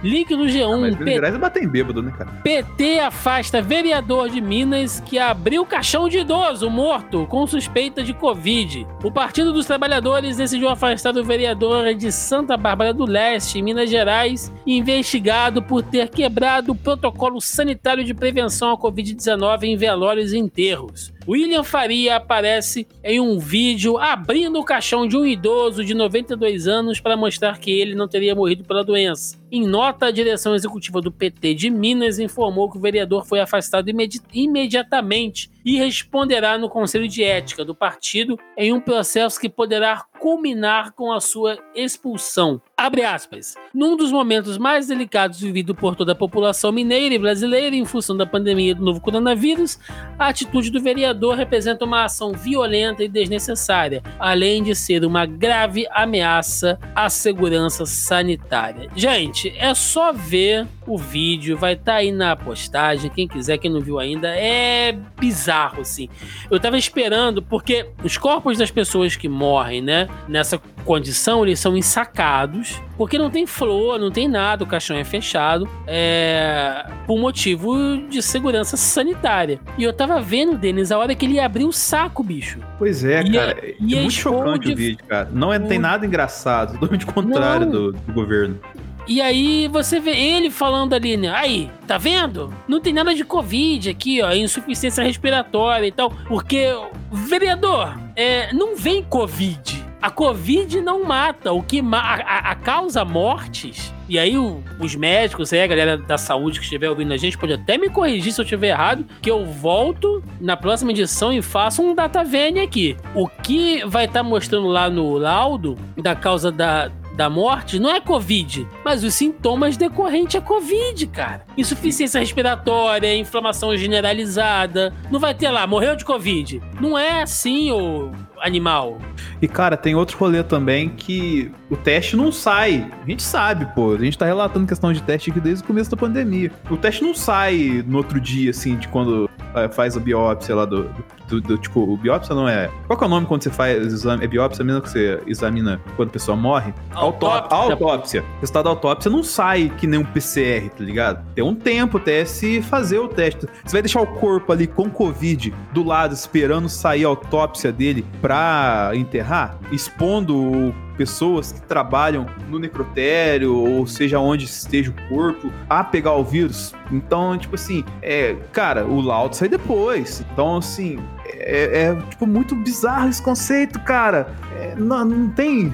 [0.04, 0.74] Link no G1.
[0.74, 2.30] Ah, mas bater em bêbado, né, cara?
[2.44, 8.86] PT afasta vereador de Minas que abriu caixão de idoso morto com suspeita de Covid.
[9.04, 13.90] O Partido dos Trabalhadores decidiu afastar o vereador de Santa Bárbara do Leste, em Minas
[13.90, 20.38] Gerais, investigado por ter quebrado o protocolo sanitário de prevenção à Covid-19 em velórios e
[20.38, 21.13] enterros.
[21.28, 27.00] William Faria aparece em um vídeo abrindo o caixão de um idoso de 92 anos
[27.00, 29.38] para mostrar que ele não teria morrido pela doença.
[29.50, 33.90] Em nota, a direção executiva do PT de Minas informou que o vereador foi afastado
[33.90, 40.06] imedi imediatamente e responderá no Conselho de Ética do partido em um processo que poderá
[40.20, 42.62] culminar com a sua expulsão.
[42.78, 43.56] Abre aspas.
[43.74, 48.16] Num dos momentos mais delicados vividos por toda a população mineira e brasileira em função
[48.16, 49.78] da pandemia do novo coronavírus,
[50.18, 55.86] a atitude do vereador representa uma ação violenta e desnecessária, além de ser uma grave
[55.92, 58.90] ameaça à segurança sanitária.
[58.96, 63.72] Gente, é só ver o vídeo, vai estar tá aí na postagem, quem quiser, quem
[63.72, 66.10] não viu ainda, é bizarro assim.
[66.50, 71.76] Eu tava esperando porque os corpos das pessoas que morrem, né, nessa condição, eles são
[71.78, 77.98] ensacados, porque não tem flor, não tem nada, o caixão é fechado, é, por motivo
[78.10, 79.60] de segurança sanitária.
[79.78, 82.60] E eu tava vendo, Denis, a hora que ele abriu o saco, bicho.
[82.78, 83.58] Pois é, e cara.
[83.62, 84.74] É, é muito chocante de...
[84.74, 85.30] o vídeo, cara.
[85.32, 88.60] Não é, tem nada engraçado, totalmente contrário do, do governo.
[89.08, 91.30] E aí você vê ele falando ali, né?
[91.30, 92.54] Aí, tá vendo?
[92.68, 96.12] Não tem nada de Covid aqui, ó, insuficiência respiratória e tal.
[96.28, 96.74] Porque,
[97.12, 99.84] vereador, é, não vem Covid.
[100.02, 101.54] A Covid não mata.
[101.54, 103.94] O que ma a, a, causa mortes.
[104.10, 107.38] E aí, o, os médicos, aí, a galera da saúde que estiver ouvindo a gente,
[107.38, 111.42] pode até me corrigir se eu estiver errado, que eu volto na próxima edição e
[111.42, 112.98] faço um data VN aqui.
[113.16, 117.90] O que vai estar tá mostrando lá no laudo da causa da, da morte não
[117.90, 121.46] é Covid, mas os sintomas decorrentes a Covid, cara.
[121.58, 124.94] Insuficiência respiratória, inflamação generalizada.
[125.12, 126.62] Não vai ter lá, morreu de Covid.
[126.80, 128.12] Não é assim, ô
[128.44, 128.98] animal.
[129.42, 132.92] E, cara, tem outro rolê também que o teste não sai.
[133.02, 133.94] A gente sabe, pô.
[133.94, 136.52] A gente tá relatando questão de teste aqui desde o começo da pandemia.
[136.70, 140.66] O teste não sai no outro dia, assim, de quando é, faz a biópsia lá
[140.66, 142.70] do, do, do, Tipo, o biópsia não é.
[142.88, 144.24] Qual é o nome quando você faz exame?
[144.24, 146.74] É biópsia mesmo que você examina quando a pessoa morre?
[146.94, 147.58] Autópsia.
[147.58, 148.22] Autópsia.
[148.22, 151.26] O resultado da autópsia não sai que nem um PCR, tá ligado?
[151.34, 153.48] Tem um tempo até se fazer o teste.
[153.64, 158.06] Você vai deixar o corpo ali com Covid do lado, esperando sair a autópsia dele
[158.22, 165.84] pra enterrar, expondo pessoas que trabalham no necrotério, ou seja, onde esteja o corpo, a
[165.84, 166.74] pegar o vírus.
[166.92, 170.24] Então, tipo assim, é, cara, o laudo sai depois.
[170.32, 171.00] Então, assim,
[171.40, 174.28] é, é tipo muito bizarro esse conceito, cara.
[174.56, 175.74] É, não, não tem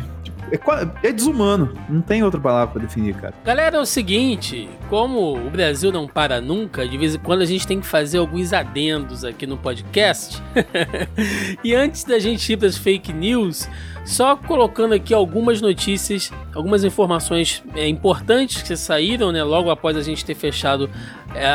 [0.51, 1.73] é, é desumano.
[1.87, 3.33] Não tem outra palavra pra definir, cara.
[3.43, 7.45] Galera, é o seguinte: como o Brasil não para nunca, de vez em quando a
[7.45, 10.41] gente tem que fazer alguns adendos aqui no podcast.
[11.63, 13.69] e antes da gente ir para as fake news,
[14.05, 20.01] só colocando aqui algumas notícias, algumas informações é, importantes que saíram, né, logo após a
[20.01, 20.89] gente ter fechado
[21.35, 21.45] é,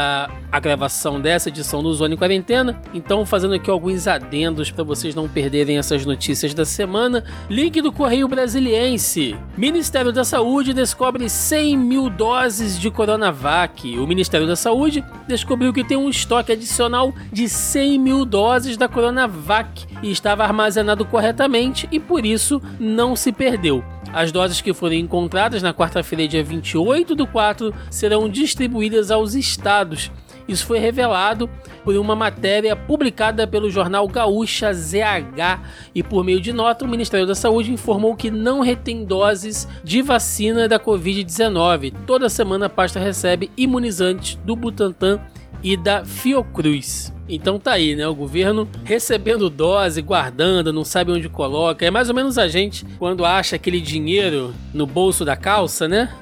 [0.52, 2.80] a gravação dessa edição do Zone Quarentena.
[2.92, 7.24] Então, fazendo aqui alguns adendos para vocês não perderem essas notícias da semana.
[7.50, 9.36] Link do Correio Brasiliense.
[9.56, 13.98] Ministério da Saúde descobre 100 mil doses de Coronavac.
[13.98, 18.88] O Ministério da Saúde descobriu que tem um estoque adicional de 100 mil doses da
[18.88, 23.82] Coronavac e estava armazenado corretamente e por isso não se perdeu.
[24.14, 30.08] As doses que forem encontradas na quarta-feira, dia 28 do 4, serão distribuídas aos estados
[30.46, 31.50] Isso foi revelado
[31.82, 35.60] por uma matéria publicada pelo jornal Gaúcha ZH
[35.92, 40.00] e por meio de nota o Ministério da Saúde informou que não retém doses de
[40.00, 41.92] vacina da Covid-19.
[42.06, 45.18] Toda semana a pasta recebe imunizantes do Butantan
[45.60, 47.13] e da Fiocruz.
[47.28, 48.06] Então tá aí, né?
[48.06, 51.84] O governo recebendo dose, guardando, não sabe onde coloca.
[51.84, 56.12] É mais ou menos a gente quando acha aquele dinheiro no bolso da calça, né?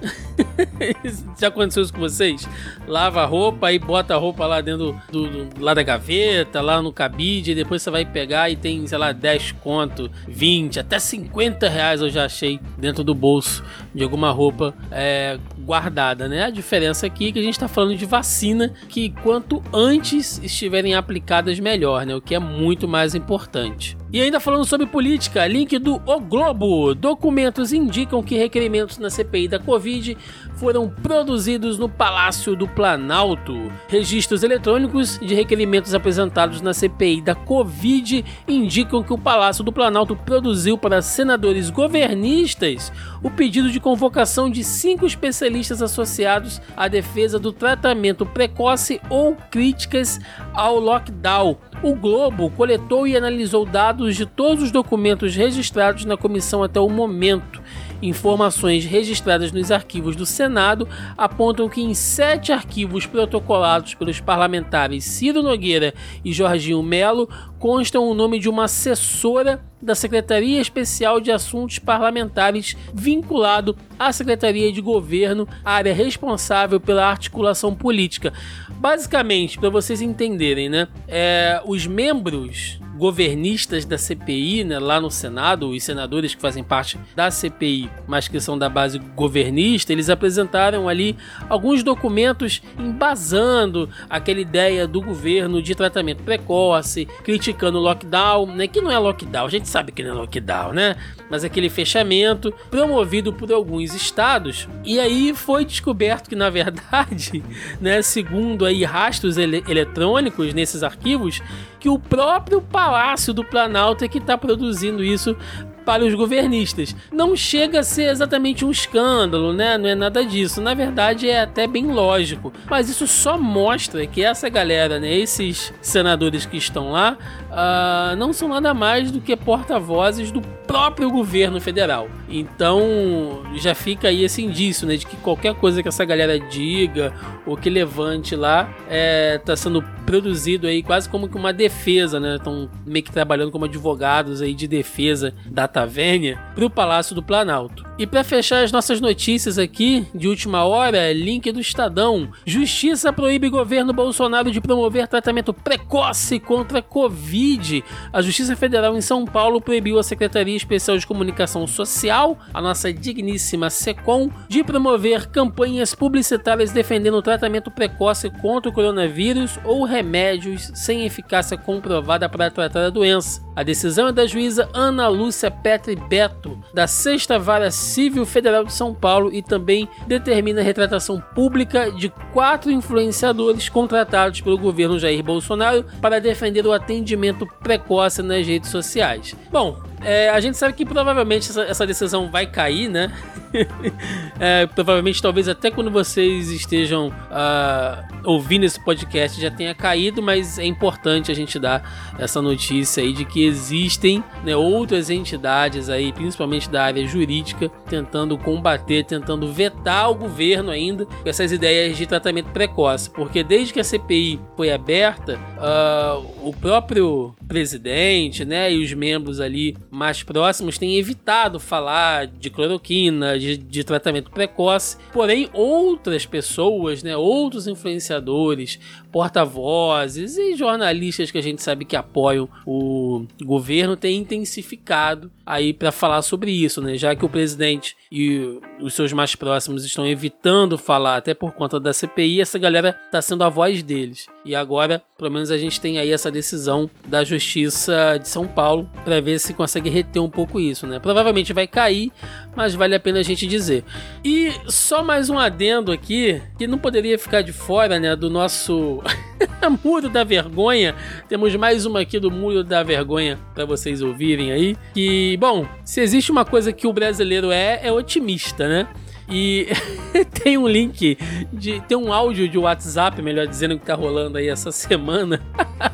[1.39, 2.49] Já aconteceu isso com vocês?
[2.87, 6.81] Lava a roupa e bota a roupa lá dentro do, do, lá da gaveta, lá
[6.81, 10.99] no cabide, e depois você vai pegar e tem, sei lá, 10 conto, 20, até
[10.99, 16.45] 50 reais eu já achei dentro do bolso de alguma roupa é, guardada, né?
[16.45, 20.95] A diferença aqui é que a gente tá falando de vacina que quanto antes estiverem
[20.95, 22.15] aplicadas melhor, né?
[22.15, 23.97] O que é muito mais importante.
[24.13, 26.95] E ainda falando sobre política, link do O Globo.
[26.95, 30.19] Documentos indicam que requerimentos na CPI da Covid
[30.57, 33.73] foram produzidos no Palácio do Planalto.
[33.89, 40.15] Registros eletrônicos de requerimentos apresentados na CPI da Covid indicam que o Palácio do Planalto
[40.15, 42.93] produziu para senadores governistas
[43.23, 50.21] o pedido de convocação de cinco especialistas associados à defesa do tratamento precoce ou críticas
[50.55, 51.59] ao lockdown.
[51.83, 56.89] O Globo coletou e analisou dados de todos os documentos registrados na comissão até o
[56.89, 57.61] momento.
[58.03, 65.41] Informações registradas nos arquivos do Senado apontam que em sete arquivos protocolados pelos parlamentares Ciro
[65.41, 67.29] Nogueira e Jorginho Melo
[67.61, 74.73] constam o nome de uma assessora da Secretaria Especial de Assuntos Parlamentares vinculado à Secretaria
[74.73, 78.33] de Governo, área responsável pela articulação política.
[78.71, 85.71] Basicamente, para vocês entenderem, né, é, os membros governistas da CPI, né, lá no Senado,
[85.71, 90.89] os senadores que fazem parte da CPI, mas que são da base governista, eles apresentaram
[90.89, 91.17] ali
[91.49, 98.81] alguns documentos embasando aquela ideia do governo de tratamento precoce, criticando o lockdown, né, que
[98.81, 100.97] não é lockdown, a gente sabe que não é lockdown, né?
[101.31, 104.69] Mas aquele fechamento promovido por alguns estados.
[104.85, 107.43] E aí foi descoberto que na verdade,
[107.81, 111.41] né, segundo aí rastros ele eletrônicos nesses arquivos,
[111.81, 115.37] que o próprio Palácio do Planalto é que está produzindo isso
[115.85, 116.95] para os governistas.
[117.13, 119.77] Não chega a ser exatamente um escândalo, né?
[119.77, 120.61] Não é nada disso.
[120.61, 122.53] Na verdade, é até bem lógico.
[122.69, 125.13] Mas isso só mostra que essa galera, né?
[125.13, 127.17] Esses senadores que estão lá,
[127.51, 132.09] uh, não são nada mais do que porta-vozes do próprio governo federal.
[132.29, 134.97] Então, já fica aí esse indício, né?
[134.97, 137.13] De que qualquer coisa que essa galera diga
[137.45, 142.37] ou que levante lá é, tá sendo produzido aí quase como que uma defesa, né?
[142.37, 147.23] Estão meio que trabalhando como advogados aí de defesa da Tavernia para o Palácio do
[147.23, 147.91] Planalto.
[147.99, 152.31] E para fechar as nossas notícias aqui de última hora, link do Estadão.
[152.45, 157.85] Justiça proíbe governo Bolsonaro de promover tratamento precoce contra Covid.
[158.13, 162.93] A Justiça Federal em São Paulo proibiu a Secretaria Especial de Comunicação Social, a nossa
[162.93, 170.73] digníssima SECOM, de promover campanhas publicitárias defendendo o tratamento precoce contra o coronavírus ou remédios
[170.75, 173.43] sem eficácia comprovada para tratar a doença.
[173.55, 178.73] A decisão é da juíza Ana Lúcia Petri Beto, da Sexta Vara Civil Federal de
[178.73, 185.23] São Paulo, e também determina a retratação pública de quatro influenciadores contratados pelo governo Jair
[185.23, 189.35] Bolsonaro para defender o atendimento precoce nas redes sociais.
[189.51, 193.13] Bom, é, a gente sabe que provavelmente essa, essa decisão vai cair, né?
[194.39, 200.59] é, provavelmente, talvez até quando vocês estejam uh, ouvindo esse podcast já tenha caído, mas
[200.59, 206.13] é importante a gente dar essa notícia aí de que existem né, outras entidades aí,
[206.13, 212.07] principalmente da área jurídica, tentando combater, tentando vetar o governo ainda com essas ideias de
[212.07, 218.83] tratamento precoce, porque desde que a CPI foi aberta, uh, o próprio presidente, né, e
[218.83, 224.97] os membros ali mais próximos têm evitado falar de cloroquina, de, de tratamento precoce.
[225.13, 228.79] Porém, outras pessoas, né, outros influenciadores,
[229.11, 235.91] porta-vozes e jornalistas que a gente sabe que apoiam o governo têm intensificado aí para
[235.91, 236.97] falar sobre isso, né?
[236.97, 241.81] Já que o presidente e os seus mais próximos estão evitando falar até por conta
[241.81, 244.27] da CPI, essa galera tá sendo a voz deles.
[244.45, 248.91] E agora, pelo menos a gente tem aí essa decisão da Justiça de São Paulo
[249.05, 250.99] para ver se consegue reter um pouco isso, né?
[250.99, 252.11] Provavelmente vai cair,
[252.57, 253.85] mas vale a pena a gente dizer.
[254.25, 259.01] E só mais um adendo aqui, que não poderia ficar de fora, né, do nosso
[259.85, 260.97] Muro da Vergonha.
[261.29, 264.77] Temos mais uma aqui do Muro da Vergonha para vocês ouvirem aí.
[264.93, 268.89] Que, bom, se existe uma coisa que o brasileiro é, é otimista, né?
[269.33, 269.67] E
[270.45, 271.17] tem um link,
[271.51, 275.41] de, tem um áudio de WhatsApp, melhor dizendo, que tá rolando aí essa semana,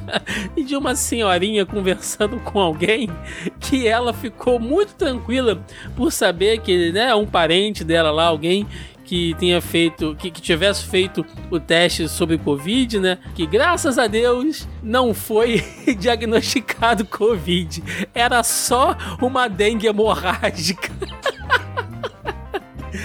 [0.56, 3.08] e de uma senhorinha conversando com alguém
[3.60, 8.66] que ela ficou muito tranquila por saber que, né, um parente dela lá, alguém
[9.04, 13.18] que tenha feito, que, que, tivesse feito o teste sobre Covid, né?
[13.34, 15.64] Que graças a Deus não foi
[15.98, 17.82] diagnosticado Covid.
[18.14, 20.92] Era só uma dengue hemorrágica.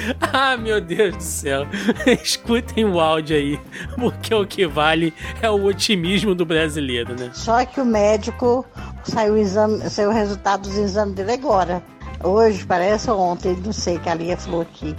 [0.33, 1.67] ah, meu Deus do céu.
[2.21, 3.59] Escutem o áudio aí,
[3.95, 7.31] porque o que vale é o otimismo do brasileiro, né?
[7.33, 8.65] Só que o médico
[9.03, 11.83] saiu o, exame, saiu o resultado dos exames dele agora.
[12.23, 14.95] Hoje, parece ontem, não sei que a Lia falou aqui.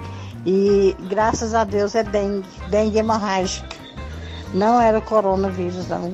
[0.46, 3.76] E graças a Deus é dengue, dengue hemorrágica.
[4.52, 6.12] Não era o coronavírus, não.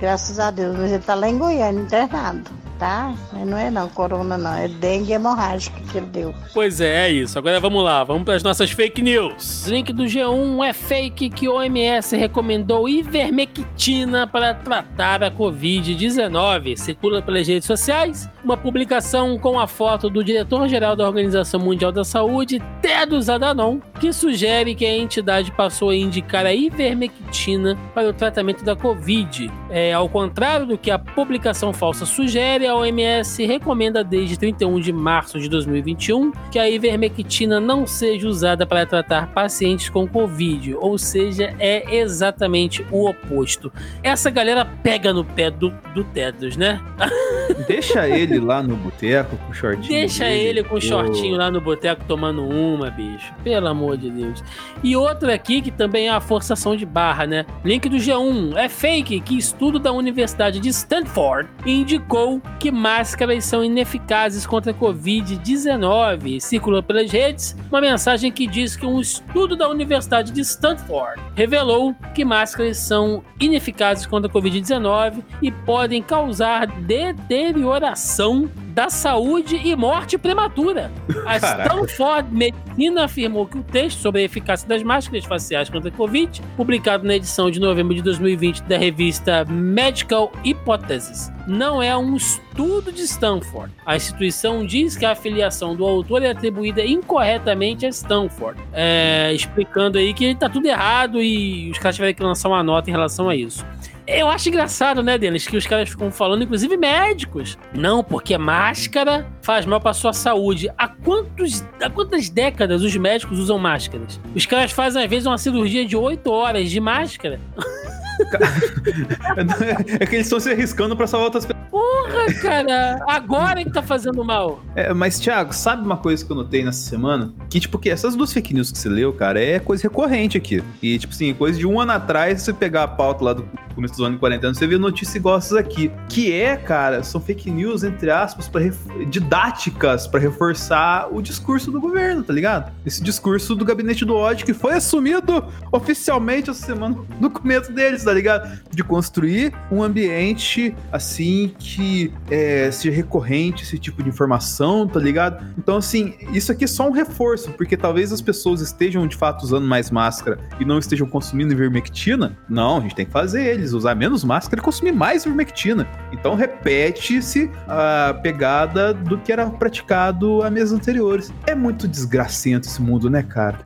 [0.00, 3.14] Graças a Deus, mas ele está lá em Goiânia internado tá?
[3.46, 6.34] Não é não, corona não, é dengue hemorrágica que ele deu.
[6.52, 7.38] Pois é, é isso.
[7.38, 9.66] Agora vamos lá, vamos para as nossas fake news.
[9.66, 16.76] Link do G1 é fake que o OMS recomendou ivermectina para tratar a Covid-19.
[16.76, 22.04] Circula pelas redes sociais uma publicação com a foto do diretor-geral da Organização Mundial da
[22.04, 28.12] Saúde, Tedros Adhanom, que sugere que a entidade passou a indicar a ivermectina para o
[28.12, 29.50] tratamento da Covid.
[29.70, 34.92] É, ao contrário do que a publicação falsa sugere, a OMS recomenda desde 31 de
[34.92, 40.98] março de 2021 que a ivermectina não seja usada para tratar pacientes com Covid, ou
[40.98, 43.72] seja, é exatamente o oposto.
[44.02, 46.80] Essa galera pega no pé do, do Tedros, né?
[47.66, 49.88] Deixa ele ele lá no boteco com o shortinho.
[49.88, 53.32] Deixa dele, ele com o shortinho lá no boteco tomando uma, bicho.
[53.42, 54.42] Pelo amor de Deus.
[54.82, 57.46] E outra aqui que também é a forçação de barra, né?
[57.64, 58.56] Link do G1.
[58.56, 64.74] É fake que estudo da Universidade de Stanford indicou que máscaras são ineficazes contra a
[64.74, 66.40] Covid-19.
[66.40, 71.94] Circulou pelas redes uma mensagem que diz que um estudo da Universidade de Stanford revelou
[72.14, 80.18] que máscaras são ineficazes contra a Covid-19 e podem causar deterioração da saúde e morte
[80.18, 80.90] prematura.
[81.24, 85.92] A Stanford Medicina afirmou que o texto sobre a eficácia das máscaras faciais contra a
[85.92, 92.16] Covid, publicado na edição de novembro de 2020 da revista Medical Hypothesis, não é um
[92.16, 93.72] estudo de Stanford.
[93.86, 99.98] A instituição diz que a afiliação do autor é atribuída incorretamente a Stanford, é, explicando
[99.98, 103.28] aí que está tudo errado e os caras tiveram que lançar uma nota em relação
[103.28, 103.64] a isso.
[104.06, 107.56] Eu acho engraçado, né, Denis, que os caras ficam falando, inclusive médicos.
[107.72, 110.70] Não, porque máscara faz mal para sua saúde.
[110.76, 114.20] Há, quantos, há quantas décadas os médicos usam máscaras?
[114.34, 117.40] Os caras fazem, às vezes, uma cirurgia de 8 horas de máscara.
[120.00, 121.64] é que eles estão se arriscando para salvar outras pessoas.
[121.70, 123.04] Porra, cara!
[123.08, 124.62] Agora é que tá fazendo mal.
[124.76, 127.34] É, mas, Thiago, sabe uma coisa que eu notei nessa semana?
[127.50, 130.62] Que, tipo, que essas duas fake news que você leu, cara, é coisa recorrente aqui.
[130.80, 133.94] E, tipo assim, coisa de um ano atrás, você pegar a pauta lá do começo
[133.94, 135.90] dos anos 40, você vê notícias igual essas aqui.
[136.08, 138.62] Que é, cara, são fake news, entre aspas, pra
[139.08, 142.72] didáticas para reforçar o discurso do governo, tá ligado?
[142.86, 148.03] Esse discurso do gabinete do ódio que foi assumido oficialmente essa semana no começo deles,
[148.04, 148.60] tá ligado?
[148.70, 155.44] De construir um ambiente assim que é, seja recorrente esse tipo de informação, tá ligado?
[155.58, 159.42] Então, assim, isso aqui é só um reforço, porque talvez as pessoas estejam de fato
[159.42, 162.38] usando mais máscara e não estejam consumindo ivermectina.
[162.48, 165.86] Não, a gente tem que fazer eles usar menos máscara e consumir mais ivermectina.
[166.12, 171.32] Então, repete-se a pegada do que era praticado a meses anteriores.
[171.46, 173.58] É muito desgracento esse mundo, né, cara?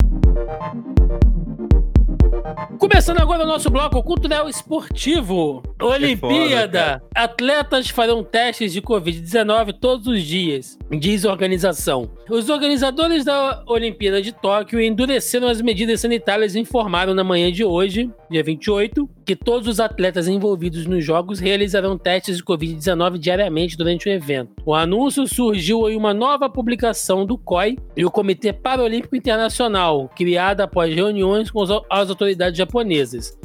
[2.90, 5.62] Começando agora o nosso bloco cultural esportivo.
[5.78, 7.02] Olimpíada.
[7.02, 12.10] Foda, Atletas farão testes de Covid-19 todos os dias, diz a organização.
[12.30, 17.64] Os organizadores da Olimpíada de Tóquio endureceram as medidas sanitárias e informaram na manhã de
[17.64, 23.76] hoje, dia 28, que todos os atletas envolvidos nos Jogos realizarão testes de Covid-19 diariamente
[23.76, 24.52] durante o evento.
[24.64, 30.64] O anúncio surgiu em uma nova publicação do COI e o Comitê Paralímpico Internacional, criada
[30.64, 32.77] após reuniões com as autoridades japonesas.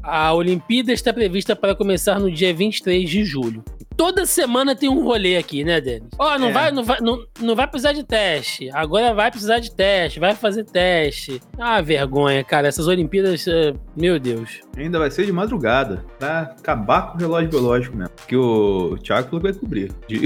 [0.01, 3.64] A Olimpíada está prevista para começar no dia 23 de julho.
[3.95, 6.09] Toda semana tem um rolê aqui, né, Denis?
[6.17, 6.51] Ó, oh, não, é.
[6.51, 8.69] vai, não, vai, não, não vai precisar de teste.
[8.73, 11.41] Agora vai precisar de teste, vai fazer teste.
[11.59, 12.67] Ah, vergonha, cara.
[12.67, 14.61] Essas Olimpíadas, uh, meu Deus.
[14.77, 18.13] Ainda vai ser de madrugada, pra acabar com o relógio biológico mesmo.
[18.27, 19.91] Que o Thiago falou que vai cobrir.
[20.07, 20.21] De...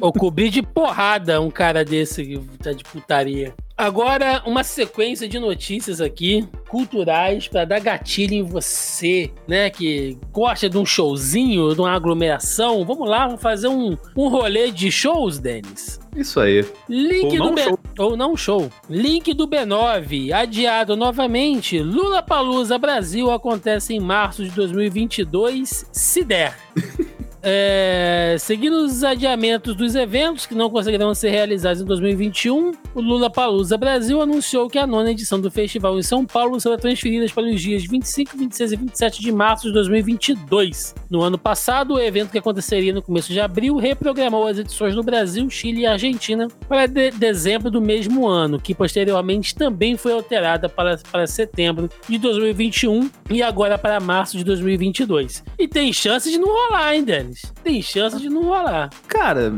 [0.00, 3.54] Ou cobrir de porrada um cara desse que tá de putaria.
[3.80, 9.70] Agora, uma sequência de notícias aqui culturais para dar gatilho em você, né?
[9.70, 12.59] Que gosta de um showzinho, de uma aglomeração.
[12.84, 16.00] Vamos lá, vamos fazer um, um rolê de shows, Denis.
[16.14, 16.64] Isso aí.
[16.88, 17.62] Link Ou do B...
[17.62, 17.78] Show.
[17.98, 18.70] Ou não show.
[18.88, 21.78] Link do B9, adiado novamente.
[21.80, 26.56] Lula Palusa Brasil acontece em março de 2022, se der.
[27.42, 33.30] É, seguindo os adiamentos dos eventos que não conseguirão ser realizados em 2021, o Lula
[33.30, 37.44] Palusa Brasil anunciou que a nona edição do festival em São Paulo será transferida para
[37.44, 40.94] os dias 25, 26 e 27 de março de 2022.
[41.08, 45.02] No ano passado, o evento que aconteceria no começo de abril reprogramou as edições no
[45.02, 50.68] Brasil, Chile e Argentina para de dezembro do mesmo ano, que posteriormente também foi alterada
[50.68, 55.42] para, para setembro de 2021 e agora para março de 2022.
[55.58, 57.29] E tem chance de não rolar, hein, Dani?
[57.62, 58.90] Tem chance de não rolar.
[59.08, 59.52] Cara,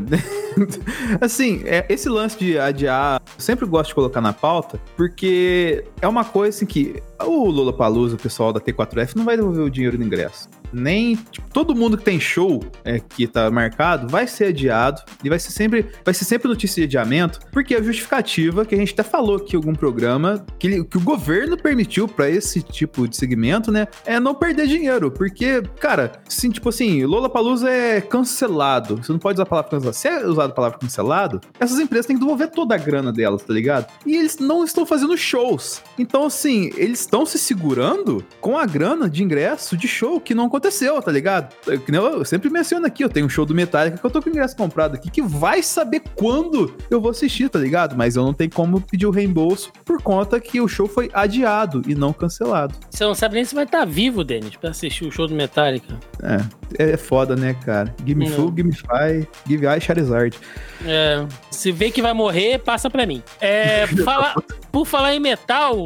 [1.21, 6.09] assim, é, esse lance de adiar, eu sempre gosto de colocar na pauta, porque é
[6.09, 9.71] uma coisa assim que o Lula Palusa, o pessoal da T4F, não vai devolver o
[9.71, 14.27] dinheiro do ingresso nem tipo, todo mundo que tem show é, que tá marcado vai
[14.27, 18.65] ser adiado e vai ser sempre vai ser sempre notícia de adiamento, porque a justificativa
[18.65, 22.29] que a gente até falou aqui em algum programa que, que o governo permitiu para
[22.29, 27.29] esse tipo de segmento, né, é não perder dinheiro, porque, cara, assim, tipo assim, Lola
[27.29, 28.97] Palusa é cancelado.
[28.97, 29.97] Você não pode usar a palavra cancelado.
[29.97, 33.43] Se é usado a palavra cancelado, essas empresas têm que devolver toda a grana delas,
[33.43, 33.87] tá ligado?
[34.07, 35.83] E eles não estão fazendo shows.
[35.99, 40.47] Então, assim, eles estão se segurando com a grana de ingresso de show que não
[40.47, 41.53] aconteceu aconteceu, tá ligado?
[41.67, 44.33] Eu sempre menciono aqui, eu tenho um show do Metallica que eu tô com o
[44.33, 47.97] ingresso comprado aqui, que vai saber quando eu vou assistir, tá ligado?
[47.97, 51.83] Mas eu não tenho como pedir o reembolso por conta que o show foi adiado
[51.87, 52.75] e não cancelado.
[52.89, 55.35] Você não sabe nem se vai estar tá vivo, Denis, pra assistir o show do
[55.35, 55.99] Metallica.
[56.23, 57.93] É, é foda, né, cara?
[58.07, 60.39] Give me full, give me fire, give I Charizard.
[60.87, 63.23] É, se vê que vai morrer, passa pra mim.
[63.41, 64.35] É, fala,
[64.71, 65.77] por falar em metal,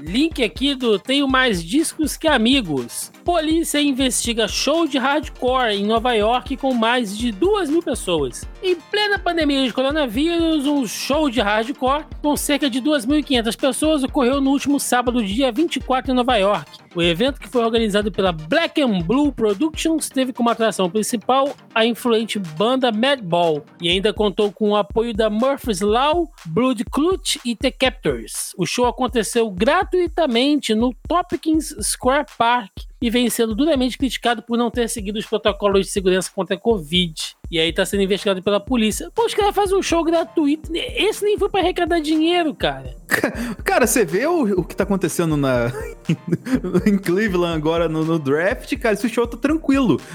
[0.00, 3.10] link aqui do Tenho Mais Discos Que Amigos.
[3.24, 8.48] Polícia investiga show de hardcore em Nova York com mais de duas mil pessoas.
[8.60, 14.40] Em plena pandemia de coronavírus, um show de hardcore com cerca de 2.500 pessoas ocorreu
[14.40, 16.78] no último sábado, dia 24, em Nova York.
[16.96, 21.86] O evento, que foi organizado pela Black and Blue Productions, teve como atração principal a
[21.86, 27.54] influente banda Madball e ainda contou com o apoio da Murphy's Law, Blood Clutch e
[27.54, 28.52] The Captors.
[28.58, 34.70] O show aconteceu gratuitamente no Tompkins Square Park e vem sendo duramente criticado por não
[34.70, 37.36] ter seguido os protocolos de segurança contra a Covid.
[37.50, 39.10] E aí tá sendo investigado pela polícia.
[39.12, 40.70] Pô, os caras fazem um show gratuito.
[40.74, 42.94] Esse nem foi pra arrecadar dinheiro, cara.
[43.64, 45.72] Cara, você vê o, o que tá acontecendo na,
[46.86, 50.00] em Cleveland agora no, no draft, cara, esse show tá tranquilo.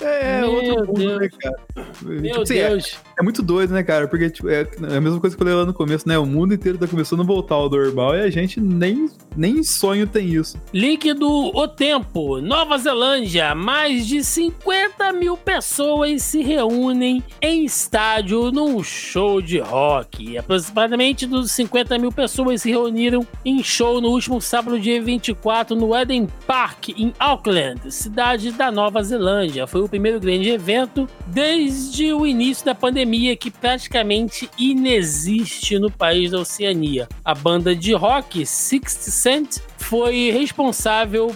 [0.00, 1.56] É, Meu outro mundo, né, cara?
[2.02, 2.98] Meu tipo, é, Deus.
[3.18, 4.06] É, muito doido, né, cara?
[4.06, 4.60] Porque tipo, é,
[4.90, 6.18] é a mesma coisa que eu falei lá no começo, né?
[6.18, 10.06] O mundo inteiro tá começando a voltar ao normal e a gente nem, nem sonho
[10.06, 10.60] tem isso.
[10.72, 12.40] Link do O Tempo.
[12.42, 13.54] Nova Zelândia.
[13.54, 20.36] Mais de 50 mil pessoas se reúnem em estádio num show de rock.
[20.36, 25.96] Aproximadamente dos 50 mil pessoas se reuniram em show no último sábado, dia 24, no
[25.96, 32.26] Eden Park, em Auckland, cidade da Nova Zelândia foi o primeiro grande evento desde o
[32.26, 33.05] início da pandemia
[33.36, 37.08] que praticamente inexiste no país da Oceania.
[37.24, 41.34] A banda de rock Sixth Cent foi responsável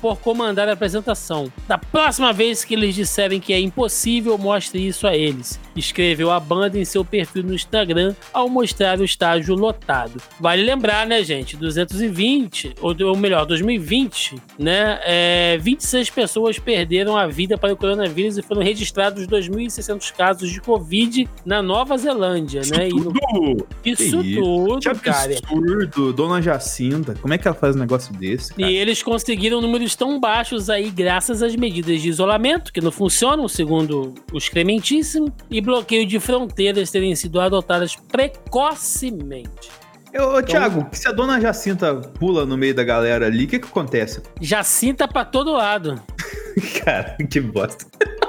[0.00, 1.52] por comandar a apresentação.
[1.66, 5.60] Da próxima vez que eles disserem que é impossível, mostre isso a eles.
[5.76, 10.20] Escreveu a banda em seu perfil no Instagram ao mostrar o estágio lotado.
[10.38, 11.56] Vale lembrar, né, gente?
[11.56, 15.00] 220, ou, melhor, 2020, né?
[15.04, 20.60] É, 26 pessoas perderam a vida para o coronavírus e foram registrados 2.600 casos de
[20.60, 22.88] Covid na Nova Zelândia, isso né?
[22.88, 23.12] Tudo?
[23.32, 23.66] No...
[23.84, 25.32] Isso, isso tudo, que cara.
[25.32, 26.12] absurdo.
[26.12, 28.54] Dona Jacinta, como é que ela faz um negócio desse?
[28.54, 28.70] Cara?
[28.70, 33.48] E eles conseguiram números tão baixos aí graças às medidas de isolamento, que não funcionam,
[33.48, 39.70] segundo os Clementíssimo, e bloqueio de fronteiras terem sido adotadas precocemente.
[40.14, 43.58] Ô, então, Thiago, se a dona Jacinta pula no meio da galera ali, o que
[43.58, 44.22] que acontece?
[44.40, 46.00] Jacinta pra todo lado.
[46.84, 47.84] Cara, que bosta.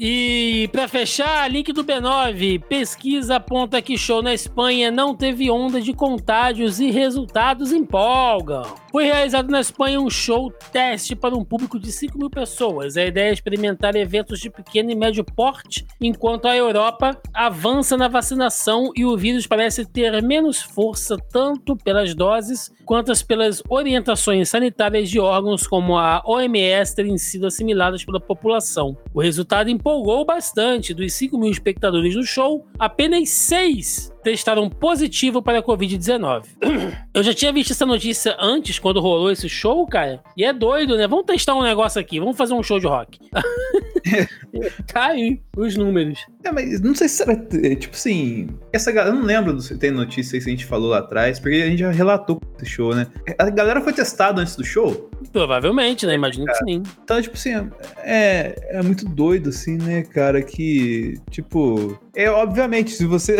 [0.00, 2.62] E para fechar, link do B9.
[2.68, 8.62] Pesquisa aponta que show na Espanha não teve onda de contágios e resultados empolgam.
[8.90, 12.96] Foi realizado na Espanha um show teste para um público de 5 mil pessoas.
[12.96, 18.08] A ideia é experimentar eventos de pequeno e médio porte, enquanto a Europa avança na
[18.08, 25.10] vacinação e o vírus parece ter menos força tanto pelas doses quanto pelas orientações sanitárias
[25.10, 28.96] de órgãos como a OMS terem sido assimiladas pela população.
[29.12, 30.94] O resultado empolgou bastante.
[30.94, 36.44] Dos 5 mil espectadores do show, apenas 6 testaram positivo para a Covid-19.
[37.14, 40.22] Eu já tinha visto essa notícia antes, quando rolou esse show, cara.
[40.36, 41.06] E é doido, né?
[41.06, 43.18] Vamos testar um negócio aqui, vamos fazer um show de rock.
[44.92, 46.26] tá aí os números.
[46.44, 47.32] É, mas não sei se será.
[47.32, 48.48] é, Tipo assim.
[48.72, 49.14] Essa galera.
[49.14, 51.80] Eu não lembro se tem notícia que a gente falou lá atrás, porque a gente
[51.80, 53.06] já relatou esse show, né?
[53.38, 55.10] A galera foi testada antes do show.
[55.32, 56.14] Provavelmente, né?
[56.14, 56.82] Imagino que sim.
[57.02, 57.50] Então, tipo assim,
[57.98, 60.42] é, é muito doido, assim, né, cara?
[60.42, 61.98] Que, tipo.
[62.14, 63.38] É obviamente, se você.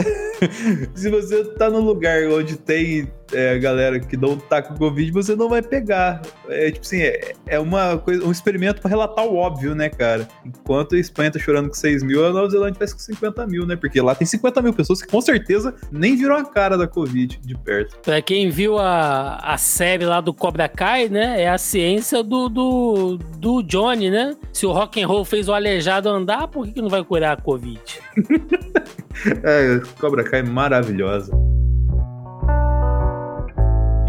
[0.95, 5.37] se você tá num lugar onde tem é, galera que não tá com Covid, você
[5.37, 6.23] não vai pegar.
[6.49, 10.29] É tipo assim, é, é uma coisa, um experimento pra relatar o óbvio, né, cara?
[10.45, 13.67] Enquanto a Espanha tá chorando com 6 mil, a Nova Zelândia faz com 50 mil,
[13.67, 13.77] né?
[13.77, 17.39] Porque lá tem 50 mil pessoas que com certeza nem viram a cara da Covid
[17.43, 17.99] de perto.
[18.01, 21.43] Pra quem viu a, a série lá do Cobra Kai, né?
[21.43, 24.37] É a ciência do, do, do Johnny, né?
[24.53, 27.39] Se o rock and roll fez o aleijado andar, por que, que não vai curar
[27.39, 27.81] a Covid?
[29.43, 31.33] É, Cobra Kai maravilhosa.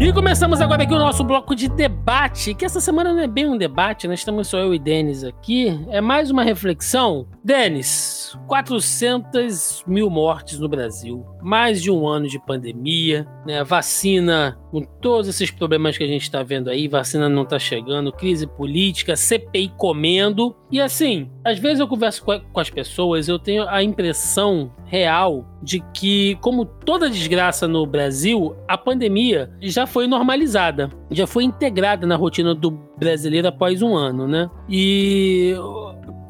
[0.00, 3.46] E começamos agora aqui o nosso bloco de debate, que essa semana não é bem
[3.46, 7.28] um debate, nós estamos só eu e Denis aqui, é mais uma reflexão.
[7.44, 14.82] Denis, 400 mil mortes no Brasil, mais de um ano de pandemia, né, vacina com
[14.82, 19.16] todos esses problemas que a gente está vendo aí, vacina não está chegando, crise política,
[19.16, 24.72] CPI comendo, e assim, às vezes eu converso com, as pessoas, eu tenho a impressão
[24.84, 31.44] real de que, como toda desgraça no Brasil, a pandemia já foi normalizada, já foi
[31.44, 32.70] integrada na rotina do
[33.00, 34.48] brasileiro após um ano, né?
[34.68, 35.56] E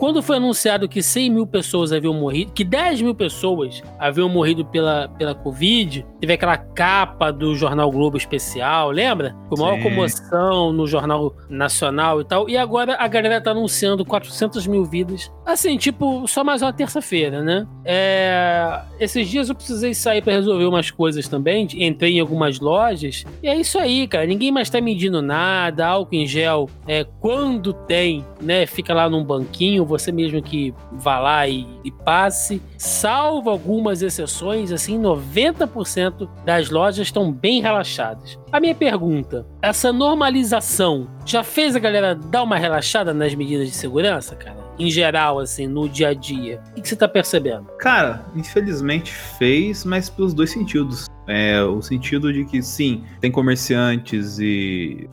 [0.00, 4.64] quando foi anunciado que 100 mil pessoas haviam morrido, que 10 mil pessoas haviam morrido
[4.64, 9.36] pela, pela Covid, teve aquela capa do Jornal Globo Especial, lembra?
[9.50, 9.82] Uma maior Sim.
[9.82, 12.48] comoção no Jornal Nacional e tal.
[12.48, 15.30] E agora a galera tá anunciando 400 mil vidas.
[15.44, 17.66] Assim, tipo, só mais uma terça-feira, né?
[17.84, 21.68] É, Esses dias eu precisei sair pra resolver umas coisas também.
[21.74, 23.26] Entrei em algumas lojas.
[23.42, 24.24] E é isso aí, cara.
[24.24, 25.86] Ninguém mais tá medindo nada.
[25.86, 28.66] Álcool em gel, é, quando tem, né?
[28.66, 29.84] Fica lá num banquinho.
[29.84, 32.60] Você mesmo que vá lá e, e passe.
[32.76, 38.38] Salvo algumas exceções, assim, 90% das lojas estão bem relaxadas.
[38.52, 43.74] A minha pergunta: essa normalização já fez a galera dar uma relaxada nas medidas de
[43.74, 44.58] segurança, cara?
[44.78, 46.60] Em geral, assim, no dia a dia.
[46.76, 47.66] O que você tá percebendo?
[47.78, 51.06] Cara, infelizmente fez, mas pelos dois sentidos.
[51.26, 55.08] É, o sentido de que sim, tem comerciantes e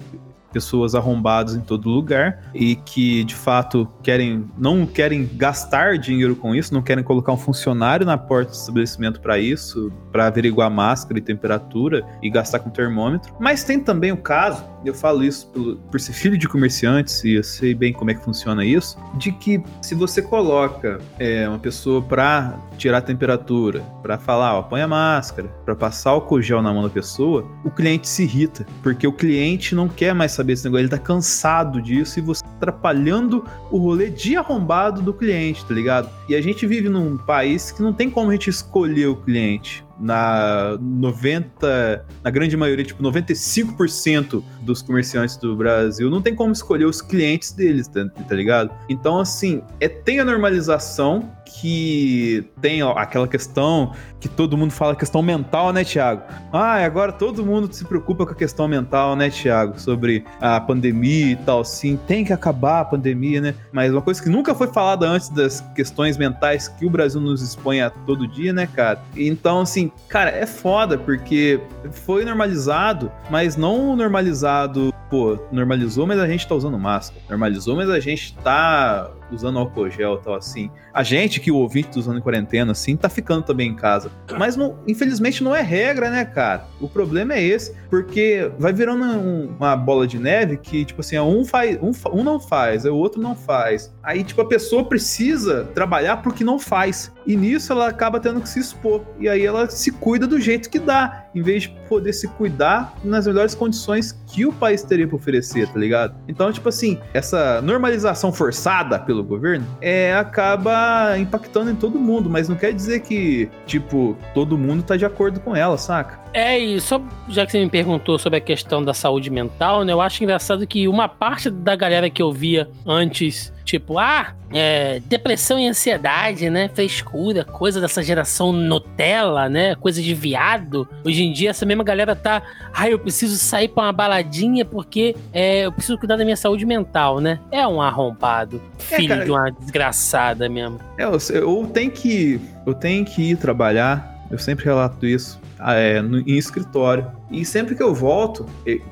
[0.57, 6.55] pessoas arrombadas em todo lugar e que de fato querem não querem gastar dinheiro com
[6.55, 11.19] isso, não querem colocar um funcionário na porta do estabelecimento para isso, para averiguar máscara
[11.19, 13.31] e temperatura e gastar com termômetro.
[13.39, 17.33] Mas tem também o caso, eu falo isso pelo- por ser filho de comerciantes e
[17.35, 21.59] eu sei bem como é que funciona isso, de que se você coloca é, uma
[21.59, 26.61] pessoa para tirar a temperatura, para falar, ó, põe a máscara, para passar álcool gel
[26.61, 30.46] na mão da pessoa, o cliente se irrita, porque o cliente não quer mais saber
[30.47, 35.13] desse negócio, ele tá cansado disso e você tá atrapalhando o rolê de arrombado do
[35.13, 36.09] cliente, tá ligado?
[36.27, 39.85] E a gente vive num país que não tem como a gente escolher o cliente.
[39.99, 46.85] Na 90, na grande maioria, tipo 95% dos comerciantes do Brasil, não tem como escolher
[46.85, 48.71] os clientes deles, tá, tá ligado?
[48.87, 54.95] Então, assim, é, tem a normalização que tem ó, aquela questão que todo mundo fala
[54.95, 56.23] questão mental, né, Thiago?
[56.51, 59.79] Ah, agora todo mundo se preocupa com a questão mental, né, Thiago?
[59.79, 63.55] Sobre a pandemia e tal, sim, tem que acabar a pandemia, né?
[63.71, 67.41] Mas uma coisa que nunca foi falada antes das questões mentais que o Brasil nos
[67.41, 69.01] expõe a todo dia, né, cara?
[69.15, 71.59] Então, assim, cara, é foda porque
[71.91, 77.21] foi normalizado, mas não normalizado, pô, normalizou, mas a gente tá usando máscara.
[77.29, 80.69] Normalizou, mas a gente tá usando álcool gel e tal, assim.
[80.93, 84.09] A gente que o ouvinte usando em quarentena, assim, tá ficando também em casa.
[84.37, 86.65] Mas, não, infelizmente, não é regra, né, cara?
[86.79, 91.17] O problema é esse, porque vai virando um- uma bola de neve que, tipo assim,
[91.19, 93.93] um, faz, um, um não faz, aí o outro não faz.
[94.03, 97.11] Aí, tipo, a pessoa precisa trabalhar pro que não faz.
[97.25, 99.01] E nisso ela acaba tendo que se expor.
[99.19, 102.93] E aí ela se cuida do jeito que dá, em vez de poder se cuidar
[103.03, 106.15] nas melhores condições que o país teria pra oferecer, tá ligado?
[106.27, 112.47] Então, tipo assim, essa normalização forçada pelo governo é acaba impactando em todo mundo, mas
[112.49, 116.19] não quer dizer que, tipo, todo mundo tá de acordo com ela, saca?
[116.33, 119.93] É, e só já que você me perguntou sobre a questão da saúde mental, né?
[119.93, 125.01] Eu acho engraçado que uma parte da galera que eu via antes, tipo, ah, é,
[125.05, 126.69] depressão e ansiedade, né?
[126.73, 129.75] Frescura, coisa dessa geração Nutella, né?
[129.75, 130.87] Coisa de viado.
[131.03, 132.41] Hoje em dia, essa mesma galera tá,
[132.73, 136.65] ah, eu preciso sair pra uma baladinha porque é, eu preciso cuidar da minha saúde
[136.65, 137.39] mental, né?
[137.51, 138.61] É um arrombado.
[138.79, 139.25] Filho cara.
[139.25, 140.79] de uma desgraçada mesmo.
[140.97, 142.39] É, eu tenho que.
[142.65, 144.16] Eu tenho que ir trabalhar.
[144.29, 147.07] Eu sempre relato isso ah, é, no, em escritório.
[147.31, 148.45] E sempre que eu volto,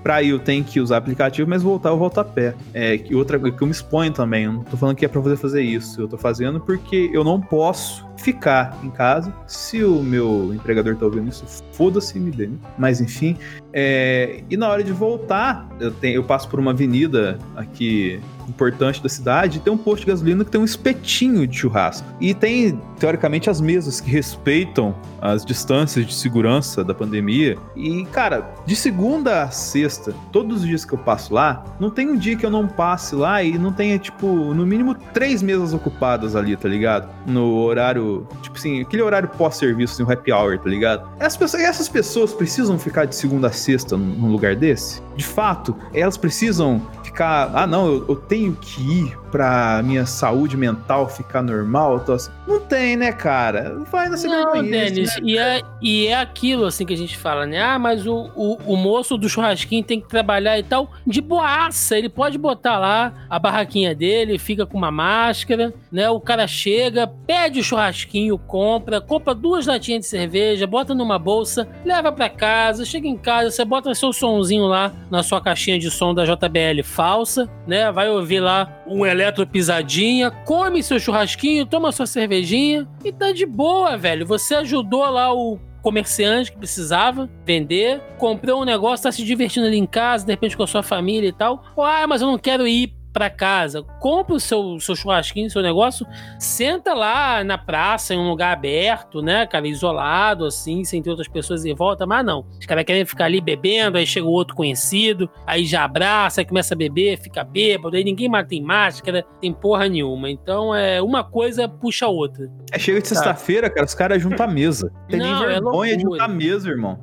[0.04, 2.54] pra ir eu tenho que usar aplicativo, mas voltar eu volto a pé.
[2.74, 4.46] É, que outra que eu me exponho também.
[4.46, 6.02] Eu não tô falando que é pra você fazer isso.
[6.02, 9.34] Eu tô fazendo porque eu não posso ficar em casa.
[9.48, 12.50] Se o meu empregador tá ouvindo isso, foda-se me dê.
[12.78, 13.38] Mas enfim.
[13.72, 18.20] É, e na hora de voltar, eu, tenho, eu passo por uma avenida aqui
[18.50, 22.08] importante da cidade, tem um posto de gasolina que tem um espetinho de churrasco.
[22.20, 27.58] E tem, teoricamente, as mesas que respeitam as distâncias de segurança da pandemia.
[27.76, 32.10] E, cara, de segunda a sexta, todos os dias que eu passo lá, não tem
[32.10, 35.74] um dia que eu não passe lá e não tenha, tipo, no mínimo três mesas
[35.74, 37.10] ocupadas ali, tá ligado?
[37.26, 41.08] No horário, tipo assim, aquele horário pós-serviço, assim, o happy hour, tá ligado?
[41.20, 45.02] Essas pessoas, essas pessoas precisam ficar de segunda a sexta num lugar desse?
[45.16, 46.82] De fato, elas precisam
[47.16, 52.00] ficar, ah, não, eu, eu tenho que ir pra minha saúde mental ficar normal?
[52.00, 52.32] Tô assim.
[52.48, 53.80] Não tem, né, cara?
[53.92, 55.22] Vai na Não, Denis, né?
[55.24, 57.62] e, é, e é aquilo assim que a gente fala, né?
[57.62, 60.90] Ah, mas o, o, o, moço do churrasquinho tem que trabalhar e tal.
[61.06, 66.10] De boaça, ele pode botar lá a barraquinha dele, fica com uma máscara, né?
[66.10, 71.68] O cara chega, pede o churrasquinho, compra, compra duas latinhas de cerveja, bota numa bolsa,
[71.84, 75.92] leva para casa, chega em casa, você bota seu sonzinho lá na sua caixinha de
[75.92, 77.92] som da JBL falsa, né?
[77.92, 83.46] Vai ouvir lá um eletro pisadinha, come seu churrasquinho, toma sua cervejinha e tá de
[83.46, 84.26] boa, velho.
[84.26, 89.78] Você ajudou lá o comerciante que precisava vender, comprou um negócio, tá se divertindo ali
[89.78, 91.64] em casa, de repente com a sua família e tal.
[91.78, 96.06] Ah, mas eu não quero ir para casa, compra o seu, seu churrasquinho, seu negócio,
[96.38, 101.30] senta lá na praça, em um lugar aberto, né, cara, isolado, assim, sem ter outras
[101.30, 102.46] pessoas em volta, mas não.
[102.60, 106.46] Os caras querem ficar ali bebendo, aí chega o outro conhecido, aí já abraça, aí
[106.46, 110.30] começa a beber, fica bêbado, aí ninguém mais tem máscara, tem porra nenhuma.
[110.30, 112.52] Então, é uma coisa puxa a outra.
[112.70, 114.92] É, chega de sexta-feira, cara, os caras juntam a mesa.
[115.08, 117.00] Tem não, nem é vergonha é de juntar a mesa, irmão.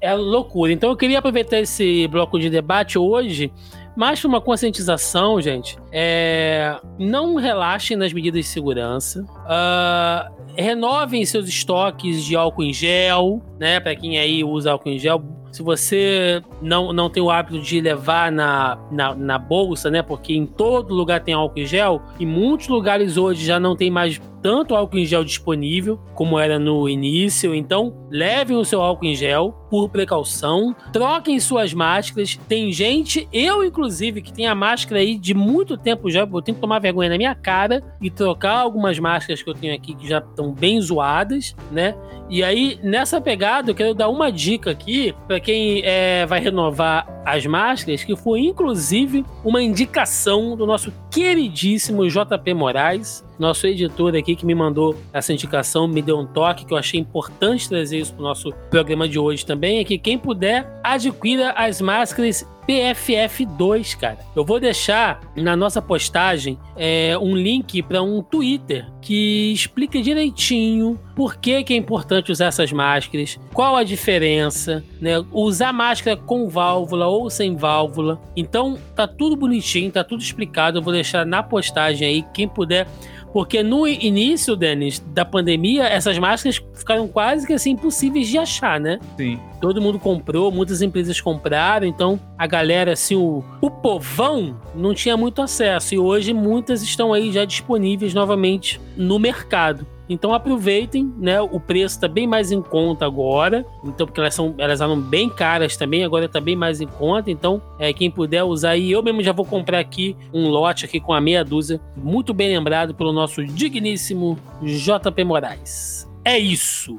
[0.00, 0.72] É loucura.
[0.72, 3.52] Então, eu queria aproveitar esse bloco de debate hoje
[3.96, 9.22] mas uma conscientização, gente, é, não relaxem nas medidas de segurança.
[9.22, 13.80] Uh, renovem seus estoques de álcool em gel, né?
[13.80, 17.80] Para quem aí usa álcool em gel, se você não, não tem o hábito de
[17.80, 20.02] levar na, na, na, bolsa, né?
[20.02, 23.90] Porque em todo lugar tem álcool em gel, em muitos lugares hoje já não tem
[23.90, 27.54] mais tanto álcool em gel disponível como era no início.
[27.54, 30.74] Então, levem o seu álcool em gel por precaução.
[30.92, 32.38] Troquem suas máscaras.
[32.48, 36.22] Tem gente, eu inclusive, que tem a máscara aí de muito tempo já.
[36.22, 39.74] Eu tenho que tomar vergonha na minha cara e trocar algumas máscaras que eu tenho
[39.74, 41.94] aqui que já estão bem zoadas, né?
[42.28, 47.06] E aí, nessa pegada, eu quero dar uma dica aqui para quem é, vai renovar
[47.24, 54.36] as máscaras, que foi inclusive uma indicação do nosso queridíssimo JP Moraes, nosso editor aqui
[54.36, 58.12] que me mandou essa indicação, me deu um toque que eu achei importante trazer isso
[58.12, 63.96] para o nosso programa de hoje também, é que quem puder adquira as máscaras PFF2,
[63.96, 64.18] cara.
[64.36, 70.98] Eu vou deixar na nossa postagem é, um link para um Twitter que explica direitinho
[71.16, 75.24] por que, que, é importante usar essas máscaras, qual a diferença, né?
[75.32, 78.20] Usar máscara com válvula ou sem válvula.
[78.36, 80.78] Então tá tudo bonitinho, tá tudo explicado.
[80.78, 82.86] Eu vou deixar na postagem aí, quem puder
[83.32, 88.80] porque no início, Denis, da pandemia, essas máscaras ficaram quase que assim impossíveis de achar,
[88.80, 88.98] né?
[89.16, 89.38] Sim.
[89.60, 95.16] Todo mundo comprou, muitas empresas compraram, então a galera, assim, o, o povão não tinha
[95.16, 95.94] muito acesso.
[95.94, 99.86] E hoje muitas estão aí já disponíveis novamente no mercado.
[100.10, 101.40] Então aproveitem, né?
[101.40, 103.64] O preço está bem mais em conta agora.
[103.84, 107.30] Então, porque elas são elas eram bem caras também, agora está bem mais em conta.
[107.30, 110.98] Então, é, quem puder usar aí, eu mesmo já vou comprar aqui um lote aqui
[110.98, 116.10] com a meia dúzia, muito bem lembrado pelo nosso digníssimo JP Moraes.
[116.24, 116.98] É isso.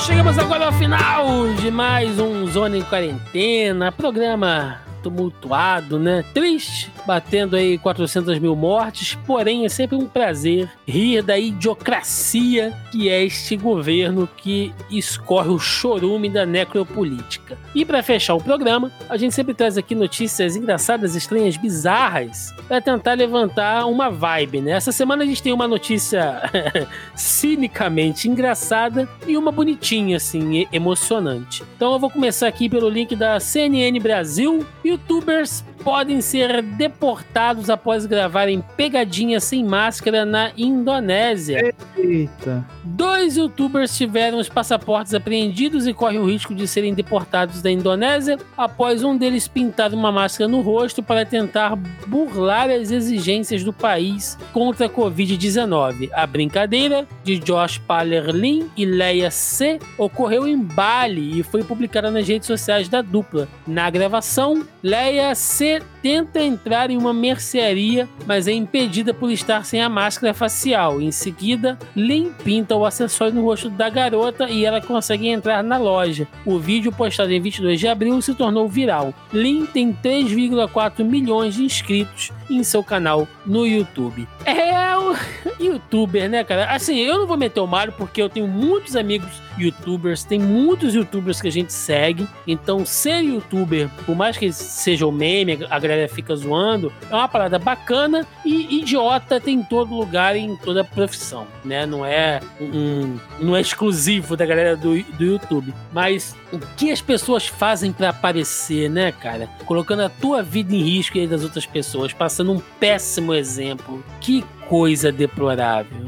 [0.00, 6.24] Chegamos agora ao final de mais um Zona em Quarentena, programa tumultuado, né?
[6.32, 13.08] Triste, batendo aí 400 mil mortes, porém é sempre um prazer rir da idiocracia que
[13.08, 17.56] é este governo que escorre o chorume da necropolítica.
[17.74, 22.80] E para fechar o programa, a gente sempre traz aqui notícias engraçadas, estranhas, bizarras, para
[22.80, 24.72] tentar levantar uma vibe, né?
[24.72, 26.42] Essa semana a gente tem uma notícia
[27.14, 31.62] cinicamente engraçada e uma bonitinha, assim, emocionante.
[31.76, 38.04] Então eu vou começar aqui pelo link da CNN Brasil youtubers podem ser deportados após
[38.04, 41.72] gravarem pegadinha sem máscara na Indonésia.
[41.96, 42.66] Eita.
[42.82, 48.38] Dois youtubers tiveram os passaportes apreendidos e correm o risco de serem deportados da Indonésia
[48.56, 51.76] após um deles pintar uma máscara no rosto para tentar
[52.06, 56.10] burlar as exigências do país contra a Covid-19.
[56.12, 62.26] A brincadeira de Josh Palerlin e Leia C ocorreu em Bali e foi publicada nas
[62.26, 63.46] redes sociais da dupla.
[63.66, 69.82] Na gravação, Leia C tenta entrar em uma mercearia, mas é impedida por estar sem
[69.82, 71.00] a máscara facial.
[71.00, 75.76] Em seguida, Lin pinta o acessório no rosto da garota e ela consegue entrar na
[75.76, 76.28] loja.
[76.46, 79.12] O vídeo postado em 22 de abril se tornou viral.
[79.32, 84.28] Lin tem 3,4 milhões de inscritos em seu canal no YouTube.
[84.44, 85.16] É o
[85.62, 86.66] youtuber, né, cara?
[86.70, 90.94] Assim, eu não vou meter o Mario porque eu tenho muitos amigos youtubers, tem muitos
[90.94, 92.26] youtubers que a gente segue.
[92.46, 97.28] Então, ser youtuber, por mais que seja o meme, a galera fica zoando, é uma
[97.28, 101.86] parada bacana e idiota tem em todo lugar e em toda profissão, né?
[101.86, 105.74] Não é um, não é exclusivo da galera do, do YouTube.
[105.92, 109.48] Mas o que as pessoas fazem para aparecer, né, cara?
[109.66, 114.02] Colocando a tua vida em risco e das outras pessoas, passando um péssimo exemplo.
[114.20, 116.06] Que coisa deplorável.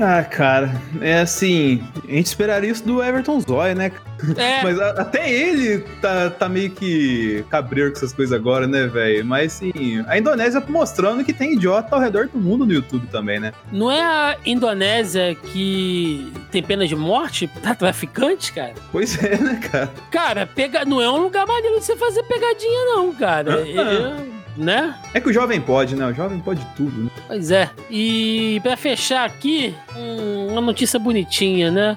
[0.00, 3.92] Ah, cara, é assim, a gente esperaria isso do Everton Zoy, né?
[4.36, 4.62] É.
[4.64, 9.24] Mas a- até ele tá, tá meio que cabreiro com essas coisas agora, né, velho?
[9.24, 13.38] Mas sim, a Indonésia mostrando que tem idiota ao redor do mundo no YouTube também,
[13.38, 13.52] né?
[13.70, 18.74] Não é a Indonésia que tem pena de morte pra traficante, cara?
[18.90, 19.90] Pois é, né, cara?
[20.10, 20.84] Cara, pega...
[20.84, 23.60] não é um lugar maneiro de você fazer pegadinha, não, cara.
[23.68, 24.94] É- né?
[25.14, 26.06] É que o jovem pode, né?
[26.06, 27.10] O jovem pode tudo, né?
[27.26, 27.70] Pois é.
[27.90, 31.96] E pra fechar aqui, um- uma notícia bonitinha, né?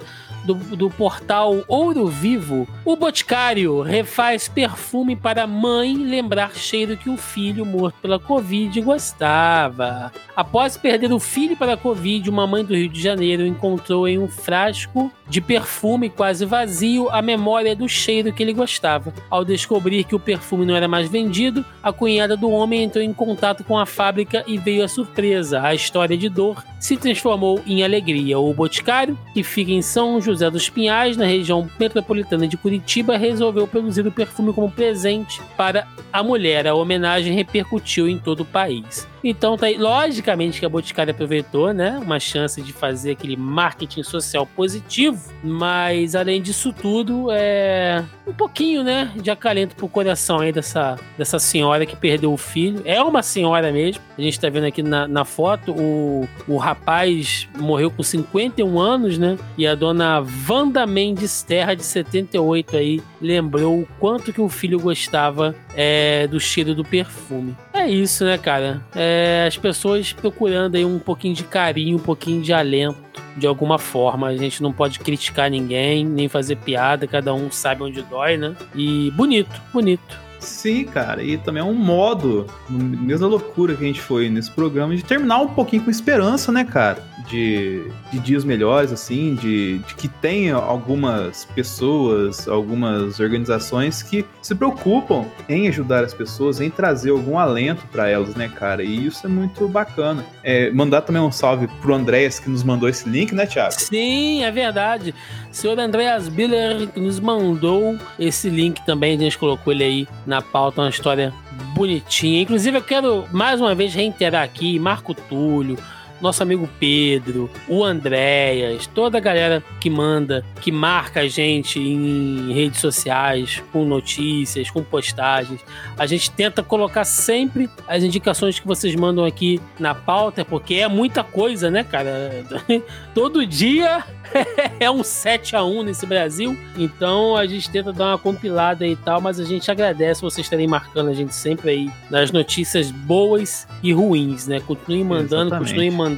[0.50, 7.18] Do, do portal Ouro Vivo, o Boticário refaz perfume para mãe lembrar cheiro que o
[7.18, 10.12] filho morto pela Covid gostava.
[10.36, 14.18] Após perder o filho para a Covid, uma mãe do Rio de Janeiro encontrou em
[14.18, 19.14] um frasco de perfume quase vazio a memória do cheiro que ele gostava.
[19.30, 23.14] Ao descobrir que o perfume não era mais vendido, a cunhada do homem entrou em
[23.14, 25.62] contato com a fábrica e veio a surpresa.
[25.62, 28.40] A história de dor se transformou em alegria.
[28.40, 33.68] O Boticário, que fica em São José dos Pinhais, na região metropolitana de Curitiba, resolveu
[33.68, 36.68] produzir o perfume como presente para a mulher.
[36.68, 39.08] A homenagem repercutiu em todo o país.
[39.24, 39.78] Então, tá aí.
[39.78, 42.00] logicamente que a Boticário aproveitou, né?
[42.02, 48.84] Uma chance de fazer aquele marketing social positivo, mas além disso tudo, é um pouquinho,
[48.84, 52.82] né, de acalento pro coração aí dessa, dessa senhora que perdeu o filho.
[52.86, 54.02] É uma senhora mesmo.
[54.18, 59.18] A gente tá vendo aqui na, na foto, o, o rapaz morreu com 51 anos,
[59.18, 59.38] né?
[59.58, 64.80] E a dona Wanda Mendes Terra, de 78 aí, lembrou o quanto que o filho
[64.80, 67.56] gostava é, do cheiro do perfume.
[67.74, 68.82] É isso, né, cara?
[68.96, 69.09] É,
[69.48, 73.00] as pessoas procurando aí um pouquinho de carinho, um pouquinho de alento
[73.38, 74.28] de alguma forma.
[74.28, 78.56] A gente não pode criticar ninguém, nem fazer piada, cada um sabe onde dói, né?
[78.76, 80.30] E bonito, bonito.
[80.40, 84.96] Sim, cara, e também é um modo, mesma loucura que a gente foi nesse programa,
[84.96, 87.09] de terminar um pouquinho com esperança, né, cara?
[87.30, 94.56] De, de dias melhores, assim, de, de que tem algumas pessoas, algumas organizações que se
[94.56, 98.84] preocupam em ajudar as pessoas, em trazer algum alento para elas, né, cara?
[98.84, 100.26] E isso é muito bacana.
[100.44, 103.74] É, mandar também um salve pro Andréas que nos mandou esse link, né, Thiago?
[103.74, 105.14] Sim, é verdade.
[105.52, 110.82] Senhor Andreas Biller nos mandou esse link também, a gente colocou ele aí na pauta,
[110.82, 111.34] uma história
[111.76, 112.42] bonitinha.
[112.42, 115.78] Inclusive, eu quero mais uma vez reiterar aqui, Marco Túlio,
[116.22, 122.54] nosso amigo Pedro, o Andréas, toda a galera que manda, que marca a gente em
[122.54, 125.62] redes sociais, com notícias, com postagens.
[125.98, 130.88] A gente tenta colocar sempre as indicações que vocês mandam aqui na pauta, porque é
[130.88, 132.46] muita coisa, né, cara?
[133.14, 134.04] Todo dia
[134.80, 136.58] é um 7 a 1 nesse Brasil.
[136.78, 140.68] Então a gente tenta dar uma compilada e tal, mas a gente agradece vocês estarem
[140.68, 144.60] marcando a gente sempre aí nas notícias boas e ruins, né?
[144.60, 145.70] Continuem mandando, Exatamente.
[145.70, 146.09] continuem mandando,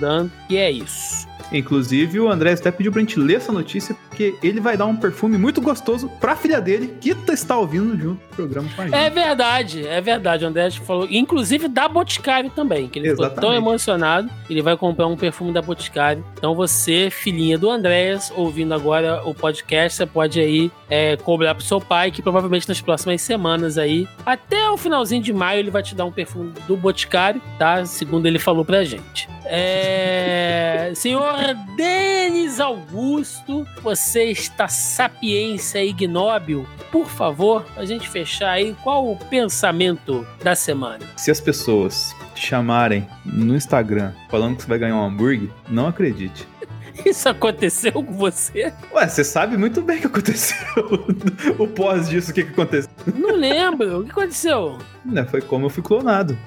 [0.49, 1.27] e é isso.
[1.52, 4.95] Inclusive, o André até pediu pra gente ler essa notícia, porque ele vai dar um
[4.95, 8.86] perfume muito gostoso pra filha dele, que tá- está ouvindo junto do programa com a
[8.86, 8.95] gente.
[8.95, 10.45] É verdade, é verdade.
[10.45, 13.57] O André falou, inclusive da Boticário também, que ele ficou tão Exatamente.
[13.57, 16.23] emocionado, ele vai comprar um perfume da Boticário.
[16.38, 21.64] Então você, filhinha do Andréas, ouvindo agora o podcast, você pode aí é, cobrar pro
[21.64, 25.84] seu pai, que provavelmente nas próximas semanas aí, até o finalzinho de maio, ele vai
[25.84, 27.86] te dar um perfume do Boticário, tá?
[27.86, 29.28] Segundo ele falou pra gente.
[29.45, 30.91] É...
[30.95, 31.40] Senhor
[31.76, 40.26] Denis Augusto, você esta sapiência ignóbil, por favor, a gente fechar aí, qual o pensamento
[40.43, 41.05] da semana?
[41.18, 45.88] Se as pessoas te chamarem no Instagram falando que você vai ganhar um hambúrguer, não
[45.88, 46.47] acredite.
[47.05, 48.73] Isso aconteceu com você?
[48.93, 50.84] Ué, você sabe muito bem o que aconteceu.
[51.57, 52.91] o pós disso, o que, que aconteceu.
[53.15, 54.01] Não lembro.
[54.01, 54.77] O que aconteceu?
[55.03, 56.38] Não, foi como eu fui clonado.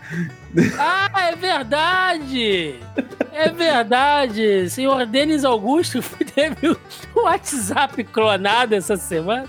[0.78, 2.76] Ah, é verdade!
[3.32, 4.70] É verdade!
[4.70, 6.00] Senhor Denis Augusto
[6.34, 6.78] teve o
[7.24, 9.48] WhatsApp clonado essa semana.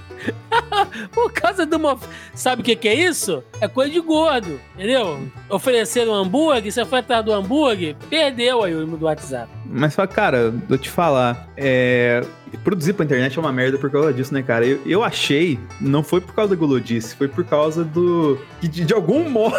[1.13, 1.99] Por causa de uma.
[2.33, 3.43] Sabe o que, que é isso?
[3.61, 5.29] É coisa de gordo, entendeu?
[5.49, 9.51] Ofereceram um hambúrguer, você foi atrás do hambúrguer, perdeu aí o do WhatsApp.
[9.65, 12.25] Mas, cara, vou te falar, é,
[12.63, 14.65] produzir pra internet é uma merda por causa disso, né, cara?
[14.65, 18.39] Eu, eu achei, não foi por causa da Golodice, foi por causa do.
[18.59, 19.55] que de, de algum modo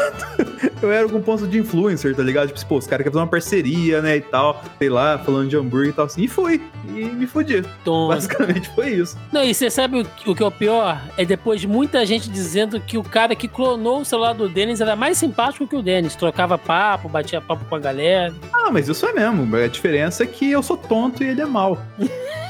[0.82, 2.48] eu era algum ponto de influencer, tá ligado?
[2.48, 5.56] Tipo, pô, os caras querem fazer uma parceria, né, e tal, sei lá, falando de
[5.56, 6.22] hambúrguer e tal assim.
[6.22, 6.60] E fui.
[6.88, 7.62] E me fudi.
[7.84, 8.08] Tom.
[8.16, 9.16] Basicamente foi isso.
[9.32, 11.00] Não, e você sabe o, o que é o pior?
[11.16, 14.80] É depois de muita gente dizendo que o cara que clonou o celular do Denis
[14.80, 16.14] era mais simpático que o Denis.
[16.14, 18.34] Trocava papo, batia papo com a galera.
[18.52, 19.56] Ah, mas isso é mesmo.
[19.56, 21.78] A diferença é que eu sou tonto e ele é mau.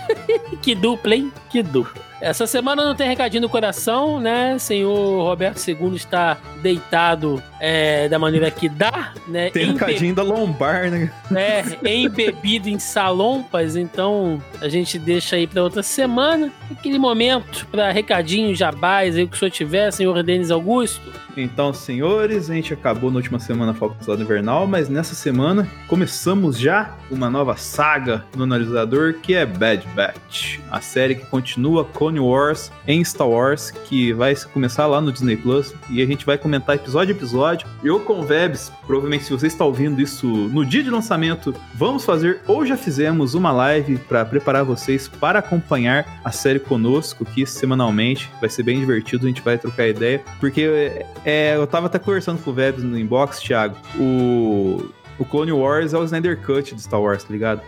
[0.63, 1.33] que dupla, hein?
[1.51, 2.06] Que dupla.
[2.21, 4.59] Essa semana não tem recadinho no coração, né?
[4.59, 9.51] Senhor Roberto II está deitado é, da maneira que dá, né?
[9.51, 11.11] Tem recadinho da lombar, né?
[11.35, 16.51] É, embebido em salompas, então a gente deixa aí para outra semana.
[16.71, 21.13] Aquele momento para recadinho, jabás aí que o senhor tiver, senhor Denis Augusto.
[21.37, 26.59] Então, senhores, a gente acabou na última semana a Falcão Invernal, mas nessa semana começamos
[26.59, 32.21] já uma nova saga no analisador que é Bad Batch, a série que continua Clone
[32.21, 36.39] Wars em Star Wars, que vai começar lá no Disney Plus e a gente vai
[36.39, 37.67] comentar episódio a episódio.
[37.83, 42.41] Eu com Vebs, provavelmente se você está ouvindo isso no dia de lançamento, vamos fazer
[42.47, 48.31] ou já fizemos uma live para preparar vocês para acompanhar a série conosco aqui semanalmente.
[48.41, 52.41] Vai ser bem divertido, a gente vai trocar ideia, porque é, eu tava até conversando
[52.41, 53.77] com o Vebs no inbox, Thiago.
[53.99, 54.89] O
[55.19, 57.61] o Clone Wars é o Snyder Cut de Star Wars, tá ligado?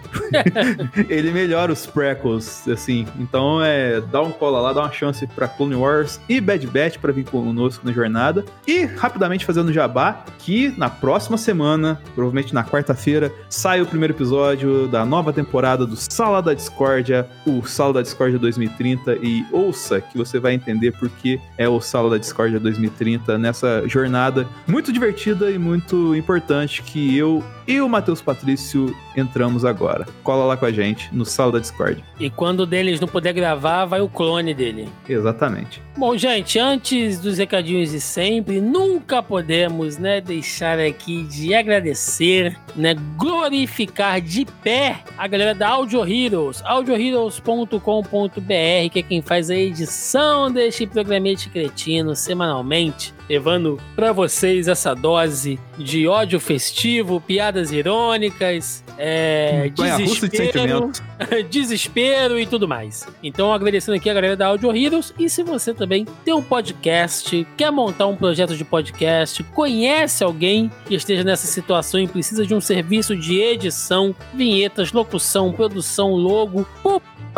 [1.08, 3.06] ele melhora os prequels, assim.
[3.18, 6.98] Então, é, dá um cola lá, dá uma chance pra Clone Wars e Bad Batch
[6.98, 8.44] pra vir conosco na jornada.
[8.66, 14.88] E, rapidamente fazendo jabá, que na próxima semana, provavelmente na quarta-feira, sai o primeiro episódio
[14.88, 19.18] da nova temporada do Sala da Discórdia, o Sala da Discórdia 2030.
[19.22, 23.86] E ouça que você vai entender por que é o Sala da Discórdia 2030 nessa
[23.86, 30.06] jornada muito divertida e muito importante que eu e o Matheus Patrício entramos agora.
[30.22, 32.02] Cola lá com a gente no Sala da Discord.
[32.18, 34.88] E quando o deles não puder gravar, vai o clone dele.
[35.08, 35.82] Exatamente.
[35.96, 42.94] Bom, gente, antes dos recadinhos de sempre, nunca podemos, né, deixar aqui de agradecer, né,
[43.16, 50.50] glorificar de pé a galera da Audio Heroes, audioheroes.com.br, que é quem faz a edição
[50.50, 59.70] deste programete cretino semanalmente levando para vocês essa dose de ódio festivo, piadas irônicas, é,
[59.70, 63.06] desespero, de desespero e tudo mais.
[63.22, 65.14] Então, agradecendo aqui a galera da Audio Heroes.
[65.18, 70.70] E se você também tem um podcast, quer montar um projeto de podcast, conhece alguém
[70.86, 76.66] que esteja nessa situação e precisa de um serviço de edição, vinhetas, locução, produção, logo,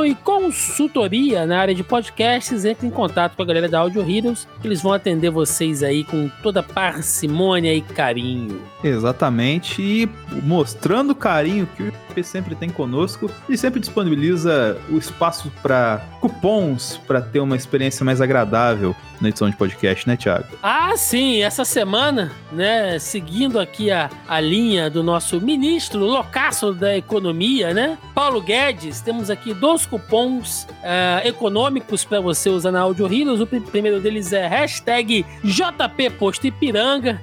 [0.04, 4.48] e consultoria na área de podcasts, entre em contato com a galera da Audio Heroes,
[4.60, 8.60] que eles vão atender vocês aí com toda parcimônia e carinho.
[8.82, 10.08] Exatamente, e
[10.42, 11.14] mostrando o
[11.50, 17.20] carinho que o IP sempre tem conosco, e sempre disponibiliza o espaço para cupons para
[17.20, 20.46] ter uma experiência mais agradável na edição de podcast, né, Thiago?
[20.62, 26.96] Ah, sim, essa semana, né, seguindo aqui a, a linha do nosso ministro loucaço da
[26.96, 33.12] economia, né, Paulo Guedes, temos aqui dois cupons uh, econômicos para você usar na Audio
[33.12, 33.40] Heroes.
[33.40, 37.20] O primeiro deles é hashtag JP Posto Ipiranga,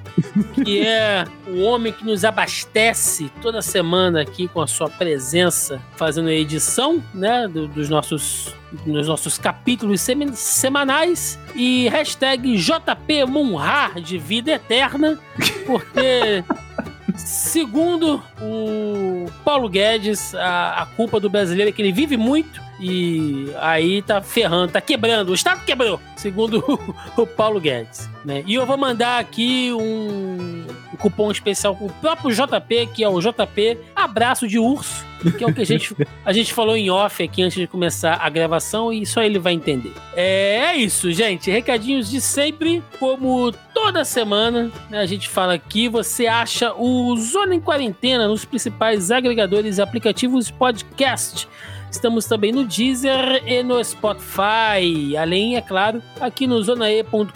[0.64, 6.28] que é o homem que nos abastece toda semana aqui com a sua presença, fazendo
[6.28, 8.54] a edição, né, do, dos nossos
[8.84, 10.00] nos nossos capítulos
[10.34, 15.18] semanais e hashtag JP Munhar de vida eterna,
[15.66, 16.44] porque
[17.16, 23.50] segundo o Paulo Guedes, a, a culpa do brasileiro é que ele vive muito e
[23.58, 25.30] aí tá ferrando, tá quebrando.
[25.30, 26.62] O Estado quebrou, segundo
[27.16, 28.08] o, Paulo Guedes.
[28.24, 28.44] Né?
[28.46, 30.64] E eu vou mandar aqui um
[30.98, 35.04] cupom especial pro próprio JP, que é o JP Abraço de Urso,
[35.36, 35.94] que é o que a gente,
[36.24, 39.52] a gente falou em off aqui antes de começar a gravação e só ele vai
[39.52, 39.92] entender.
[40.14, 41.50] É, é isso, gente.
[41.50, 45.88] Recadinhos de sempre, como toda semana né, a gente fala aqui.
[45.88, 51.48] Você acha o Zona em Quarentena nos principais agregadores e aplicativos podcast.
[51.90, 55.16] Estamos também no Deezer e no Spotify.
[55.18, 57.32] Além, é claro, aqui no zonae.com.br,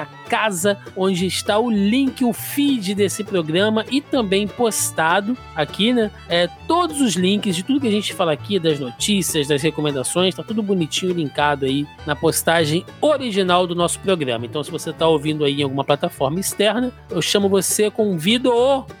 [0.00, 6.08] a casa onde está o link, o feed desse programa e também postado aqui, né?
[6.28, 10.36] É, todos os links de tudo que a gente fala aqui, das notícias, das recomendações,
[10.36, 14.46] tá tudo bonitinho linkado aí na postagem original do nosso programa.
[14.46, 18.52] Então, se você está ouvindo aí em alguma plataforma externa, eu chamo você, convido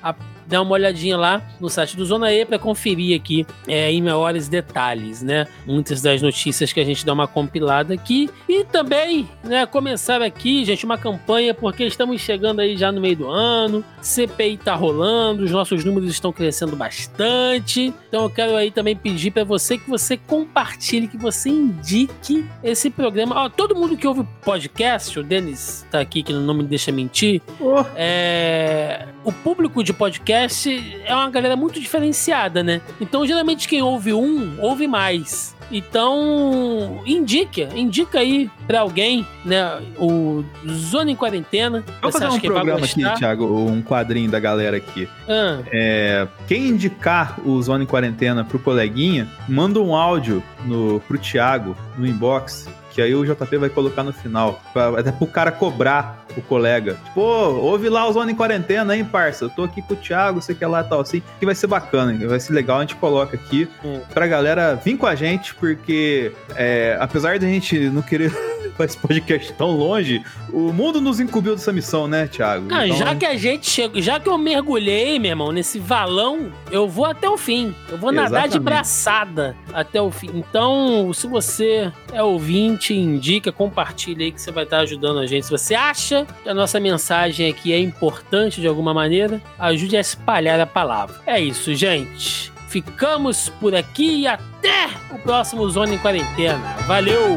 [0.02, 0.14] a
[0.50, 4.48] dá uma olhadinha lá no site do Zona E para conferir aqui é, em maiores
[4.48, 5.46] detalhes, né?
[5.64, 8.28] Muitas das notícias que a gente dá uma compilada aqui.
[8.48, 13.16] E também, né, começar aqui, gente, uma campanha, porque estamos chegando aí já no meio
[13.16, 17.94] do ano, CPI tá rolando, os nossos números estão crescendo bastante.
[18.08, 22.90] Então eu quero aí também pedir para você que você compartilhe, que você indique esse
[22.90, 23.44] programa.
[23.44, 27.40] Ó, todo mundo que ouve podcast, o Denis tá aqui que não me deixa mentir,
[27.60, 27.84] oh.
[27.94, 29.06] é...
[29.22, 32.80] o público de podcast podcast é uma galera muito diferenciada, né?
[33.00, 35.54] Então, geralmente, quem ouve um, ouve mais.
[35.70, 41.84] Então, indica, indica aí para alguém, né, o Zona em Quarentena.
[42.00, 45.08] Vamos fazer um programa aqui, Thiago, um quadrinho da galera aqui.
[45.28, 45.60] Ah.
[45.70, 51.76] É, quem indicar o Zona em Quarentena pro coleguinha, manda um áudio no, pro Thiago
[51.96, 54.60] no inbox que aí o JP vai colocar no final.
[54.72, 56.96] Pra, até pro cara cobrar o colega.
[57.04, 59.44] Tipo, ouve lá o Zona em Quarentena, hein, parça?
[59.44, 61.22] Eu tô aqui com o Thiago, sei que é lá e tal, assim.
[61.38, 64.00] Que vai ser bacana, vai ser legal, a gente coloca aqui hum.
[64.12, 68.32] pra galera vir com a gente, porque é, apesar de a gente não querer
[68.80, 70.22] esse podcast tão longe,
[70.52, 72.66] o mundo nos incumbiu dessa missão, né, Thiago?
[72.66, 72.96] Então...
[72.96, 77.04] já que a gente chegou, já que eu mergulhei, meu irmão, nesse valão, eu vou
[77.04, 77.74] até o fim.
[77.88, 78.32] Eu vou Exatamente.
[78.32, 80.30] nadar de braçada até o fim.
[80.34, 85.46] Então, se você é ouvinte, indica, compartilha aí que você vai estar ajudando a gente.
[85.46, 90.00] Se você acha que a nossa mensagem aqui é importante de alguma maneira, ajude a
[90.00, 91.20] espalhar a palavra.
[91.26, 92.52] É isso, gente.
[92.68, 96.76] Ficamos por aqui e até o próximo Zona em Quarentena.
[96.86, 97.36] Valeu!